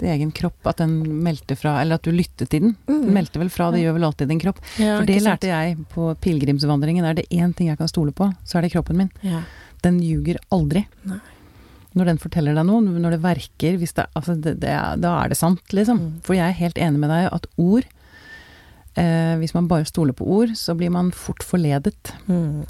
egen 0.03 0.31
kropp, 0.35 0.59
at 0.67 0.77
den 0.81 0.97
meldte 1.23 1.55
fra 1.55 1.77
Eller 1.81 1.95
at 1.95 2.03
du 2.03 2.11
lyttet 2.11 2.49
til 2.49 2.61
den. 2.65 2.73
Den 2.87 3.13
meldte 3.15 3.39
vel 3.39 3.49
fra, 3.49 3.69
det 3.71 3.79
gjør 3.79 3.93
vel 3.95 4.03
alltid 4.03 4.27
din 4.27 4.41
kropp. 4.41 4.59
Ja, 4.75 4.97
For 4.99 5.07
det 5.07 5.21
lærte 5.23 5.47
jeg 5.47 5.77
på 5.93 6.09
pilegrimsvandringen. 6.19 7.05
Er 7.05 7.13
det 7.15 7.29
én 7.31 7.53
ting 7.55 7.69
jeg 7.69 7.77
kan 7.79 7.87
stole 7.87 8.11
på, 8.11 8.27
så 8.43 8.57
er 8.57 8.65
det 8.65 8.73
kroppen 8.73 8.97
min. 8.97 9.11
Ja. 9.23 9.43
Den 9.85 10.01
ljuger 10.03 10.35
aldri. 10.51 10.85
Nei. 11.07 11.19
Når 11.95 12.11
den 12.11 12.21
forteller 12.21 12.57
deg 12.57 12.67
noe, 12.67 12.83
når 12.83 13.15
det 13.15 13.23
verker, 13.23 13.77
hvis 13.79 13.95
det, 13.95 14.07
altså 14.19 14.35
det, 14.35 14.57
det 14.63 14.73
da 15.01 15.13
er 15.21 15.31
det 15.31 15.39
sant, 15.39 15.63
liksom. 15.71 16.01
Mm. 16.01 16.15
For 16.27 16.37
jeg 16.37 16.49
er 16.49 16.57
helt 16.59 16.79
enig 16.81 16.99
med 17.01 17.13
deg 17.13 17.29
at 17.31 17.47
ord 17.55 17.85
eh, 18.99 19.35
Hvis 19.39 19.55
man 19.55 19.69
bare 19.71 19.87
stoler 19.87 20.15
på 20.17 20.27
ord, 20.39 20.55
så 20.59 20.75
blir 20.75 20.91
man 20.91 21.13
fort 21.15 21.43
forledet. 21.43 22.11
Mm. 22.27 22.65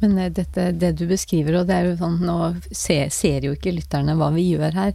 Men 0.00 0.18
eh, 0.18 0.32
dette, 0.32 0.70
det 0.72 0.92
du 1.00 1.06
beskriver, 1.10 1.60
og 1.60 1.70
det 1.70 1.78
er 1.78 1.88
jo 1.88 1.96
sånn 2.00 2.20
Nå 2.24 2.36
ser, 2.70 3.08
ser 3.14 3.46
jo 3.48 3.54
ikke 3.56 3.74
lytterne 3.74 4.16
hva 4.18 4.30
vi 4.36 4.50
gjør 4.52 4.76
her, 4.76 4.92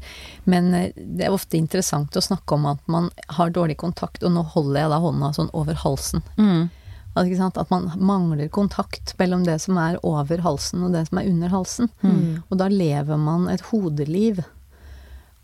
men 0.50 0.70
eh, 0.78 0.94
det 0.96 1.28
er 1.28 1.36
ofte 1.36 1.60
interessant 1.60 2.16
å 2.16 2.24
snakke 2.24 2.58
om 2.58 2.70
at 2.72 2.86
man 2.92 3.10
har 3.40 3.54
dårlig 3.54 3.80
kontakt, 3.82 4.24
og 4.24 4.36
nå 4.36 4.46
holder 4.54 4.86
jeg 4.86 4.94
da 4.94 5.02
hånda 5.04 5.34
sånn 5.40 5.52
over 5.58 5.82
halsen. 5.84 6.24
Sant? 6.38 6.80
At 7.14 7.70
man 7.70 7.92
mangler 7.98 8.48
kontakt 8.50 9.14
mellom 9.20 9.44
det 9.46 9.60
som 9.62 9.78
er 9.78 10.00
over 10.06 10.42
halsen 10.42 10.84
og 10.84 10.94
det 10.96 11.06
som 11.10 11.22
er 11.22 11.30
under 11.30 11.54
halsen. 11.54 11.90
Mm. 12.02 12.44
Og 12.50 12.58
da 12.58 12.68
lever 12.72 13.18
man 13.18 13.48
et 13.52 13.62
hodeliv. 13.70 14.44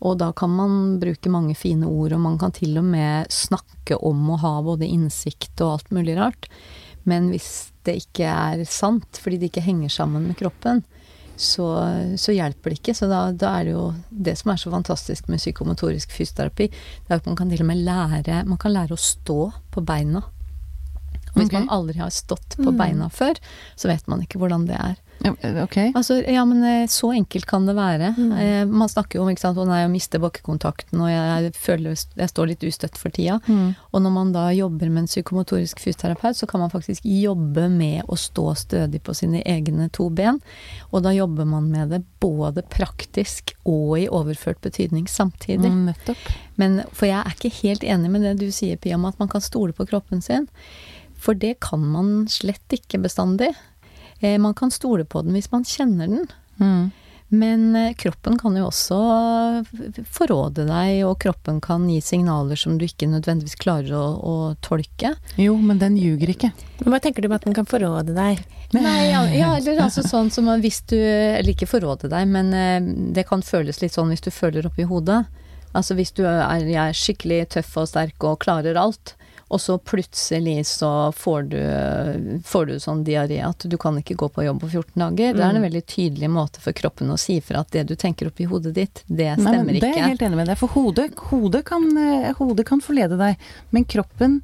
Og 0.00 0.16
da 0.18 0.30
kan 0.32 0.50
man 0.50 0.98
bruke 1.00 1.30
mange 1.30 1.54
fine 1.54 1.86
ord, 1.86 2.14
og 2.16 2.22
man 2.24 2.38
kan 2.40 2.54
til 2.56 2.78
og 2.80 2.86
med 2.88 3.28
snakke 3.30 3.98
om 4.00 4.30
å 4.32 4.38
ha 4.40 4.54
både 4.64 4.88
innsikt 4.88 5.60
og 5.60 5.74
alt 5.74 5.90
mulig 5.92 6.16
rart. 6.16 6.48
Men 7.04 7.28
hvis 7.32 7.70
det 7.84 7.98
ikke 8.02 8.28
er 8.28 8.64
sant, 8.68 9.20
fordi 9.20 9.38
det 9.40 9.50
ikke 9.50 9.64
henger 9.64 9.92
sammen 9.92 10.26
med 10.28 10.38
kroppen, 10.40 10.82
så, 11.40 11.66
så 12.20 12.34
hjelper 12.36 12.72
det 12.72 12.80
ikke. 12.80 12.94
Så 12.96 13.08
da, 13.08 13.22
da 13.32 13.54
er 13.58 13.68
det 13.68 13.76
jo 13.76 13.86
det 14.10 14.36
som 14.40 14.52
er 14.52 14.60
så 14.60 14.72
fantastisk 14.72 15.30
med 15.32 15.40
psykomotorisk 15.40 16.12
fysioterapi, 16.12 16.68
det 16.70 17.12
er 17.12 17.20
at 17.20 17.28
man 17.28 17.38
kan 17.38 17.52
til 17.52 17.64
og 17.64 17.70
med 17.70 17.80
lære 17.86 18.42
Man 18.48 18.60
kan 18.60 18.74
lære 18.74 18.96
å 18.96 19.00
stå 19.00 19.40
på 19.72 19.84
beina. 19.84 20.22
Hvis 21.40 21.50
okay. 21.50 21.60
man 21.60 21.72
aldri 21.76 21.98
har 22.00 22.10
stått 22.14 22.56
på 22.56 22.70
Mm. 22.70 22.76
beina 22.78 23.08
før, 23.10 23.38
så 23.76 23.88
vet 23.90 24.06
man 24.06 24.22
ikke 24.22 24.38
hvordan 24.38 24.66
det 24.68 24.78
er. 24.78 24.98
Okay. 25.20 25.92
Altså, 25.94 26.22
ja, 26.24 26.44
men 26.48 26.62
eh, 26.64 26.86
så 26.88 27.12
enkelt 27.12 27.44
kan 27.46 27.66
det 27.68 27.74
være. 27.76 28.14
Mm. 28.16 28.32
Eh, 28.32 28.62
man 28.64 28.88
snakker 28.88 29.18
jo 29.18 29.24
om 29.26 29.30
ikke 29.32 29.42
sant, 29.42 29.58
å 29.60 29.66
nei, 29.68 29.82
jeg 29.82 29.92
mister 29.92 30.22
bakkekontakten, 30.22 30.96
og 30.96 31.10
jeg, 31.10 31.42
jeg 31.44 31.54
føler 31.60 31.96
jeg 32.16 32.32
står 32.32 32.48
litt 32.48 32.64
ustøtt 32.64 32.96
for 32.96 33.12
tida. 33.12 33.36
Mm. 33.44 33.74
Og 33.92 34.04
når 34.04 34.14
man 34.14 34.32
da 34.32 34.46
jobber 34.56 34.88
med 34.88 35.04
en 35.04 35.10
psykomotorisk 35.10 35.82
fysioterapeut, 35.84 36.38
så 36.38 36.48
kan 36.48 36.64
man 36.64 36.72
faktisk 36.72 37.04
jobbe 37.04 37.68
med 37.68 38.08
å 38.08 38.16
stå 38.16 38.46
stødig 38.62 39.02
på 39.04 39.16
sine 39.16 39.42
egne 39.44 39.90
to 39.92 40.08
ben. 40.08 40.40
Og 40.88 41.04
da 41.04 41.12
jobber 41.12 41.48
man 41.48 41.68
med 41.72 41.92
det 41.92 42.00
både 42.22 42.64
praktisk 42.72 43.52
og 43.68 43.98
i 44.00 44.06
overført 44.08 44.62
betydning 44.64 45.04
samtidig. 45.08 45.68
Mm. 45.68 46.14
Men, 46.60 46.80
for 46.96 47.10
jeg 47.10 47.20
er 47.20 47.36
ikke 47.36 47.52
helt 47.60 47.84
enig 47.84 48.12
med 48.12 48.24
det 48.24 48.38
du 48.40 48.48
sier, 48.54 48.80
Pia, 48.80 48.96
om 48.96 49.04
at 49.08 49.20
man 49.20 49.28
kan 49.28 49.44
stole 49.44 49.76
på 49.76 49.88
kroppen 49.88 50.24
sin. 50.24 50.48
For 51.20 51.36
det 51.36 51.58
kan 51.60 51.82
man 51.92 52.24
slett 52.32 52.72
ikke 52.78 53.00
bestandig. 53.04 53.52
Eh, 54.20 54.38
man 54.40 54.54
kan 54.56 54.72
stole 54.72 55.04
på 55.04 55.22
den 55.24 55.36
hvis 55.36 55.50
man 55.52 55.66
kjenner 55.68 56.08
den. 56.08 56.26
Mm. 56.60 56.90
Men 57.30 57.76
eh, 57.78 57.92
kroppen 57.94 58.38
kan 58.40 58.56
jo 58.58 58.64
også 58.66 58.96
f- 59.62 60.00
forråde 60.10 60.64
deg, 60.66 61.02
og 61.06 61.18
kroppen 61.22 61.60
kan 61.62 61.84
gi 61.88 62.00
signaler 62.02 62.58
som 62.58 62.74
du 62.80 62.86
ikke 62.88 63.06
nødvendigvis 63.12 63.54
klarer 63.60 63.92
å, 63.94 64.06
å 64.18 64.34
tolke. 64.64 65.12
Jo, 65.38 65.54
men 65.62 65.78
den 65.78 65.94
ljuger 66.00 66.32
ikke. 66.32 66.50
Men 66.80 66.94
Hva 66.96 67.00
tenker 67.04 67.22
du 67.22 67.28
med 67.30 67.38
at 67.38 67.46
den 67.46 67.54
kan 67.56 67.68
forråde 67.70 68.16
deg? 68.16 68.40
Nei, 68.74 68.96
ja, 69.12 69.22
ja, 69.34 69.52
eller 69.60 69.80
altså 69.86 70.02
sånn 70.06 70.28
som 70.30 70.46
hvis 70.62 70.80
du 70.90 70.94
Eller 70.96 71.52
ikke 71.52 71.66
forråde 71.70 72.10
deg, 72.12 72.26
men 72.30 72.52
eh, 72.54 72.80
det 73.14 73.26
kan 73.30 73.42
føles 73.46 73.78
litt 73.82 73.94
sånn 73.94 74.10
hvis 74.14 74.24
du 74.26 74.30
føler 74.34 74.66
oppi 74.68 74.88
hodet. 74.90 75.22
Altså 75.76 75.94
hvis 75.98 76.10
du 76.18 76.24
er, 76.26 76.66
er 76.66 76.94
skikkelig 76.98 77.44
tøff 77.54 77.76
og 77.78 77.86
sterk 77.92 78.26
og 78.26 78.40
klarer 78.42 78.74
alt, 78.78 79.14
og 79.50 79.58
så 79.60 79.74
plutselig 79.82 80.60
så 80.70 80.88
får 81.16 81.42
du, 81.50 81.58
får 82.46 82.66
du 82.70 82.74
sånn 82.82 83.00
diaré 83.06 83.40
at 83.42 83.64
du 83.66 83.74
kan 83.82 83.96
ikke 83.98 84.14
gå 84.20 84.28
på 84.30 84.44
jobb 84.46 84.60
på 84.62 84.68
14 84.70 84.94
dager. 85.02 85.34
Det 85.34 85.42
er 85.42 85.58
en 85.58 85.64
veldig 85.66 85.82
tydelig 85.90 86.30
måte 86.30 86.62
for 86.62 86.76
kroppen 86.78 87.10
å 87.10 87.18
si 87.18 87.40
fra 87.42 87.64
at 87.64 87.72
det 87.74 87.82
du 87.90 87.96
tenker 87.98 88.30
oppi 88.30 88.46
hodet 88.50 88.74
ditt, 88.78 89.02
det 89.10 89.32
stemmer 89.34 89.42
Nei, 89.42 89.56
stemmer 89.58 89.72
men 89.72 89.80
det 89.82 89.90
er 89.90 89.98
jeg 89.98 90.12
helt 90.14 90.22
enig 90.28 90.40
med 90.40 90.50
deg. 90.52 90.60
For 90.60 90.74
hodet, 90.76 91.08
hodet, 91.32 91.64
kan, 91.66 91.90
eh, 91.98 92.30
hodet 92.38 92.66
kan 92.70 92.80
forlede 92.84 93.18
deg, 93.20 93.50
men 93.74 93.84
kroppen 93.90 94.40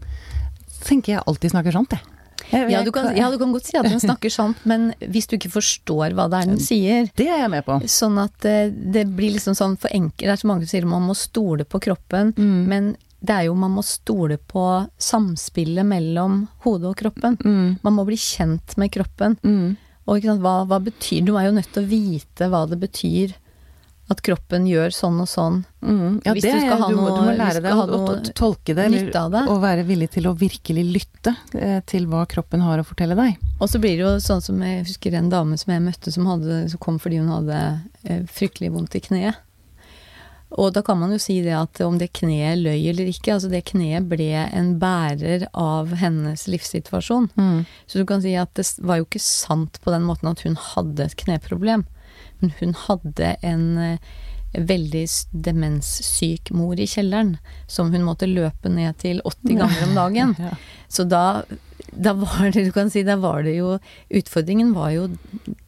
tenker 0.87 1.17
jeg 1.17 1.25
alltid 1.27 1.55
snakker 1.55 1.75
sant, 1.79 1.95
jeg. 1.97 2.03
jeg. 2.51 2.69
Ja 2.75 2.83
du, 2.87 2.91
kan, 2.95 3.09
ja, 3.17 3.31
du 3.33 3.39
kan 3.41 3.55
godt 3.55 3.67
si 3.71 3.79
at 3.79 3.87
den 3.89 4.03
snakker 4.03 4.31
sant, 4.41 4.61
men 4.69 4.91
hvis 5.01 5.27
du 5.31 5.37
ikke 5.39 5.55
forstår 5.57 6.15
hva 6.19 6.29
det 6.31 6.43
er 6.43 6.51
den 6.53 6.61
sier, 6.63 7.09
Det 7.17 7.27
er 7.31 7.45
jeg 7.47 7.51
med 7.55 7.65
på. 7.67 7.79
Sånn 7.91 8.19
at 8.23 8.35
det, 8.45 8.59
det 8.95 9.07
blir 9.17 9.35
liksom 9.39 9.57
sånn 9.59 9.79
for 9.81 9.91
enkelt 9.95 10.27
Det 10.27 10.35
er 10.35 10.43
så 10.43 10.51
mange 10.51 10.67
som 10.67 10.75
sier 10.75 10.87
man 10.91 11.07
må 11.09 11.15
stole 11.19 11.65
på 11.67 11.81
kroppen, 11.89 12.35
Mm. 12.37 12.63
men 12.71 12.95
det 13.27 13.35
er 13.35 13.49
jo 13.49 13.57
man 13.59 13.75
må 13.77 13.85
stole 13.87 14.39
på 14.39 14.65
samspillet 14.99 15.87
mellom 15.87 16.45
hodet 16.67 16.93
og 16.93 17.01
kroppen. 17.01 17.39
Mm. 17.43 17.67
Man 17.83 17.97
må 17.99 18.07
bli 18.09 18.19
kjent 18.21 18.77
med 18.81 18.93
kroppen. 18.95 19.39
Mm. 19.43 19.75
Og 20.07 20.29
hva, 20.39 20.61
hva 20.71 20.79
betyr 20.79 21.25
Du 21.27 21.33
er 21.35 21.49
jo 21.49 21.57
nødt 21.57 21.73
til 21.75 21.83
å 21.83 21.91
vite 21.91 22.47
hva 22.53 22.63
det 22.71 22.79
betyr 22.79 23.35
at 24.07 24.21
kroppen 24.23 24.67
gjør 24.71 24.93
sånn 24.95 25.17
og 25.19 25.27
sånn. 25.27 25.57
Mm. 25.83 26.21
Ja, 26.23 26.35
Hvis 26.37 26.45
det 26.47 26.53
du 26.55 26.61
skal 26.63 26.79
ha 26.79 26.91
du, 26.93 26.99
må, 26.99 27.09
du 27.11 27.25
må 27.27 27.33
lære 27.35 27.63
deg 27.65 27.75
noe 27.75 27.97
å 27.99 28.13
tolke 28.39 28.77
det, 28.77 28.85
eller, 28.87 29.09
det. 29.11 29.41
og 29.51 29.59
være 29.65 29.83
villig 29.89 30.13
til 30.15 30.29
å 30.31 30.35
virkelig 30.39 30.85
lytte 30.95 31.33
eh, 31.59 31.81
til 31.91 32.07
hva 32.11 32.23
kroppen 32.31 32.63
har 32.63 32.79
å 32.79 32.87
fortelle 32.87 33.17
deg. 33.19 33.41
Og 33.59 33.71
så 33.73 33.81
blir 33.83 33.97
det 33.97 34.05
jo 34.05 34.13
sånn 34.23 34.45
som 34.45 34.63
jeg 34.63 34.85
husker 34.85 35.17
en 35.19 35.33
dame 35.33 35.59
som 35.59 35.75
jeg 35.75 35.83
møtte 35.89 36.15
som, 36.15 36.29
hadde, 36.31 36.63
som 36.71 36.83
kom 36.87 37.01
fordi 37.03 37.19
hun 37.19 37.35
hadde 37.35 37.59
eh, 38.07 38.23
fryktelig 38.31 38.71
vondt 38.77 38.95
i 38.95 39.03
kneet. 39.09 39.43
Og 40.57 40.73
da 40.73 40.83
kan 40.85 40.99
man 40.99 41.13
jo 41.13 41.19
si 41.21 41.39
det 41.45 41.53
at 41.57 41.81
om 41.85 41.99
det 42.01 42.15
kneet 42.17 42.63
løy 42.63 42.89
eller 42.89 43.11
ikke, 43.11 43.35
altså 43.35 43.51
det 43.53 43.67
kneet 43.69 44.09
ble 44.09 44.31
en 44.47 44.77
bærer 44.81 45.47
av 45.53 45.93
hennes 46.01 46.47
livssituasjon. 46.49 47.29
Så 47.87 48.01
du 48.01 48.07
kan 48.09 48.25
si 48.25 48.33
at 48.41 48.55
det 48.57 48.65
var 48.81 49.01
jo 49.01 49.09
ikke 49.09 49.23
sant 49.23 49.81
på 49.85 49.93
den 49.93 50.07
måten 50.09 50.31
at 50.33 50.47
hun 50.47 50.57
hadde 50.57 51.05
et 51.05 51.19
kneproblem, 51.21 51.85
men 52.41 52.55
hun 52.61 52.73
hadde 52.87 53.35
en 53.45 53.67
eh, 53.83 54.17
veldig 54.57 55.05
demenssyk 55.33 56.51
mor 56.57 56.81
i 56.81 56.89
kjelleren, 56.89 57.37
som 57.69 57.93
hun 57.93 58.07
måtte 58.07 58.29
løpe 58.31 58.73
ned 58.73 58.97
til 59.03 59.21
80 59.25 59.59
ganger 59.61 59.87
om 59.89 59.95
dagen. 60.01 60.35
Så 60.89 61.05
da, 61.05 61.43
da 61.97 62.13
var 62.13 62.51
det, 62.53 62.65
du 62.67 62.73
kan 62.75 62.91
si, 62.93 63.03
da 63.07 63.17
var 63.21 63.43
det 63.47 63.57
jo 63.57 63.77
Utfordringen 64.09 64.73
var 64.77 64.91
jo 64.95 65.07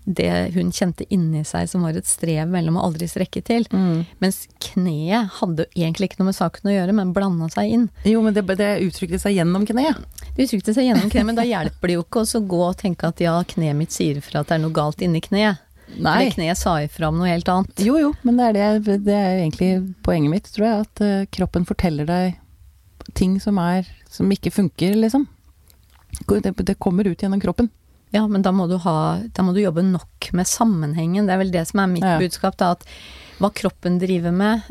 det 0.08 0.30
hun 0.54 0.70
kjente 0.72 1.04
inni 1.12 1.42
seg 1.44 1.68
som 1.68 1.84
var 1.84 1.96
et 1.98 2.08
strev 2.08 2.48
mellom 2.48 2.78
å 2.80 2.84
aldri 2.86 3.08
strekke 3.10 3.42
til. 3.44 3.66
Mm. 3.68 4.06
Mens 4.24 4.46
kneet 4.70 5.34
hadde 5.40 5.66
egentlig 5.74 6.08
ikke 6.08 6.22
noe 6.22 6.30
med 6.30 6.38
saken 6.38 6.70
å 6.70 6.74
gjøre, 6.74 6.94
men 6.96 7.12
blanda 7.16 7.50
seg 7.52 7.74
inn. 7.74 7.86
Jo, 8.08 8.22
men 8.24 8.36
det, 8.36 8.46
det 8.56 8.70
uttrykte 8.86 9.20
seg 9.20 9.36
gjennom 9.36 9.66
kneet. 9.68 10.00
Det 10.32 10.46
uttrykte 10.46 10.72
seg 10.76 10.88
gjennom 10.88 11.12
kneet, 11.12 11.28
men 11.28 11.36
da 11.36 11.44
hjelper 11.44 11.92
det 11.92 11.98
jo 11.98 12.06
ikke 12.06 12.24
å 12.24 12.44
gå 12.54 12.64
og 12.70 12.80
tenke 12.80 13.12
at 13.12 13.20
ja, 13.20 13.36
kneet 13.52 13.76
mitt 13.76 13.92
sier 13.92 14.22
fra 14.24 14.40
at 14.40 14.48
det 14.48 14.56
er 14.56 14.64
noe 14.64 14.76
galt 14.76 15.04
inni 15.04 15.20
kneet. 15.24 15.64
Nei. 15.96 16.18
det 16.24 16.34
kneet 16.36 16.58
sa 16.60 16.74
ifra 16.84 17.08
om 17.08 17.16
noe 17.20 17.30
helt 17.30 17.48
annet. 17.48 17.80
Jo, 17.80 17.96
jo, 18.00 18.12
men 18.24 18.36
det 18.40 18.48
er, 18.48 18.80
det, 18.84 18.98
det 19.06 19.14
er 19.16 19.38
egentlig 19.42 19.70
poenget 20.04 20.32
mitt, 20.32 20.50
tror 20.52 20.66
jeg. 20.66 20.84
At 20.84 21.02
eh, 21.04 21.24
kroppen 21.32 21.64
forteller 21.68 22.08
deg 22.08 22.36
ting 23.16 23.38
som 23.40 23.56
er 23.62 23.86
Som 24.12 24.28
ikke 24.32 24.52
funker, 24.52 24.94
liksom. 24.96 25.26
Det, 26.26 26.56
det 26.66 26.78
kommer 26.78 27.06
ut 27.06 27.18
gjennom 27.22 27.40
kroppen. 27.40 27.68
Ja, 28.10 28.26
men 28.26 28.42
da 28.42 28.50
må, 28.52 28.66
du 28.68 28.76
ha, 28.80 29.20
da 29.36 29.42
må 29.44 29.52
du 29.54 29.60
jobbe 29.60 29.82
nok 29.84 30.30
med 30.32 30.46
sammenhengen. 30.48 31.26
Det 31.28 31.34
er 31.34 31.38
vel 31.42 31.50
det 31.52 31.66
som 31.68 31.80
er 31.80 31.86
mitt 31.92 32.04
Ja. 32.04 32.18
budskap, 32.18 32.56
da. 32.56 32.70
At 32.72 32.84
hva 33.38 33.50
kroppen 33.52 33.98
driver 34.00 34.32
med, 34.32 34.62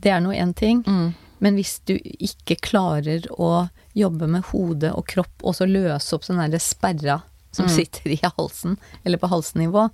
det 0.00 0.10
er 0.12 0.20
nå 0.20 0.32
én 0.32 0.54
ting. 0.56 0.80
Men 1.38 1.54
hvis 1.56 1.78
du 1.84 1.98
ikke 2.00 2.56
klarer 2.64 3.26
å 3.38 3.68
jobbe 3.94 4.26
med 4.28 4.44
hode 4.52 4.90
og 4.96 5.06
kropp, 5.06 5.44
og 5.44 5.54
så 5.54 5.68
løse 5.68 6.14
opp 6.16 6.24
sånn 6.24 6.40
der 6.50 6.58
sperra 6.58 7.22
som 7.52 7.66
Mm. 7.66 7.74
sitter 7.76 8.10
i 8.10 8.20
halsen, 8.22 8.78
eller 9.04 9.18
på 9.18 9.28
halsnivå, 9.28 9.90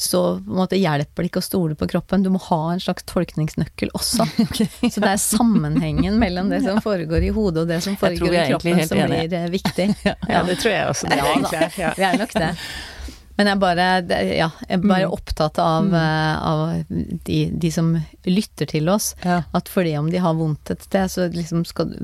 så 0.00 0.20
måte 0.48 0.78
hjelper 0.80 1.22
det 1.26 1.28
ikke 1.28 1.42
å 1.42 1.44
stole 1.44 1.74
på 1.76 1.86
kroppen. 1.90 2.22
Du 2.24 2.30
må 2.32 2.38
ha 2.46 2.60
en 2.72 2.80
slags 2.80 3.04
tolkningsnøkkel 3.04 3.90
også. 3.92 4.24
Så 4.94 5.02
det 5.02 5.10
er 5.10 5.20
sammenhengen 5.20 6.16
mellom 6.22 6.48
det 6.48 6.62
som 6.64 6.80
foregår 6.86 7.26
i 7.28 7.32
hodet 7.36 7.66
og 7.66 7.68
det 7.68 7.82
som 7.84 7.98
foregår 8.00 8.32
i 8.38 8.46
kroppen 8.54 8.80
som 8.88 8.96
enige. 9.02 9.26
blir 9.28 9.38
eh, 9.42 9.50
viktig. 9.52 9.88
Ja, 10.32 10.40
det 10.48 10.56
tror 10.62 10.72
jeg 10.72 10.88
også. 10.94 11.10
Det 11.12 11.20
er. 11.20 11.76
Ja. 11.76 11.92
Vi 11.98 12.06
er 12.08 12.16
nok 12.22 12.32
det. 12.32 12.50
Men 13.36 13.48
jeg 13.48 13.56
er 13.56 13.60
bare, 13.60 13.84
ja, 14.36 14.48
jeg 14.68 14.78
er 14.78 14.82
bare 14.84 15.06
Mm. 15.06 15.12
opptatt 15.16 15.58
av, 15.64 15.84
Mm. 15.84 15.94
eh, 15.96 16.42
av 16.48 17.20
de, 17.24 17.38
de 17.62 17.70
som 17.72 17.92
lytter 18.28 18.66
til 18.68 18.88
oss, 18.92 19.14
Ja. 19.24 19.42
at 19.56 19.68
fordi 19.68 19.94
om 19.98 20.10
de 20.12 20.18
har 20.20 20.34
vondt 20.36 20.70
et 20.74 20.82
sted, 20.84 21.08
så 21.12 21.28
liksom 21.32 21.64
skal 21.68 21.88
du 21.92 21.98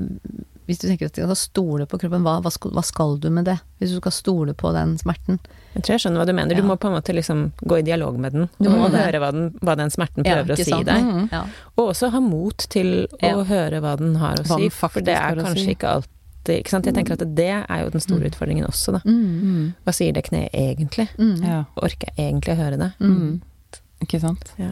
Hvis 0.67 0.81
du 0.81 0.87
tenker 0.89 1.07
at 1.07 1.15
du 1.15 1.21
skal 1.23 1.37
stole 1.39 1.85
på 1.87 1.97
kroppen, 2.01 2.25
hva, 2.27 2.37
hva, 2.43 2.51
skal, 2.51 2.73
hva 2.75 2.83
skal 2.83 3.15
du 3.23 3.29
med 3.31 3.45
det? 3.47 3.55
Hvis 3.79 3.93
du 3.95 4.01
skal 4.01 4.11
stole 4.11 4.53
på 4.57 4.73
den 4.75 4.97
smerten? 4.99 5.39
Jeg 5.73 5.83
tror 5.85 5.93
jeg 5.95 6.03
skjønner 6.03 6.19
hva 6.19 6.25
du 6.27 6.33
mener. 6.35 6.59
Du 6.59 6.67
må 6.67 6.75
på 6.75 6.89
en 6.89 6.97
måte 6.97 7.15
liksom 7.15 7.45
gå 7.63 7.79
i 7.79 7.85
dialog 7.87 8.17
med 8.19 8.35
den. 8.35 8.49
Du 8.59 8.67
må 8.69 8.89
mm. 8.89 8.97
høre 8.97 9.21
hva 9.23 9.31
den, 9.31 9.47
hva 9.63 9.77
den 9.79 9.93
smerten 9.93 10.27
Ja, 10.27 10.41
prøver 10.41 10.57
å 10.57 10.59
si 10.59 10.67
sant? 10.73 10.85
deg. 10.89 11.07
Mm. 11.07 11.29
Ja. 11.31 11.41
Og 11.77 11.93
også 11.93 12.11
ha 12.11 12.19
mot 12.19 12.67
til 12.73 12.93
å 13.07 13.31
Ja. 13.31 13.43
høre 13.47 13.79
hva 13.85 13.95
den 13.97 14.15
har 14.19 14.35
å 14.35 14.45
Hva 14.47 14.59
si, 14.59 14.69
for 14.69 14.99
det 15.01 15.15
er 15.15 15.35
kanskje 15.39 15.63
si. 15.63 15.75
ikke 15.77 15.95
alltid 15.95 16.13
ikke 16.47 16.69
sant? 16.71 16.85
Jeg 16.87 16.95
tenker 16.95 17.17
at 17.17 17.35
det 17.35 17.49
er 17.69 17.79
jo 17.83 17.89
den 17.91 17.99
store 18.03 18.23
Mm. 18.23 18.29
utfordringen 18.31 18.67
også, 18.67 18.93
da. 18.95 19.01
Mm. 19.03 19.23
Mm. 19.43 19.73
Hva 19.85 19.93
sier 19.93 20.13
det 20.15 20.23
kneet 20.29 20.49
egentlig? 20.53 21.07
Mm. 21.19 21.43
ja. 21.43 21.63
Orker 21.75 22.07
jeg 22.15 22.33
egentlig 22.33 22.53
å 22.55 22.61
høre 22.61 22.77
det? 22.77 22.91
Ikke 24.01 24.19
sant. 24.21 24.51
Ja. 24.59 24.69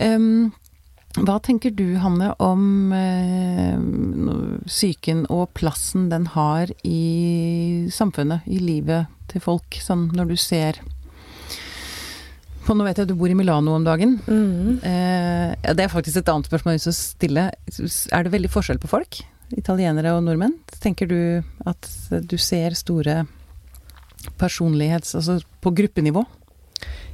Um, 0.00 0.52
Hva 1.18 1.40
tenker 1.42 1.72
du, 1.74 1.96
Hanne, 1.98 2.30
om 2.38 2.92
eh, 2.94 3.80
psyken 4.68 5.24
og 5.32 5.48
plassen 5.58 6.06
den 6.12 6.28
har 6.36 6.70
i 6.86 7.88
samfunnet, 7.90 8.46
i 8.46 8.60
livet 8.62 9.10
til 9.32 9.42
folk, 9.42 9.80
sånn 9.82 10.08
når 10.14 10.30
du 10.30 10.36
ser 10.38 10.78
på 12.66 12.76
Nå 12.76 12.84
vet 12.86 13.00
jeg 13.00 13.08
at 13.08 13.10
du 13.10 13.16
bor 13.18 13.30
i 13.32 13.34
Milano 13.34 13.72
om 13.74 13.82
dagen. 13.82 14.18
Mm. 14.28 14.78
Eh, 14.86 15.72
det 15.74 15.82
er 15.82 15.90
faktisk 15.90 16.20
et 16.20 16.28
annet 16.30 16.46
spørsmål 16.46 16.76
jeg 16.76 16.92
å 16.92 16.94
stille. 16.94 17.46
Er 17.50 18.26
det 18.26 18.34
veldig 18.34 18.50
forskjell 18.52 18.78
på 18.78 18.90
folk? 18.92 19.18
Italienere 19.58 20.12
og 20.14 20.22
nordmenn? 20.22 20.54
Tenker 20.78 21.08
du 21.10 21.42
at 21.66 21.88
du 22.30 22.36
ser 22.38 22.76
store 22.78 23.24
personlighets... 24.38 25.16
Altså 25.18 25.40
på 25.64 25.72
gruppenivå? 25.80 26.22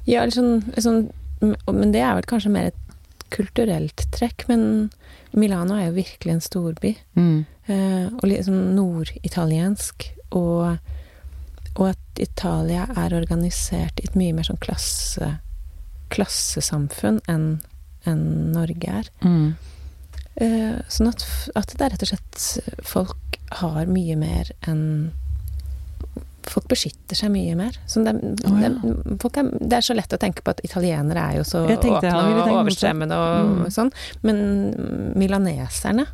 Ja, 0.05 0.26
eller 0.26 0.34
sånn, 0.34 0.61
sånn 0.76 1.01
Men 1.40 1.94
det 1.94 2.03
er 2.05 2.18
vel 2.18 2.28
kanskje 2.28 2.53
mer 2.53 2.68
et 2.68 2.86
kulturelt 3.35 4.07
trekk. 4.14 4.47
Men 4.51 4.91
Milano 5.37 5.77
er 5.77 5.91
jo 5.91 5.99
virkelig 6.01 6.35
en 6.35 6.45
storby. 6.45 6.95
Mm. 7.18 7.39
Eh, 7.66 8.07
og 8.12 8.27
liksom 8.31 8.59
norditaliensk. 8.77 10.11
Og, 10.37 10.77
og 11.77 11.87
at 11.91 12.22
Italia 12.22 12.87
er 12.97 13.16
organisert 13.16 14.01
i 14.01 14.09
et 14.09 14.18
mye 14.18 14.35
mer 14.37 14.49
sånn 14.49 14.61
klasse, 14.62 15.37
klassesamfunn 16.14 17.22
enn 17.31 17.57
en 18.07 18.53
Norge 18.55 18.99
er. 19.01 19.09
Mm. 19.27 19.57
Eh, 20.37 20.74
sånn 20.93 21.11
at, 21.11 21.24
at 21.59 21.72
det 21.74 21.87
er 21.87 21.95
rett 21.95 22.05
og 22.05 22.11
slett 22.11 22.85
Folk 22.85 23.39
har 23.62 23.89
mye 23.89 24.16
mer 24.20 24.51
enn 24.68 24.85
Folk 26.47 26.68
beskytter 26.70 27.18
seg 27.18 27.32
mye 27.34 27.55
mer. 27.59 27.76
Det, 27.86 28.12
oh, 28.47 28.59
ja. 28.62 28.70
det, 28.70 29.30
er, 29.30 29.49
det 29.61 29.78
er 29.78 29.86
så 29.86 29.97
lett 29.99 30.14
å 30.14 30.20
tenke 30.22 30.44
på 30.47 30.55
at 30.55 30.62
italienere 30.66 31.24
er 31.32 31.38
jo 31.40 31.47
så 31.49 31.64
åpne 31.64 31.76
og 31.76 31.82
tenkt 31.84 32.53
overstrømmende 32.55 33.18
og 33.22 33.47
Mm. 33.47 33.70
sånn, 33.72 33.90
men 34.26 34.38
milaneserne 35.18 36.07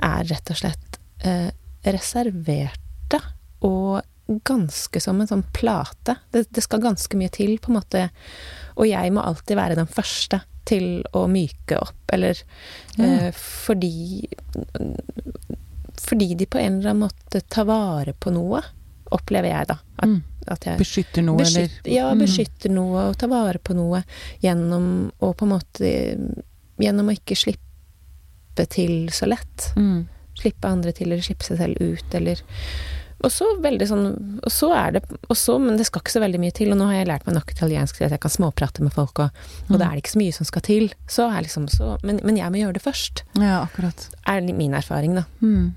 er 0.00 0.24
rett 0.30 0.52
og 0.52 0.58
slett 0.60 0.98
eh, 1.24 1.50
reserverte 1.84 3.20
og 3.66 4.00
ganske 4.46 5.00
som 5.02 5.20
en 5.20 5.28
sånn 5.28 5.44
plate. 5.56 6.16
Det, 6.30 6.46
det 6.54 6.64
skal 6.64 6.82
ganske 6.84 7.18
mye 7.18 7.32
til, 7.34 7.56
på 7.58 7.72
en 7.72 7.78
måte. 7.80 8.06
Og 8.78 8.86
jeg 8.88 9.12
må 9.14 9.24
alltid 9.24 9.58
være 9.58 9.78
den 9.78 9.90
første 9.90 10.42
til 10.68 11.00
å 11.16 11.24
myke 11.30 11.80
opp, 11.80 12.04
eller 12.14 12.38
mm. 12.96 13.04
eh, 13.04 13.30
fordi 13.34 14.28
Fordi 16.00 16.34
de 16.34 16.46
på 16.46 16.58
en 16.58 16.78
eller 16.78 16.92
annen 16.92 17.08
måte 17.08 17.42
tar 17.52 17.66
vare 17.68 18.14
på 18.16 18.32
noe, 18.32 18.62
opplever 19.12 19.48
jeg, 19.50 19.66
da. 19.68 19.76
At, 19.98 20.08
Mm. 20.08 20.22
at 20.48 20.64
jeg 20.64 20.78
Beskytter 20.78 21.22
noe, 21.22 21.36
beskytter, 21.38 21.80
eller 21.84 21.94
Ja, 21.94 22.14
Mm. 22.14 22.74
noe 22.74 23.08
og 23.10 23.18
tar 23.18 23.28
vare 23.28 23.58
på 23.58 23.74
noe 23.74 24.02
gjennom 24.42 25.10
å 25.20 25.34
på 25.36 25.42
en 25.42 25.52
måte 25.58 26.36
Gjennom 26.80 27.10
å 27.10 27.12
ikke 27.12 27.36
slippe 27.36 28.68
til 28.70 29.08
så 29.12 29.26
lett. 29.28 29.72
Mm. 29.76 30.06
Slippe 30.40 30.64
andre 30.68 30.92
til, 30.92 31.10
eller 31.12 31.20
slippe 31.22 31.44
seg 31.44 31.58
selv 31.58 31.76
ut, 31.80 32.14
eller 32.14 32.40
Og 33.22 33.28
så 33.30 33.44
veldig 33.60 33.86
sånn 33.86 34.06
Og 34.42 34.50
så 34.50 34.70
er 34.74 34.92
det 34.92 35.02
og 35.28 35.36
så, 35.36 35.58
Men 35.60 35.76
det 35.76 35.84
skal 35.86 36.00
ikke 36.00 36.14
så 36.16 36.22
veldig 36.24 36.40
mye 36.40 36.52
til, 36.56 36.70
og 36.72 36.78
nå 36.78 36.86
har 36.86 36.94
jeg 37.04 37.08
lært 37.08 37.26
meg 37.26 37.34
nok 37.36 37.52
italiensk 37.52 37.96
til 37.98 38.04
at 38.06 38.12
jeg 38.12 38.20
kan 38.20 38.30
småprate 38.30 38.80
med 38.80 38.92
folk, 38.94 39.18
og, 39.18 39.30
og 39.68 39.78
da 39.78 39.90
er 39.90 39.90
det 39.98 40.04
ikke 40.04 40.14
så 40.16 40.22
mye 40.22 40.32
som 40.32 40.46
skal 40.48 40.62
til. 40.62 40.88
Så 41.06 41.28
er 41.28 41.42
liksom 41.44 41.68
så 41.68 41.98
men, 42.02 42.20
men 42.24 42.36
jeg 42.40 42.50
må 42.50 42.56
gjøre 42.62 42.72
det 42.78 42.82
først, 42.82 43.22
Ja, 43.36 43.66
akkurat. 43.66 44.08
er 44.26 44.40
min 44.40 44.72
erfaring, 44.72 45.14
da. 45.14 45.24
Mm. 45.42 45.74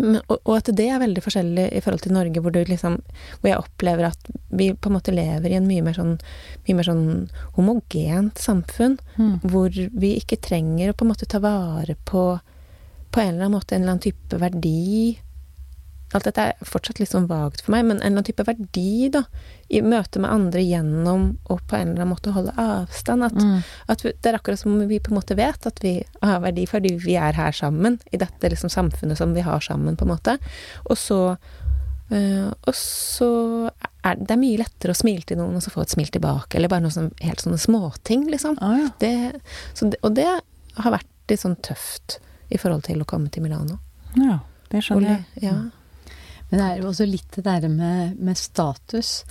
Og, 0.00 0.56
at 0.56 0.70
det 0.74 0.88
er 0.90 0.98
veldig 1.02 1.22
forskjellig 1.22 1.68
i 1.72 1.80
forhold 1.84 2.02
til 2.02 2.14
Norge, 2.16 2.40
hvor, 2.42 2.50
du 2.54 2.64
liksom, 2.66 2.96
hvor 3.40 3.50
jeg 3.50 3.60
opplever 3.60 4.08
at 4.08 4.30
vi 4.50 4.72
på 4.74 4.90
en 4.90 4.96
måte 4.96 5.14
lever 5.14 5.52
i 5.52 5.58
en 5.58 5.68
mye 5.68 5.84
mer 5.86 5.94
sånn, 5.94 6.16
mye 6.66 6.78
mer 6.80 6.88
sånn 6.88 7.04
homogent 7.58 8.40
samfunn, 8.42 8.98
Mm. 9.14 9.38
hvor 9.46 9.70
vi 9.70 10.16
ikke 10.18 10.40
trenger 10.42 10.90
å 10.90 10.96
på 10.96 11.04
en 11.04 11.12
måte 11.12 11.28
ta 11.30 11.38
vare 11.38 11.94
på 12.04 12.40
på 13.14 13.20
en 13.20 13.28
eller 13.28 13.44
annen 13.46 13.54
måte 13.54 13.76
en 13.76 13.82
eller 13.82 13.92
annen 13.92 14.02
type 14.02 14.38
verdi. 14.42 15.18
Alt 16.14 16.24
dette 16.28 16.42
er 16.46 16.54
fortsatt 16.62 17.00
litt 17.02 17.10
sånn 17.10 17.26
vagt 17.26 17.64
for 17.64 17.72
meg, 17.74 17.84
men 17.88 17.96
en 17.96 18.02
eller 18.04 18.20
annen 18.20 18.26
type 18.28 18.44
verdi, 18.46 19.08
da, 19.10 19.24
i 19.68 19.80
møte 19.82 20.20
med 20.22 20.30
andre 20.30 20.62
gjennom 20.62 21.24
å 21.50 21.56
på 21.58 21.74
en 21.76 21.88
eller 21.90 22.04
annen 22.04 22.12
måte 22.14 22.30
holde 22.36 22.54
avstand. 22.60 23.24
At, 23.26 23.34
Mm. 23.34 23.62
at 23.88 24.04
vi, 24.04 24.12
det 24.22 24.30
er 24.30 24.38
akkurat 24.38 24.58
som 24.60 24.72
om 24.76 24.86
vi 24.88 25.00
på 25.00 25.10
en 25.10 25.18
måte 25.18 25.34
vet 25.36 25.66
at 25.66 25.82
vi 25.82 25.96
har 26.22 26.40
verdi 26.40 26.66
fordi 26.70 26.94
vi 27.02 27.16
er 27.18 27.32
her 27.34 27.50
sammen, 27.52 27.98
i 28.12 28.16
dette 28.22 28.48
liksom 28.52 28.70
samfunnet 28.70 29.18
som 29.18 29.34
vi 29.34 29.40
har 29.42 29.60
sammen, 29.60 29.96
på 29.96 30.06
en 30.06 30.12
måte. 30.14 30.38
Og 30.86 30.96
så 30.96 31.36
øh, 32.10 32.50
Og 32.66 32.74
så 32.74 33.70
er 34.04 34.14
det 34.20 34.30
er 34.30 34.36
mye 34.40 34.58
lettere 34.60 34.92
å 34.92 34.98
smile 34.98 35.24
til 35.26 35.38
noen 35.40 35.56
og 35.56 35.62
så 35.64 35.70
få 35.72 35.82
et 35.82 35.90
smil 35.94 36.10
tilbake, 36.12 36.54
eller 36.58 36.68
bare 36.68 36.84
noe 36.84 36.92
sånn 36.94 37.10
helt 37.24 37.40
sånne 37.40 37.58
småting, 37.58 38.26
liksom. 38.30 38.58
Ah, 38.60 38.76
ja. 38.76 38.88
Det, 39.00 39.40
så 39.74 39.88
det, 39.90 39.98
og 40.04 40.14
det 40.14 40.26
har 40.76 40.92
vært 40.92 41.08
litt 41.32 41.40
sånn 41.40 41.56
tøft 41.64 42.18
i 42.52 42.58
forhold 42.60 42.84
til 42.84 43.00
å 43.00 43.06
komme 43.08 43.30
til 43.32 43.42
Milano. 43.42 43.78
ja, 44.14 44.38
det 44.70 44.82
skjønner 44.84 45.08
jeg. 45.16 45.24
ja. 45.48 45.54
Men 46.54 46.60
det 46.62 46.66
er 46.70 46.82
jo 46.84 46.90
også 46.92 47.06
litt 47.10 47.32
det 47.34 47.42
der 47.48 47.64
med, 47.68 48.14
med 48.22 48.38
status. 48.38 49.24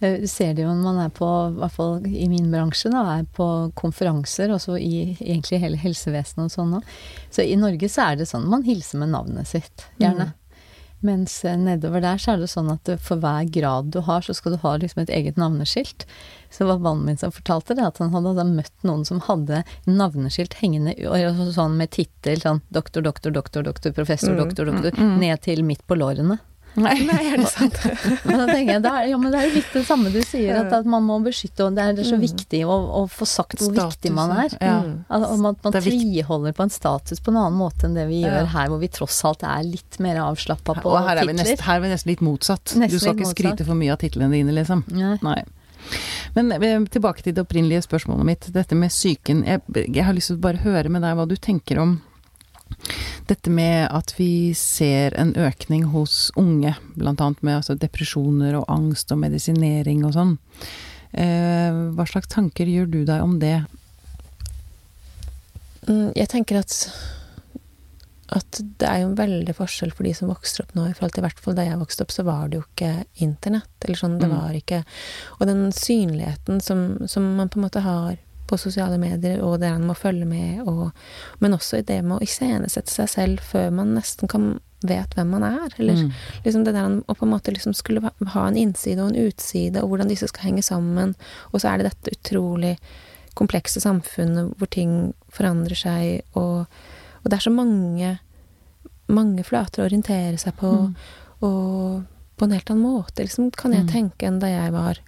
Eh, 0.00 0.18
Du 0.20 0.26
ser 0.28 0.52
det 0.54 0.66
jo 0.66 0.74
når 0.74 0.82
man 0.84 0.98
er 1.06 1.14
på, 1.16 1.28
i 1.48 1.54
hvert 1.56 1.72
fall 1.72 2.04
i 2.04 2.26
min 2.28 2.50
bransje, 2.52 2.92
da, 2.92 3.04
er 3.14 3.24
på 3.36 3.46
konferanser, 3.80 4.52
også 4.52 4.76
i 4.76 5.14
egentlig 5.16 5.62
hele 5.62 5.80
helsevesenet 5.80 6.50
og 6.50 6.52
sånn 6.52 6.76
òg. 6.80 6.92
Så 7.32 7.46
i 7.48 7.56
Norge 7.56 7.88
så 7.88 8.10
er 8.10 8.20
det 8.20 8.28
sånn 8.28 8.44
man 8.50 8.66
hilser 8.68 9.00
med 9.00 9.14
navnet 9.16 9.48
sitt, 9.48 9.86
gjerne. 10.00 10.34
Mens 11.00 11.38
eh, 11.48 11.56
nedover 11.56 12.02
der 12.04 12.20
så 12.20 12.34
er 12.34 12.42
det 12.42 12.50
sånn 12.52 12.68
at 12.74 12.90
for 13.00 13.16
hver 13.22 13.48
grad 13.48 13.88
du 13.94 14.02
har, 14.04 14.20
så 14.20 14.36
skal 14.36 14.52
du 14.52 14.58
ha 14.60 14.74
liksom 14.76 15.00
et 15.00 15.14
eget 15.16 15.40
navneskilt. 15.40 16.04
Så 16.52 16.66
var 16.68 16.82
mannen 16.84 17.06
min 17.06 17.16
som 17.16 17.32
fortalte 17.32 17.72
det, 17.78 17.86
at 17.86 18.02
han 18.04 18.12
hadde 18.12 18.44
møtt 18.44 18.84
noen 18.84 19.06
som 19.08 19.22
hadde 19.24 19.62
navneskilt 19.88 20.58
hengende 20.60 20.92
sånn 21.56 21.78
med 21.80 21.94
tittel 21.96 22.44
sånn 22.44 22.60
doktor, 22.68 23.00
doktor, 23.06 23.32
doktor, 23.32 23.64
doktor, 23.64 23.96
professor, 23.96 24.36
Mm, 24.36 24.42
doktor, 24.44 24.68
doktor, 24.68 24.92
mm, 24.92 25.08
mm. 25.14 25.18
ned 25.24 25.40
til 25.40 25.64
midt 25.64 25.86
på 25.88 25.96
lårene. 25.96 26.36
Nei. 26.78 26.92
Nei, 27.02 27.22
er 27.32 27.40
det 27.42 27.48
sant? 27.50 27.74
Men 28.28 28.38
da 28.38 28.46
tenker 28.46 28.72
jeg, 28.76 28.82
da 28.84 28.92
er, 29.00 29.08
ja, 29.10 29.16
men 29.18 29.32
det 29.34 29.40
er 29.40 29.48
jo 29.48 29.54
litt 29.56 29.72
det 29.74 29.82
samme 29.88 30.12
du 30.14 30.20
sier, 30.22 30.54
at, 30.60 30.70
at 30.76 30.86
man 30.86 31.02
må 31.02 31.16
beskytte, 31.24 31.66
og 31.66 31.74
det 31.76 31.82
er, 31.82 31.98
så 32.06 32.14
Mm. 32.14 32.22
viktig 32.22 32.60
å, 32.64 32.76
å 33.00 33.02
få 33.10 33.26
sagt 33.26 33.58
hvor 33.64 33.74
viktig 33.74 34.12
man 34.14 34.30
er. 34.44 34.54
Ja. 34.62 34.76
Altså, 35.10 35.32
om 35.34 35.46
at 35.50 35.64
man 35.66 35.74
er 35.74 35.82
tviholder 35.88 36.54
på 36.54 36.62
en 36.62 36.70
status 36.74 37.20
på 37.20 37.32
en 37.34 37.40
annen 37.42 37.58
måte 37.58 37.88
enn 37.88 37.94
det 37.98 38.06
vi 38.08 38.20
Ja. 38.22 38.36
gjør 38.40 38.50
her, 38.54 38.68
hvor 38.70 38.78
vi 38.84 38.88
tross 38.88 39.18
alt 39.26 39.42
er 39.42 39.62
litt 39.66 39.98
mer 40.00 40.20
avslappa 40.22 40.76
på 40.80 40.92
Og 40.94 41.00
her 41.08 41.16
er, 41.24 41.26
titler. 41.32 41.60
her 41.66 41.76
er 41.76 41.80
vi 41.80 41.88
nesten 41.94 42.10
litt 42.14 42.20
motsatt. 42.22 42.76
Nesten 42.78 42.90
du 42.90 42.98
skal 43.02 43.14
ikke 43.18 43.26
ikke 43.26 43.34
skryte 43.34 43.66
for 43.66 43.74
mye 43.74 43.92
av 43.92 43.98
titlene 43.98 44.30
dine, 44.30 44.54
liksom. 44.54 44.84
Nei. 44.94 45.16
Nei. 45.26 45.42
Men 46.36 46.52
eh, 46.52 46.78
tilbake 46.92 47.22
til 47.24 47.34
det 47.34 47.42
opprinnelige 47.42 47.82
spørsmålet 47.88 48.24
mitt. 48.28 48.46
Dette 48.54 48.76
med 48.78 48.90
psyken. 48.92 49.42
Jeg, 49.48 49.62
jeg 49.90 50.04
har 50.06 50.14
lyst 50.14 50.30
til 50.30 50.36
å 50.38 50.44
bare 50.44 50.62
høre 50.62 50.88
med 50.92 51.02
deg 51.02 51.16
hva 51.18 51.26
du 51.26 51.34
tenker 51.40 51.80
om 51.82 51.96
dette 53.30 53.50
med 53.50 53.88
at 53.90 54.14
vi 54.18 54.52
ser 54.54 55.14
en 55.20 55.32
økning 55.38 55.84
hos 55.92 56.30
unge, 56.36 56.74
blant 56.96 57.20
annet 57.20 57.42
med 57.46 57.56
altså, 57.60 57.76
depresjoner 57.78 58.56
og 58.58 58.64
angst 58.68 59.12
og 59.12 59.18
medisinering 59.22 60.04
og 60.04 60.14
sånn. 60.16 60.36
Eh, 61.12 61.70
hva 61.94 62.06
slags 62.06 62.28
tanker 62.30 62.66
gjør 62.70 62.90
du 62.90 63.04
deg 63.04 63.22
om 63.22 63.38
det? 63.42 63.64
Mm, 65.88 66.12
Jeg 66.16 66.28
tenker 66.28 66.60
at 66.64 66.76
at 68.30 68.60
det 68.78 68.86
er 68.86 69.00
jo 69.00 69.08
en 69.08 69.16
veldig 69.18 69.52
forskjell 69.58 69.90
for 69.90 70.06
de 70.06 70.12
som 70.14 70.28
vokser 70.30 70.62
opp 70.62 70.76
nå, 70.78 70.84
i 70.86 70.92
forhold 70.94 71.16
til 71.16 71.24
i 71.24 71.26
hvert 71.26 71.40
fall 71.42 71.56
da 71.58 71.64
jeg 71.66 71.80
vokste 71.80 72.04
opp, 72.04 72.12
så 72.14 72.22
var 72.22 72.44
det 72.46 72.60
jo 72.60 72.62
ikke 72.68 72.90
internett. 73.26 73.72
Eller 73.82 73.98
sånn, 73.98 74.20
det 74.20 74.28
Mm. 74.28 74.36
var 74.38 74.52
ikke 74.54 74.84
Og 75.40 75.46
den 75.48 75.72
synligheten 75.72 76.60
som, 76.62 77.08
som 77.08 77.26
man 77.34 77.48
på 77.48 77.58
en 77.58 77.64
måte 77.66 77.82
har 77.82 78.18
på 78.50 78.58
sosiale 78.58 78.98
medier, 78.98 79.38
og 79.46 79.60
det 79.62 79.70
man 79.70 79.86
må 79.92 79.94
følge 79.98 80.26
med, 80.26 80.64
og 80.66 80.90
Men 81.40 81.54
også 81.56 81.78
i 81.78 81.86
det 81.86 82.00
med 82.04 82.18
å 82.18 82.22
iscenesette 82.26 82.90
seg 82.90 83.08
selv 83.08 83.40
før 83.46 83.70
man 83.72 83.94
nesten 83.94 84.28
kan 84.28 84.58
vet 84.82 85.12
hvem 85.14 85.28
man 85.34 85.42
er. 85.44 85.68
Eller 85.78 85.94
Mm. 85.94 86.12
liksom 86.44 86.64
det 86.64 86.72
der 86.74 86.88
å 87.08 87.14
på 87.14 87.22
en 87.26 87.30
måte 87.34 87.52
liksom 87.52 87.74
skulle 87.76 88.00
ha- 88.02 88.26
ha 88.32 88.46
en 88.48 88.56
innside 88.56 88.98
og 88.98 89.10
en 89.14 89.26
utside, 89.28 89.76
og 89.82 89.90
hvordan 89.90 90.08
disse 90.08 90.26
skal 90.28 90.50
henge 90.50 90.62
sammen. 90.64 91.14
Og 91.52 91.60
så 91.60 91.68
er 91.74 91.78
det 91.78 91.92
dette 91.92 92.16
utrolig 92.16 92.78
komplekse 93.36 93.80
samfunnet 93.80 94.54
hvor 94.56 94.68
ting 94.70 95.14
forandrer 95.30 95.76
seg, 95.76 96.22
og, 96.34 96.66
og 97.24 97.30
det 97.30 97.34
er 97.34 97.50
så 97.50 97.54
mange, 97.54 98.18
mange 99.08 99.44
flater 99.44 99.82
å 99.82 99.88
orientere 99.90 100.38
seg 100.38 100.56
på, 100.56 100.70
Mm. 100.88 100.94
og 101.42 102.06
på 102.38 102.44
en 102.44 102.50
helt 102.52 102.70
annen 102.70 102.82
måte, 102.82 103.16
liksom, 103.22 103.50
kan 103.52 103.72
jeg 103.72 103.86
Mm. 103.86 103.92
tenke, 103.92 104.26
enn 104.26 104.38
da 104.40 104.46
jeg 104.46 104.72
var 104.72 104.98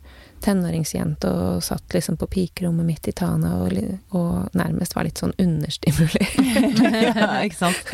tenåringsjente 0.42 1.30
og 1.30 1.62
satt 1.64 1.94
liksom 1.94 2.16
på 2.20 2.26
pikerommet 2.30 2.86
mitt 2.86 3.08
i 3.08 3.12
Tana 3.16 3.52
og, 3.62 3.72
og 4.18 4.54
nærmest 4.58 4.94
var 4.96 5.06
litt 5.06 5.18
sånn 5.22 5.32
understimulert. 5.38 6.36
ja, 7.16 7.28
ikke 7.46 7.58
sant? 7.60 7.92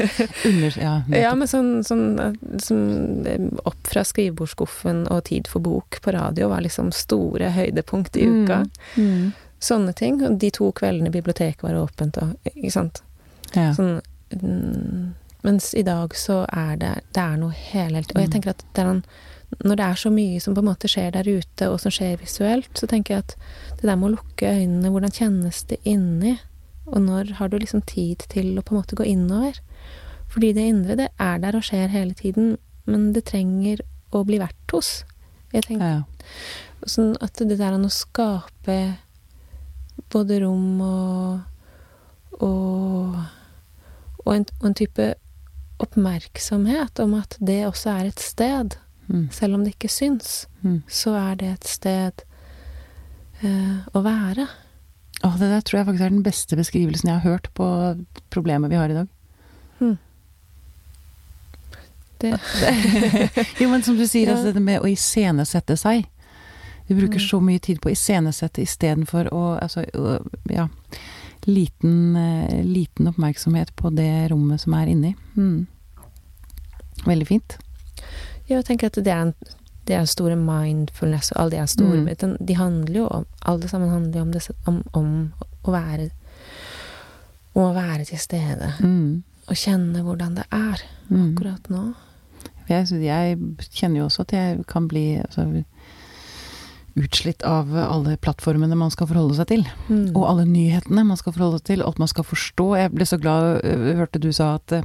Under, 0.48 0.78
ja, 0.80 0.94
Ja, 1.14 1.34
men 1.38 1.48
sånn, 1.50 1.70
sånn 1.86 2.06
sånn, 2.64 3.60
opp 3.68 3.86
fra 3.92 4.04
skrivebordsskuffen 4.08 5.04
og 5.12 5.24
Tid 5.28 5.48
for 5.50 5.60
bok 5.64 6.00
på 6.04 6.12
radio 6.16 6.48
var 6.52 6.64
liksom 6.64 6.90
store 6.96 7.52
høydepunkt 7.56 8.16
i 8.16 8.26
Mm. 8.28 8.42
uka. 8.44 8.58
Mm. 8.96 9.32
Sånne 9.60 9.92
ting. 9.98 10.20
Og 10.22 10.36
de 10.38 10.50
to 10.54 10.72
kveldene 10.72 11.10
biblioteket 11.10 11.62
var 11.66 11.74
åpent 11.80 12.16
og 12.22 12.36
Ikke 12.54 12.70
sant. 12.72 13.02
ja. 13.54 13.72
Sånn 13.74 14.00
mm, 14.32 15.14
Mens 15.42 15.70
i 15.74 15.82
dag 15.86 16.14
så 16.18 16.40
er 16.52 16.76
det 16.76 16.92
Det 17.14 17.22
er 17.22 17.36
noe 17.40 17.54
helhelt 17.54 18.10
Og 18.12 18.20
jeg 18.20 18.28
Mm. 18.28 18.32
tenker 18.34 18.50
at 18.50 18.64
det 18.74 18.82
er 18.84 18.88
en, 18.90 19.02
når 19.64 19.78
det 19.80 19.84
er 19.84 20.00
så 20.00 20.10
mye 20.12 20.40
som 20.44 20.54
på 20.54 20.60
en 20.60 20.68
måte 20.68 20.90
skjer 20.90 21.14
der 21.14 21.28
ute, 21.28 21.70
og 21.70 21.80
som 21.80 21.92
skjer 21.94 22.20
visuelt, 22.20 22.70
så 22.76 22.86
tenker 22.90 23.14
jeg 23.14 23.24
at 23.24 23.36
det 23.80 23.88
der 23.88 23.96
med 23.96 24.10
å 24.10 24.16
lukke 24.18 24.50
øynene, 24.52 24.92
hvordan 24.92 25.14
kjennes 25.14 25.64
det 25.70 25.80
inni? 25.88 26.36
og 26.88 27.02
når 27.04 27.34
har 27.38 27.48
du 27.48 27.58
liksom 27.58 27.82
tid 27.88 28.24
til 28.32 28.54
å 28.56 28.64
på 28.64 28.74
en 28.74 28.80
måte 28.80 28.96
gå 28.98 29.04
innover? 29.08 29.60
Fordi 30.32 30.52
det 30.56 30.64
indre, 30.70 30.96
det 30.96 31.08
er 31.20 31.40
der 31.42 31.56
og 31.58 31.66
skjer 31.66 31.92
hele 31.92 32.16
tiden, 32.16 32.56
men 32.88 33.12
det 33.12 33.26
trenger 33.28 33.82
å 34.12 34.24
bli 34.28 34.40
vært 34.40 34.72
hos. 34.72 35.04
Jeg 35.52 35.66
tenker 35.68 35.86
Ja. 35.86 36.02
sånn 36.86 37.16
at 37.20 37.34
det 37.34 37.58
der 37.58 37.76
å 37.76 37.90
skape 37.90 38.96
både 40.10 40.40
rom 40.40 40.80
og 40.80 41.40
og, 42.40 43.16
og, 44.24 44.34
en, 44.34 44.44
og 44.60 44.66
en 44.68 44.74
type 44.74 45.14
oppmerksomhet 45.82 47.00
om 47.00 47.14
at 47.14 47.36
det 47.40 47.66
også 47.66 47.90
er 47.90 48.04
et 48.06 48.20
sted, 48.20 48.76
Mm. 49.08 49.28
selv 49.32 49.54
om 49.54 49.64
det 49.64 49.74
ikke 49.74 49.88
syns, 49.88 50.46
Mm. 50.62 50.82
så 50.88 51.14
er 51.16 51.34
det 51.36 51.48
et 51.54 51.64
sted 51.64 52.12
eh, 53.42 53.78
å 53.94 54.02
være. 54.04 54.48
Åh, 55.24 55.36
det 55.38 55.48
der 55.50 55.60
tror 55.60 55.78
jeg 55.78 55.86
faktisk 55.86 56.04
er 56.04 56.10
den 56.10 56.22
beste 56.22 56.56
beskrivelsen 56.56 57.08
jeg 57.08 57.20
har 57.20 57.30
hørt 57.30 57.48
på 57.54 57.68
problemet 58.30 58.70
vi 58.70 58.76
har 58.76 58.90
i 58.90 58.94
dag. 58.94 59.08
Det, 62.18 62.38
Jo, 63.60 63.68
men 63.70 63.82
som 63.82 63.96
du 63.96 64.06
sier, 64.08 64.26
Ja. 64.28 64.34
altså 64.34 64.52
det 64.52 64.62
med 64.62 64.80
å 64.82 64.88
iscenesette 64.90 65.76
seg. 65.78 66.06
Vi 66.88 66.94
bruker 66.96 67.20
Mm. 67.20 67.28
så 67.28 67.40
mye 67.40 67.60
tid 67.60 67.80
på 67.80 67.88
å 67.90 67.92
iscenesette 67.94 68.62
istedenfor 68.64 69.28
å 69.32 69.58
altså, 69.62 69.84
ja, 70.50 70.68
liten, 71.46 72.16
eh, 72.16 72.64
liten 72.64 73.06
oppmerksomhet 73.08 73.74
på 73.76 73.90
det 73.94 74.30
rommet 74.32 74.60
som 74.60 74.74
er 74.74 74.86
inni. 74.88 75.14
Mm. 75.36 75.66
Veldig 77.06 77.26
fint. 77.28 77.58
Jeg 78.48 78.64
tenker 78.64 78.86
at 78.86 78.94
det 79.04 79.12
er 79.12 79.22
en 79.28 79.34
det 79.88 79.96
er 79.96 80.04
store 80.04 80.36
mindfulness 80.36 81.32
og 81.32 81.40
alle 81.40 81.50
de 81.50 81.60
er 81.62 81.66
store 81.66 82.02
Mm. 82.02 82.36
De 82.46 82.54
handler 82.56 82.94
jo 82.94 83.06
om 83.06 83.26
Alle 83.46 83.68
sammen 83.68 83.88
handler 83.88 84.18
jo 84.18 84.22
om, 84.22 84.32
det, 84.32 84.50
om, 84.66 84.82
om 84.92 85.32
å 85.64 85.72
være 85.72 86.10
Om 87.54 87.62
å 87.62 87.74
være 87.74 88.04
til 88.04 88.18
stede. 88.18 88.72
Mm. 88.80 89.22
Og 89.48 89.56
kjenne 89.56 90.02
hvordan 90.04 90.34
det 90.36 90.44
er 90.52 90.82
Mm. 91.08 91.32
akkurat 91.32 91.70
nå. 91.70 91.94
Jeg, 92.68 92.86
jeg 93.00 93.38
kjenner 93.72 94.02
jo 94.02 94.04
også 94.04 94.20
at 94.26 94.32
jeg 94.32 94.64
kan 94.68 94.88
bli 94.88 95.16
altså, 95.16 95.64
utslitt 96.98 97.42
av 97.42 97.72
alle 97.72 98.18
plattformene 98.20 98.76
man 98.76 98.90
skal 98.90 99.08
forholde 99.08 99.38
seg 99.38 99.48
til. 99.48 99.64
Mm. 99.88 100.10
Og 100.14 100.26
alle 100.28 100.44
nyhetene 100.44 101.04
man 101.08 101.16
skal 101.16 101.32
forholde 101.32 101.62
seg 101.62 101.70
til, 101.70 101.82
alt 101.82 101.98
man 101.98 102.10
skal 102.10 102.26
forstå. 102.28 102.68
Jeg 102.76 102.92
ble 102.92 103.06
så 103.08 103.18
glad 103.22 103.64
øh, 103.64 103.96
hørte 103.96 104.20
du 104.20 104.28
sa 104.36 104.54
at 104.58 104.72
øh, 104.72 104.82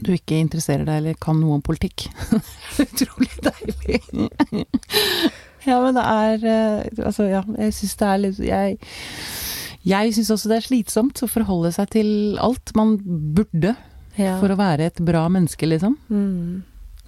du 0.00 0.12
ikke 0.14 0.38
interesserer 0.40 0.86
deg 0.88 1.00
eller 1.02 1.18
kan 1.20 1.38
noe 1.40 1.58
om 1.58 1.64
politikk. 1.64 2.06
Utrolig 2.84 3.30
deilig. 3.44 4.00
ja, 5.68 5.78
men 5.82 5.98
det 5.98 6.04
er 6.04 6.46
øh, 6.54 7.06
Altså, 7.06 7.28
ja, 7.30 7.42
jeg 7.58 7.74
syns 7.76 7.96
det 8.00 8.08
er 8.08 8.20
litt 8.22 8.40
Jeg, 8.42 8.78
jeg 9.86 10.14
syns 10.16 10.32
også 10.34 10.50
det 10.50 10.58
er 10.58 10.66
slitsomt 10.66 11.22
å 11.22 11.30
forholde 11.30 11.72
seg 11.76 11.92
til 11.94 12.12
alt 12.42 12.74
man 12.78 12.96
burde 13.36 13.74
ja. 14.16 14.36
for 14.40 14.52
å 14.52 14.58
være 14.58 14.90
et 14.90 15.02
bra 15.04 15.26
menneske, 15.32 15.68
liksom. 15.68 15.98
mm. 16.08 16.62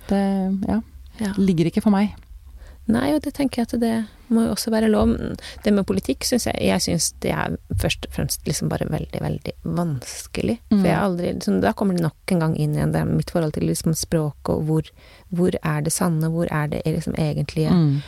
Det 0.04 0.20
ja, 0.68 0.82
ja. 1.22 1.30
ligger 1.40 1.70
ikke 1.70 1.80
for 1.80 1.94
meg. 1.94 2.12
Nei, 2.86 3.14
og 3.16 3.22
det 3.24 3.32
tenker 3.36 3.62
jeg 3.62 3.68
at 3.70 3.80
det 3.80 3.92
må 4.34 4.42
jo 4.44 4.52
også 4.52 4.72
være 4.72 4.90
lov. 4.92 5.14
Det 5.64 5.72
med 5.72 5.86
politikk 5.88 6.26
syns 6.28 6.44
jeg 6.50 6.58
Jeg 6.60 6.82
syns 6.84 7.06
det 7.24 7.30
er 7.32 7.54
først 7.80 8.08
og 8.08 8.16
fremst 8.16 8.44
liksom 8.48 8.68
bare 8.72 8.88
veldig, 8.92 9.20
veldig 9.24 9.54
vanskelig. 9.76 10.58
Mm. 10.68 10.78
For 10.80 10.88
jeg 10.88 10.96
har 10.96 11.06
aldri 11.06 11.30
liksom, 11.32 11.60
Da 11.64 11.72
kommer 11.72 11.96
det 11.96 12.04
nok 12.04 12.34
en 12.34 12.42
gang 12.44 12.56
inn 12.60 12.74
igjen 12.76 12.92
det 12.92 13.00
er 13.00 13.08
mitt 13.08 13.32
forhold 13.32 13.54
til 13.56 13.68
liksom 13.70 13.96
språk 13.96 14.52
og 14.52 14.66
hvor, 14.68 14.90
hvor 15.32 15.56
er 15.62 15.86
det 15.86 15.94
sanne, 15.96 16.28
hvor 16.34 16.50
er 16.52 16.68
det 16.74 16.82
liksom 16.84 17.16
egentlige. 17.20 17.72
Mm. 17.72 18.02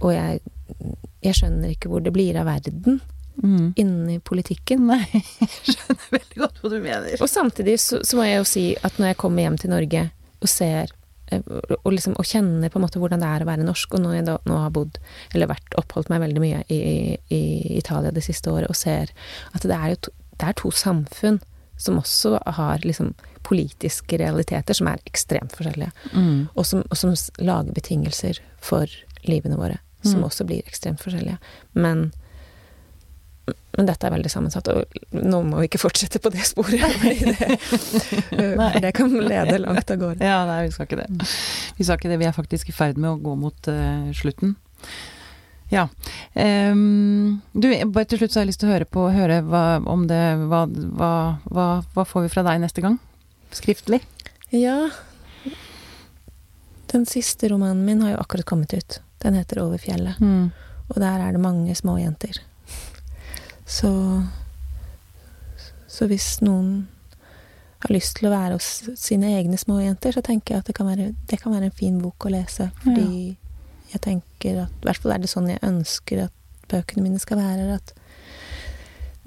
Og 0.00 0.10
jeg, 0.14 0.40
jeg 1.24 1.36
skjønner 1.40 1.74
ikke 1.74 1.92
hvor 1.92 2.00
det 2.04 2.14
blir 2.16 2.40
av 2.40 2.48
verden 2.48 3.00
Mm. 3.36 3.74
inni 3.76 4.14
politikken. 4.24 4.86
Nei, 4.88 5.04
jeg 5.42 5.74
skjønner 5.74 6.06
veldig 6.14 6.38
godt 6.40 6.60
hva 6.62 6.70
du 6.72 6.76
mener. 6.80 7.16
Og 7.20 7.28
samtidig 7.28 7.74
så, 7.82 7.98
så 8.00 8.16
må 8.16 8.24
jeg 8.24 8.38
jo 8.38 8.46
si 8.48 8.62
at 8.80 8.96
når 8.96 9.10
jeg 9.10 9.18
kommer 9.20 9.44
hjem 9.44 9.58
til 9.60 9.72
Norge 9.74 10.04
og 10.40 10.48
ser 10.48 10.94
og, 11.32 11.92
liksom, 11.92 12.14
å 12.18 12.24
kjenner 12.26 12.70
på 12.70 12.78
en 12.78 12.84
måte 12.86 13.00
hvordan 13.02 13.20
det 13.22 13.28
er 13.28 13.42
å 13.44 13.48
være 13.48 13.64
norsk, 13.66 13.94
og 13.94 14.00
når 14.04 14.14
jeg 14.14 14.26
da, 14.28 14.36
nå 14.46 14.58
har 14.62 14.70
bodd, 14.70 14.98
eller 15.34 15.50
vært 15.50 15.74
oppholdt 15.80 16.08
meg 16.12 16.20
veldig 16.22 16.42
mye 16.44 16.60
i, 16.72 16.78
i 17.34 17.40
Italia 17.78 18.12
det 18.14 18.22
siste 18.24 18.50
året, 18.52 18.68
og 18.70 18.76
ser 18.78 19.10
at 19.52 19.62
det 19.66 19.74
er 19.76 19.94
jo 19.94 19.96
to, 20.06 20.14
det 20.38 20.48
er 20.48 20.52
to 20.60 20.70
samfunn 20.70 21.40
som 21.76 21.98
også 21.98 22.38
har 22.56 22.78
liksom 22.86 23.14
politiske 23.46 24.18
realiteter 24.18 24.74
som 24.74 24.88
er 24.90 25.02
ekstremt 25.06 25.52
forskjellige, 25.54 25.92
Mm. 26.12 26.48
og 26.54 26.66
som, 26.66 26.84
og 26.90 26.96
som 26.96 27.12
lager 27.38 27.72
betingelser 27.76 28.40
for 28.60 28.86
livene 29.26 29.56
våre, 29.58 29.78
som 30.02 30.20
Mm. 30.20 30.24
også 30.30 30.46
blir 30.46 30.62
ekstremt 30.66 31.02
forskjellige. 31.02 31.38
Men 31.74 32.12
men 33.76 33.88
dette 33.88 34.08
er 34.08 34.14
veldig 34.14 34.30
sammensatt, 34.32 34.68
og 34.72 34.96
nå 35.12 35.40
må 35.46 35.60
vi 35.60 35.68
ikke 35.68 35.80
fortsette 35.82 36.20
på 36.22 36.32
det 36.34 36.46
sporet. 36.48 36.80
Det, 38.36 38.46
for 38.56 38.80
det 38.82 38.92
kan 38.96 39.12
lede 39.12 39.58
langt 39.62 39.90
av 39.92 39.98
gårde. 40.00 40.24
Ja, 40.24 40.40
nei, 40.48 40.62
vi 40.66 40.72
skal 40.74 40.88
ikke 40.88 40.98
det. 41.02 41.28
Vi 41.76 41.84
skal 41.84 41.98
ikke 41.98 42.10
det. 42.10 42.18
Vi 42.20 42.26
er 42.28 42.34
faktisk 42.36 42.70
i 42.70 42.74
ferd 42.74 42.98
med 43.00 43.10
å 43.10 43.20
gå 43.20 43.34
mot 43.38 43.68
uh, 43.70 44.08
slutten. 44.16 44.56
Ja. 45.72 45.88
Um, 46.34 47.42
du, 47.52 47.68
bare 47.90 48.08
til 48.08 48.20
slutt 48.20 48.32
så 48.32 48.40
har 48.40 48.46
jeg 48.46 48.52
lyst 48.52 48.62
til 48.62 48.70
å 48.70 48.74
høre 48.74 48.88
på 48.88 49.06
høre 49.10 49.40
hva, 49.46 49.64
om 49.82 50.06
det 50.10 50.20
hva, 50.46 50.62
hva, 50.70 51.12
hva, 51.50 51.66
hva 51.94 52.06
får 52.06 52.26
vi 52.26 52.32
fra 52.36 52.44
deg 52.46 52.62
neste 52.62 52.84
gang? 52.84 53.00
Skriftlig? 53.54 54.00
Ja 54.54 54.90
Den 56.92 57.06
siste 57.08 57.50
romanen 57.50 57.82
min 57.86 58.04
har 58.04 58.14
jo 58.14 58.20
akkurat 58.22 58.46
kommet 58.46 58.74
ut. 58.74 59.00
Den 59.22 59.34
heter 59.34 59.62
'Over 59.62 59.82
fjellet'. 59.82 60.20
Mm. 60.20 60.52
Og 60.88 61.00
der 61.02 61.18
er 61.20 61.32
det 61.32 61.42
mange 61.42 61.74
småjenter. 61.74 62.38
Så 63.66 63.90
Så 65.88 66.06
hvis 66.10 66.40
noen 66.44 66.88
har 67.80 67.92
lyst 67.94 68.16
til 68.18 68.28
å 68.28 68.32
være 68.32 68.56
hos 68.58 68.66
sine 68.98 69.30
egne 69.38 69.56
små 69.60 69.78
jenter, 69.80 70.12
så 70.12 70.22
tenker 70.24 70.54
jeg 70.54 70.60
at 70.64 70.66
det 70.70 70.74
kan 70.76 70.88
være, 70.90 71.14
det 71.30 71.38
kan 71.40 71.52
være 71.54 71.68
en 71.70 71.76
fin 71.76 71.98
bok 72.02 72.26
å 72.26 72.32
lese. 72.34 72.70
Fordi 72.82 73.36
jeg 73.92 74.00
tenker 74.04 74.62
at 74.64 74.72
I 74.82 74.88
hvert 74.88 75.00
fall 75.02 75.12
er 75.14 75.22
det 75.22 75.30
sånn 75.30 75.48
jeg 75.48 75.62
ønsker 75.64 76.24
at 76.26 76.32
bøkene 76.68 77.04
mine 77.06 77.20
skal 77.22 77.38
være. 77.38 77.76
At, 77.78 77.92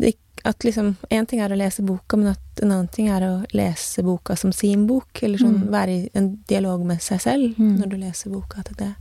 det, 0.01 0.13
at 0.45 0.65
liksom 0.67 0.95
Én 1.09 1.25
ting 1.29 1.41
er 1.41 1.53
å 1.55 1.57
lese 1.57 1.81
boka, 1.87 2.17
men 2.19 2.33
at 2.35 2.61
en 2.61 2.71
annen 2.75 2.91
ting 2.91 3.07
er 3.09 3.23
å 3.25 3.31
lese 3.55 4.03
boka 4.05 4.35
som 4.37 4.51
sin 4.53 4.85
bok. 4.89 5.23
Eller 5.23 5.37
sånn 5.41 5.61
Mm. 5.63 5.71
være 5.71 5.95
i 5.95 6.09
en 6.13 6.29
dialog 6.47 6.85
med 6.85 7.01
seg 7.01 7.21
selv 7.21 7.57
Mm. 7.57 7.77
når 7.79 7.89
du 7.89 7.97
leser 7.97 8.29
boka. 8.29 8.59
At 8.59 8.75
det, 8.77 8.93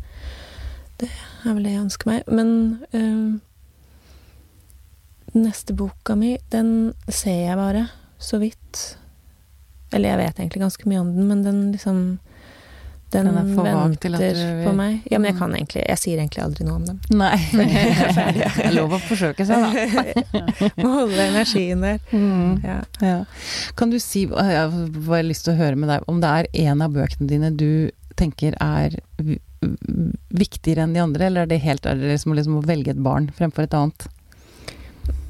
det 0.98 1.10
er 1.44 1.52
vel 1.54 1.62
det 1.64 1.72
jeg 1.72 1.84
ønsker 1.84 2.06
meg. 2.06 2.22
Men 2.28 2.80
øhm, 2.94 3.40
neste 5.44 5.74
boka 5.76 6.16
mi, 6.16 6.36
den 6.50 6.94
ser 7.08 7.44
jeg 7.48 7.56
bare 7.56 7.88
så 8.18 8.38
vidt. 8.42 8.96
Eller 9.92 10.10
jeg 10.10 10.18
vet 10.18 10.40
egentlig 10.42 10.60
ganske 10.62 10.88
mye 10.90 11.00
om 11.00 11.12
den, 11.16 11.28
men 11.28 11.42
den 11.46 11.60
liksom 11.72 12.00
Den, 13.10 13.24
Den 13.24 13.38
er 13.38 13.44
venter 13.88 14.10
du- 14.18 14.64
på 14.68 14.72
meg. 14.76 14.98
Ja, 15.10 15.16
men 15.18 15.30
jeg 15.30 15.34
Mm. 15.34 15.38
kan 15.38 15.54
egentlig 15.54 15.86
Jeg 15.88 15.96
sier 15.98 16.18
egentlig 16.18 16.42
aldri 16.44 16.64
noe 16.66 16.74
om 16.76 16.84
dem. 16.84 16.98
Nei. 17.08 17.36
det 17.56 18.66
er 18.66 18.72
lov 18.76 18.90
å 18.92 18.98
forsøke 19.00 19.46
seg, 19.48 19.56
da. 19.64 20.68
Må 20.82 20.90
holde 20.92 21.16
energien 21.16 21.80
der. 21.80 21.98
Mm. 22.12 22.60
Ja. 22.62 22.82
Ja. 23.00 23.24
Kan 23.76 23.88
du 23.88 23.98
si, 23.98 24.26
jeg 24.26 24.34
har 24.60 24.68
bare 25.08 25.22
lyst 25.24 25.44
til 25.48 25.54
å 25.54 25.56
høre 25.56 25.76
med 25.80 25.88
deg, 25.88 26.04
om 26.06 26.20
det 26.20 26.28
er 26.28 26.50
en 26.68 26.82
av 26.84 26.92
bøkene 26.92 27.26
dine 27.32 27.50
du 27.56 27.90
tenker 28.14 28.52
er 28.60 28.98
viktigere 30.28 30.84
enn 30.84 30.92
de 30.92 31.00
andre, 31.00 31.26
eller 31.30 31.46
er 31.46 31.50
det 31.50 31.62
helt 31.64 31.86
er 31.88 31.96
det 31.96 32.20
som 32.20 32.34
liksom 32.36 32.58
å 32.60 32.64
velge 32.66 32.92
et 32.92 33.02
barn 33.02 33.30
fremfor 33.38 33.64
et 33.64 33.74
annet? 33.74 34.06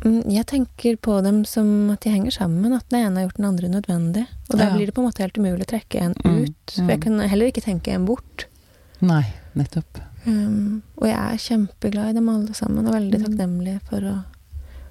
Mm, 0.04 0.22
Jeg 0.30 0.46
tenker 0.46 0.96
på 0.96 1.22
dem 1.24 1.44
som 1.44 1.90
at 1.90 2.00
de 2.00 2.10
henger 2.10 2.30
sammen, 2.30 2.72
at 2.76 2.88
den 2.88 3.00
ene 3.06 3.16
har 3.20 3.26
gjort 3.28 3.36
den 3.40 3.44
andre 3.48 3.68
nødvendig. 3.68 4.26
Og 4.50 4.58
da 4.58 4.64
Ja. 4.68 4.74
blir 4.76 4.86
det 4.86 4.94
på 4.94 5.02
en 5.02 5.08
måte 5.10 5.18
helt 5.24 5.38
umulig 5.38 5.66
å 5.66 5.72
trekke 5.72 6.00
en 6.00 6.14
Mm, 6.24 6.42
ut. 6.44 6.70
For 6.74 6.86
jeg 6.88 6.98
mm. 6.98 7.02
kan 7.02 7.18
heller 7.28 7.46
ikke 7.50 7.64
tenke 7.64 7.88
en 7.92 8.06
bort. 8.06 8.46
Nei, 9.00 9.24
nettopp. 9.56 10.00
Um, 10.26 10.82
og 10.98 11.06
jeg 11.08 11.16
er 11.16 11.36
kjempeglad 11.38 12.10
i 12.10 12.12
dem 12.12 12.28
alle 12.28 12.54
sammen, 12.54 12.86
og 12.86 12.94
veldig 12.94 13.18
Mm. 13.18 13.24
takknemlig 13.24 13.80
for, 13.88 14.00
å, 14.00 14.24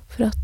for 0.07 0.23
at 0.25 0.35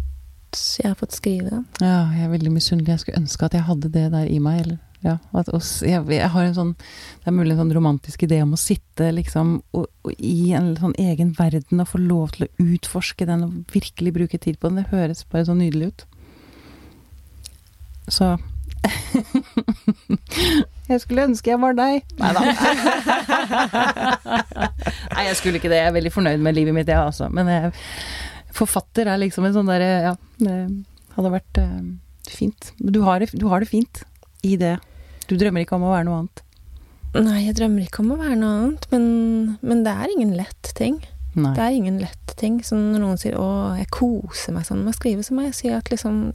jeg 0.80 0.86
har 0.88 0.96
fått 0.96 1.12
skrive 1.14 1.50
dem. 1.50 1.66
Ja, 1.82 2.12
jeg 2.14 2.26
er 2.26 2.38
veldig 2.38 2.52
misunnelig. 2.52 2.88
Jeg 2.88 3.00
skulle 3.00 3.22
ønske 3.24 3.44
at 3.44 3.52
jeg 3.54 3.64
hadde 3.64 3.92
det 3.92 4.12
der 4.12 4.26
i 4.28 4.40
meg. 4.40 4.62
Eller, 4.66 4.80
ja, 5.04 5.18
at 5.36 5.50
oss, 5.52 5.82
jeg, 5.84 6.00
jeg 6.12 6.30
har 6.32 6.46
en 6.48 6.56
sånn 6.56 6.72
Det 6.80 7.28
er 7.28 7.36
mulig 7.36 7.54
en 7.54 7.62
sånn 7.64 7.76
romantisk 7.76 8.24
idé 8.24 8.40
om 8.44 8.54
å 8.56 8.60
sitte 8.60 9.10
liksom 9.12 9.58
og, 9.76 9.90
og 10.08 10.14
i 10.16 10.54
en 10.56 10.74
sånn 10.80 10.96
egen 11.02 11.34
verden 11.38 11.84
og 11.84 11.92
få 11.92 12.00
lov 12.00 12.32
til 12.38 12.48
å 12.48 12.52
utforske 12.64 13.28
den 13.28 13.44
og 13.46 13.52
virkelig 13.74 14.16
bruke 14.16 14.40
tid 14.40 14.60
på 14.60 14.70
den. 14.70 14.82
Det 14.82 14.94
høres 14.94 15.26
bare 15.28 15.48
så 15.50 15.56
nydelig 15.58 15.86
ut. 15.92 16.06
Så 18.12 18.36
Jeg 20.92 21.00
skulle 21.00 21.24
ønske 21.30 21.54
jeg 21.54 21.60
var 21.62 21.76
deg. 21.78 22.04
Nei 22.20 22.32
da. 22.36 22.42
Nei, 25.14 25.24
jeg 25.30 25.36
skulle 25.40 25.60
ikke 25.60 25.72
det. 25.72 25.80
Jeg 25.80 25.90
er 25.90 25.96
veldig 25.96 26.12
fornøyd 26.12 26.42
med 26.44 26.58
livet 26.58 26.76
mitt, 26.76 26.90
jeg 26.92 27.00
ja, 27.00 27.06
altså. 27.08 27.30
Men 27.32 27.48
jeg, 27.52 27.72
forfatter 28.54 29.08
er 29.10 29.18
liksom 29.22 29.46
en 29.48 29.56
sånn 29.56 29.72
derre 29.72 29.92
Ja, 30.10 30.14
det 30.44 30.58
hadde 31.16 31.34
vært 31.34 31.62
uh, 31.62 31.82
fint. 32.30 32.74
Du 32.80 33.02
har, 33.08 33.24
det, 33.24 33.32
du 33.38 33.48
har 33.52 33.64
det 33.64 33.70
fint 33.72 34.04
i 34.44 34.58
det. 34.60 34.76
Du 35.30 35.36
drømmer 35.40 35.64
ikke 35.64 35.78
om 35.78 35.86
å 35.88 35.94
være 35.94 36.08
noe 36.08 36.22
annet. 36.24 36.44
Nei, 37.14 37.44
jeg 37.46 37.58
drømmer 37.60 37.86
ikke 37.86 38.02
om 38.02 38.14
å 38.16 38.20
være 38.20 38.38
noe 38.40 38.54
annet, 38.60 38.88
men, 38.92 39.04
men 39.62 39.84
det 39.86 39.94
er 39.94 40.14
ingen 40.16 40.34
lett 40.38 40.72
ting. 40.78 40.98
Nei. 41.34 41.52
Det 41.54 41.62
er 41.62 41.76
ingen 41.78 42.00
lett 42.02 42.34
ting. 42.38 42.60
Så 42.66 42.78
når 42.78 43.04
noen 43.04 43.20
sier 43.22 43.38
'å, 43.38 43.76
jeg 43.78 43.90
koser 43.94 44.54
meg 44.54 44.66
sånn 44.66 44.84
med 44.86 44.94
å 44.94 44.98
skrive', 44.98 45.26
så 45.26 45.38
må 45.38 45.46
jeg 45.48 45.56
si 45.60 45.70
at 45.70 45.90
liksom 45.94 46.34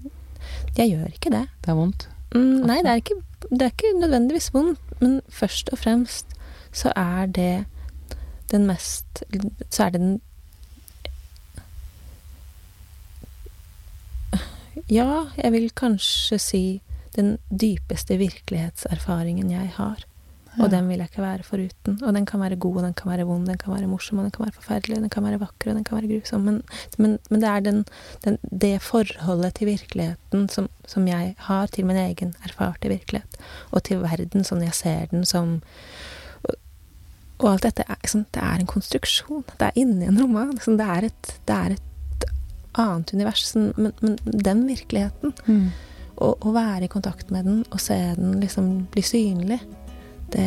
Jeg 0.78 0.94
gjør 0.94 1.10
ikke 1.12 1.30
det. 1.34 1.46
Det 1.62 1.70
er 1.70 1.76
vondt. 1.76 2.08
Mm, 2.34 2.66
nei, 2.66 2.78
det 2.82 2.90
er, 2.90 3.00
ikke, 3.02 3.18
det 3.50 3.62
er 3.62 3.72
ikke 3.74 3.98
nødvendigvis 3.98 4.52
vondt, 4.54 4.80
men 5.00 5.20
først 5.28 5.68
og 5.72 5.78
fremst 5.78 6.34
så 6.72 6.92
er 6.96 7.26
det 7.26 7.66
den 8.50 8.66
mest 8.66 9.24
Så 9.70 9.84
er 9.84 9.90
det 9.90 10.00
den 10.00 10.20
Ja, 14.90 15.26
jeg 15.36 15.52
vil 15.52 15.70
kanskje 15.74 16.38
si 16.38 16.62
den 17.18 17.34
dypeste 17.50 18.16
virkelighetserfaringen 18.20 19.50
jeg 19.52 19.74
har. 19.76 20.06
Og 20.58 20.70
den 20.72 20.88
vil 20.88 20.98
jeg 20.98 21.10
ikke 21.10 21.22
være 21.22 21.46
foruten. 21.46 21.98
Og 22.02 22.14
den 22.14 22.26
kan 22.26 22.40
være 22.40 22.56
god, 22.56 22.76
og 22.80 22.82
den 22.82 22.94
kan 22.98 23.10
være 23.12 23.26
vond, 23.28 23.46
den 23.46 23.58
kan 23.60 23.74
være 23.74 23.86
morsom, 23.90 24.18
og 24.18 24.26
den 24.26 24.34
kan 24.34 24.44
være 24.46 24.56
forferdelig, 24.56 24.96
og 24.96 25.04
den 25.04 25.12
kan 25.14 25.24
være 25.24 25.40
vakker, 25.40 25.70
og 25.70 25.76
den 25.76 25.84
kan 25.86 25.98
være 25.98 26.10
grusom. 26.10 26.46
Men, 26.48 26.62
men, 26.98 27.18
men 27.30 27.42
det 27.42 27.48
er 27.48 27.60
den, 27.60 27.84
den, 28.24 28.38
det 28.64 28.82
forholdet 28.82 29.54
til 29.54 29.70
virkeligheten 29.70 30.48
som, 30.48 30.68
som 30.86 31.08
jeg 31.08 31.34
har 31.46 31.66
til 31.66 31.86
min 31.86 31.96
egen 31.96 32.34
erfarte 32.44 32.90
virkelighet, 32.90 33.38
og 33.70 33.84
til 33.86 34.02
verden 34.02 34.46
sånn 34.46 34.64
jeg 34.66 34.74
ser 34.74 35.12
den 35.12 35.26
som 35.28 35.60
Og 37.38 37.52
alt 37.52 37.62
dette 37.62 37.84
er, 37.86 37.98
liksom, 38.02 38.24
det 38.34 38.42
er 38.42 38.58
en 38.58 38.66
konstruksjon. 38.66 39.44
Det 39.60 39.68
er 39.68 39.76
inni 39.78 40.08
en 40.08 40.16
roman. 40.18 40.48
Liksom, 40.56 40.74
det, 40.74 40.86
er 40.90 41.04
et, 41.06 41.28
det 41.46 41.54
er 41.54 41.76
et 41.76 42.24
annet 42.74 43.12
univers. 43.14 43.44
Men, 43.54 43.92
men 44.00 44.16
den 44.26 44.64
virkeligheten 44.66 45.36
Mm. 45.46 45.68
Å, 46.18 46.34
å 46.34 46.52
være 46.54 46.86
i 46.86 46.92
kontakt 46.92 47.30
med 47.34 47.46
den 47.48 47.62
og 47.70 47.80
se 47.82 47.96
den 48.18 48.38
liksom 48.42 48.70
bli 48.92 49.04
synlig, 49.06 49.60
det, 50.34 50.46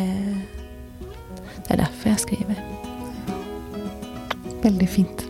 det 1.00 1.74
er 1.74 1.82
derfor 1.84 2.12
jeg 2.12 2.24
skriver. 2.26 2.62
Veldig 4.62 4.88
fint. 4.88 5.26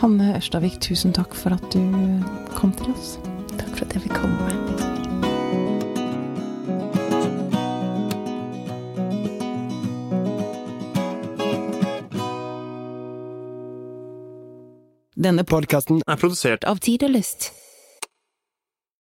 Hanne 0.00 0.32
Ørstavik, 0.38 0.80
tusen 0.82 1.12
takk 1.14 1.36
for 1.36 1.54
at 1.54 1.66
du 1.74 1.82
kom 2.56 2.72
til 2.78 2.90
oss. 2.94 3.18
Takk 3.52 3.74
for 3.76 3.84
at 3.84 3.98
jeg 3.98 4.08
fikk 4.08 4.16
komme. 4.16 4.88
Denne 15.20 15.44
Podkasten 15.44 16.00
er 16.08 16.16
produsert 16.16 16.64
av 16.64 16.80
Tid 16.80 17.04
og 17.04 17.12
Lyst. 17.12 17.59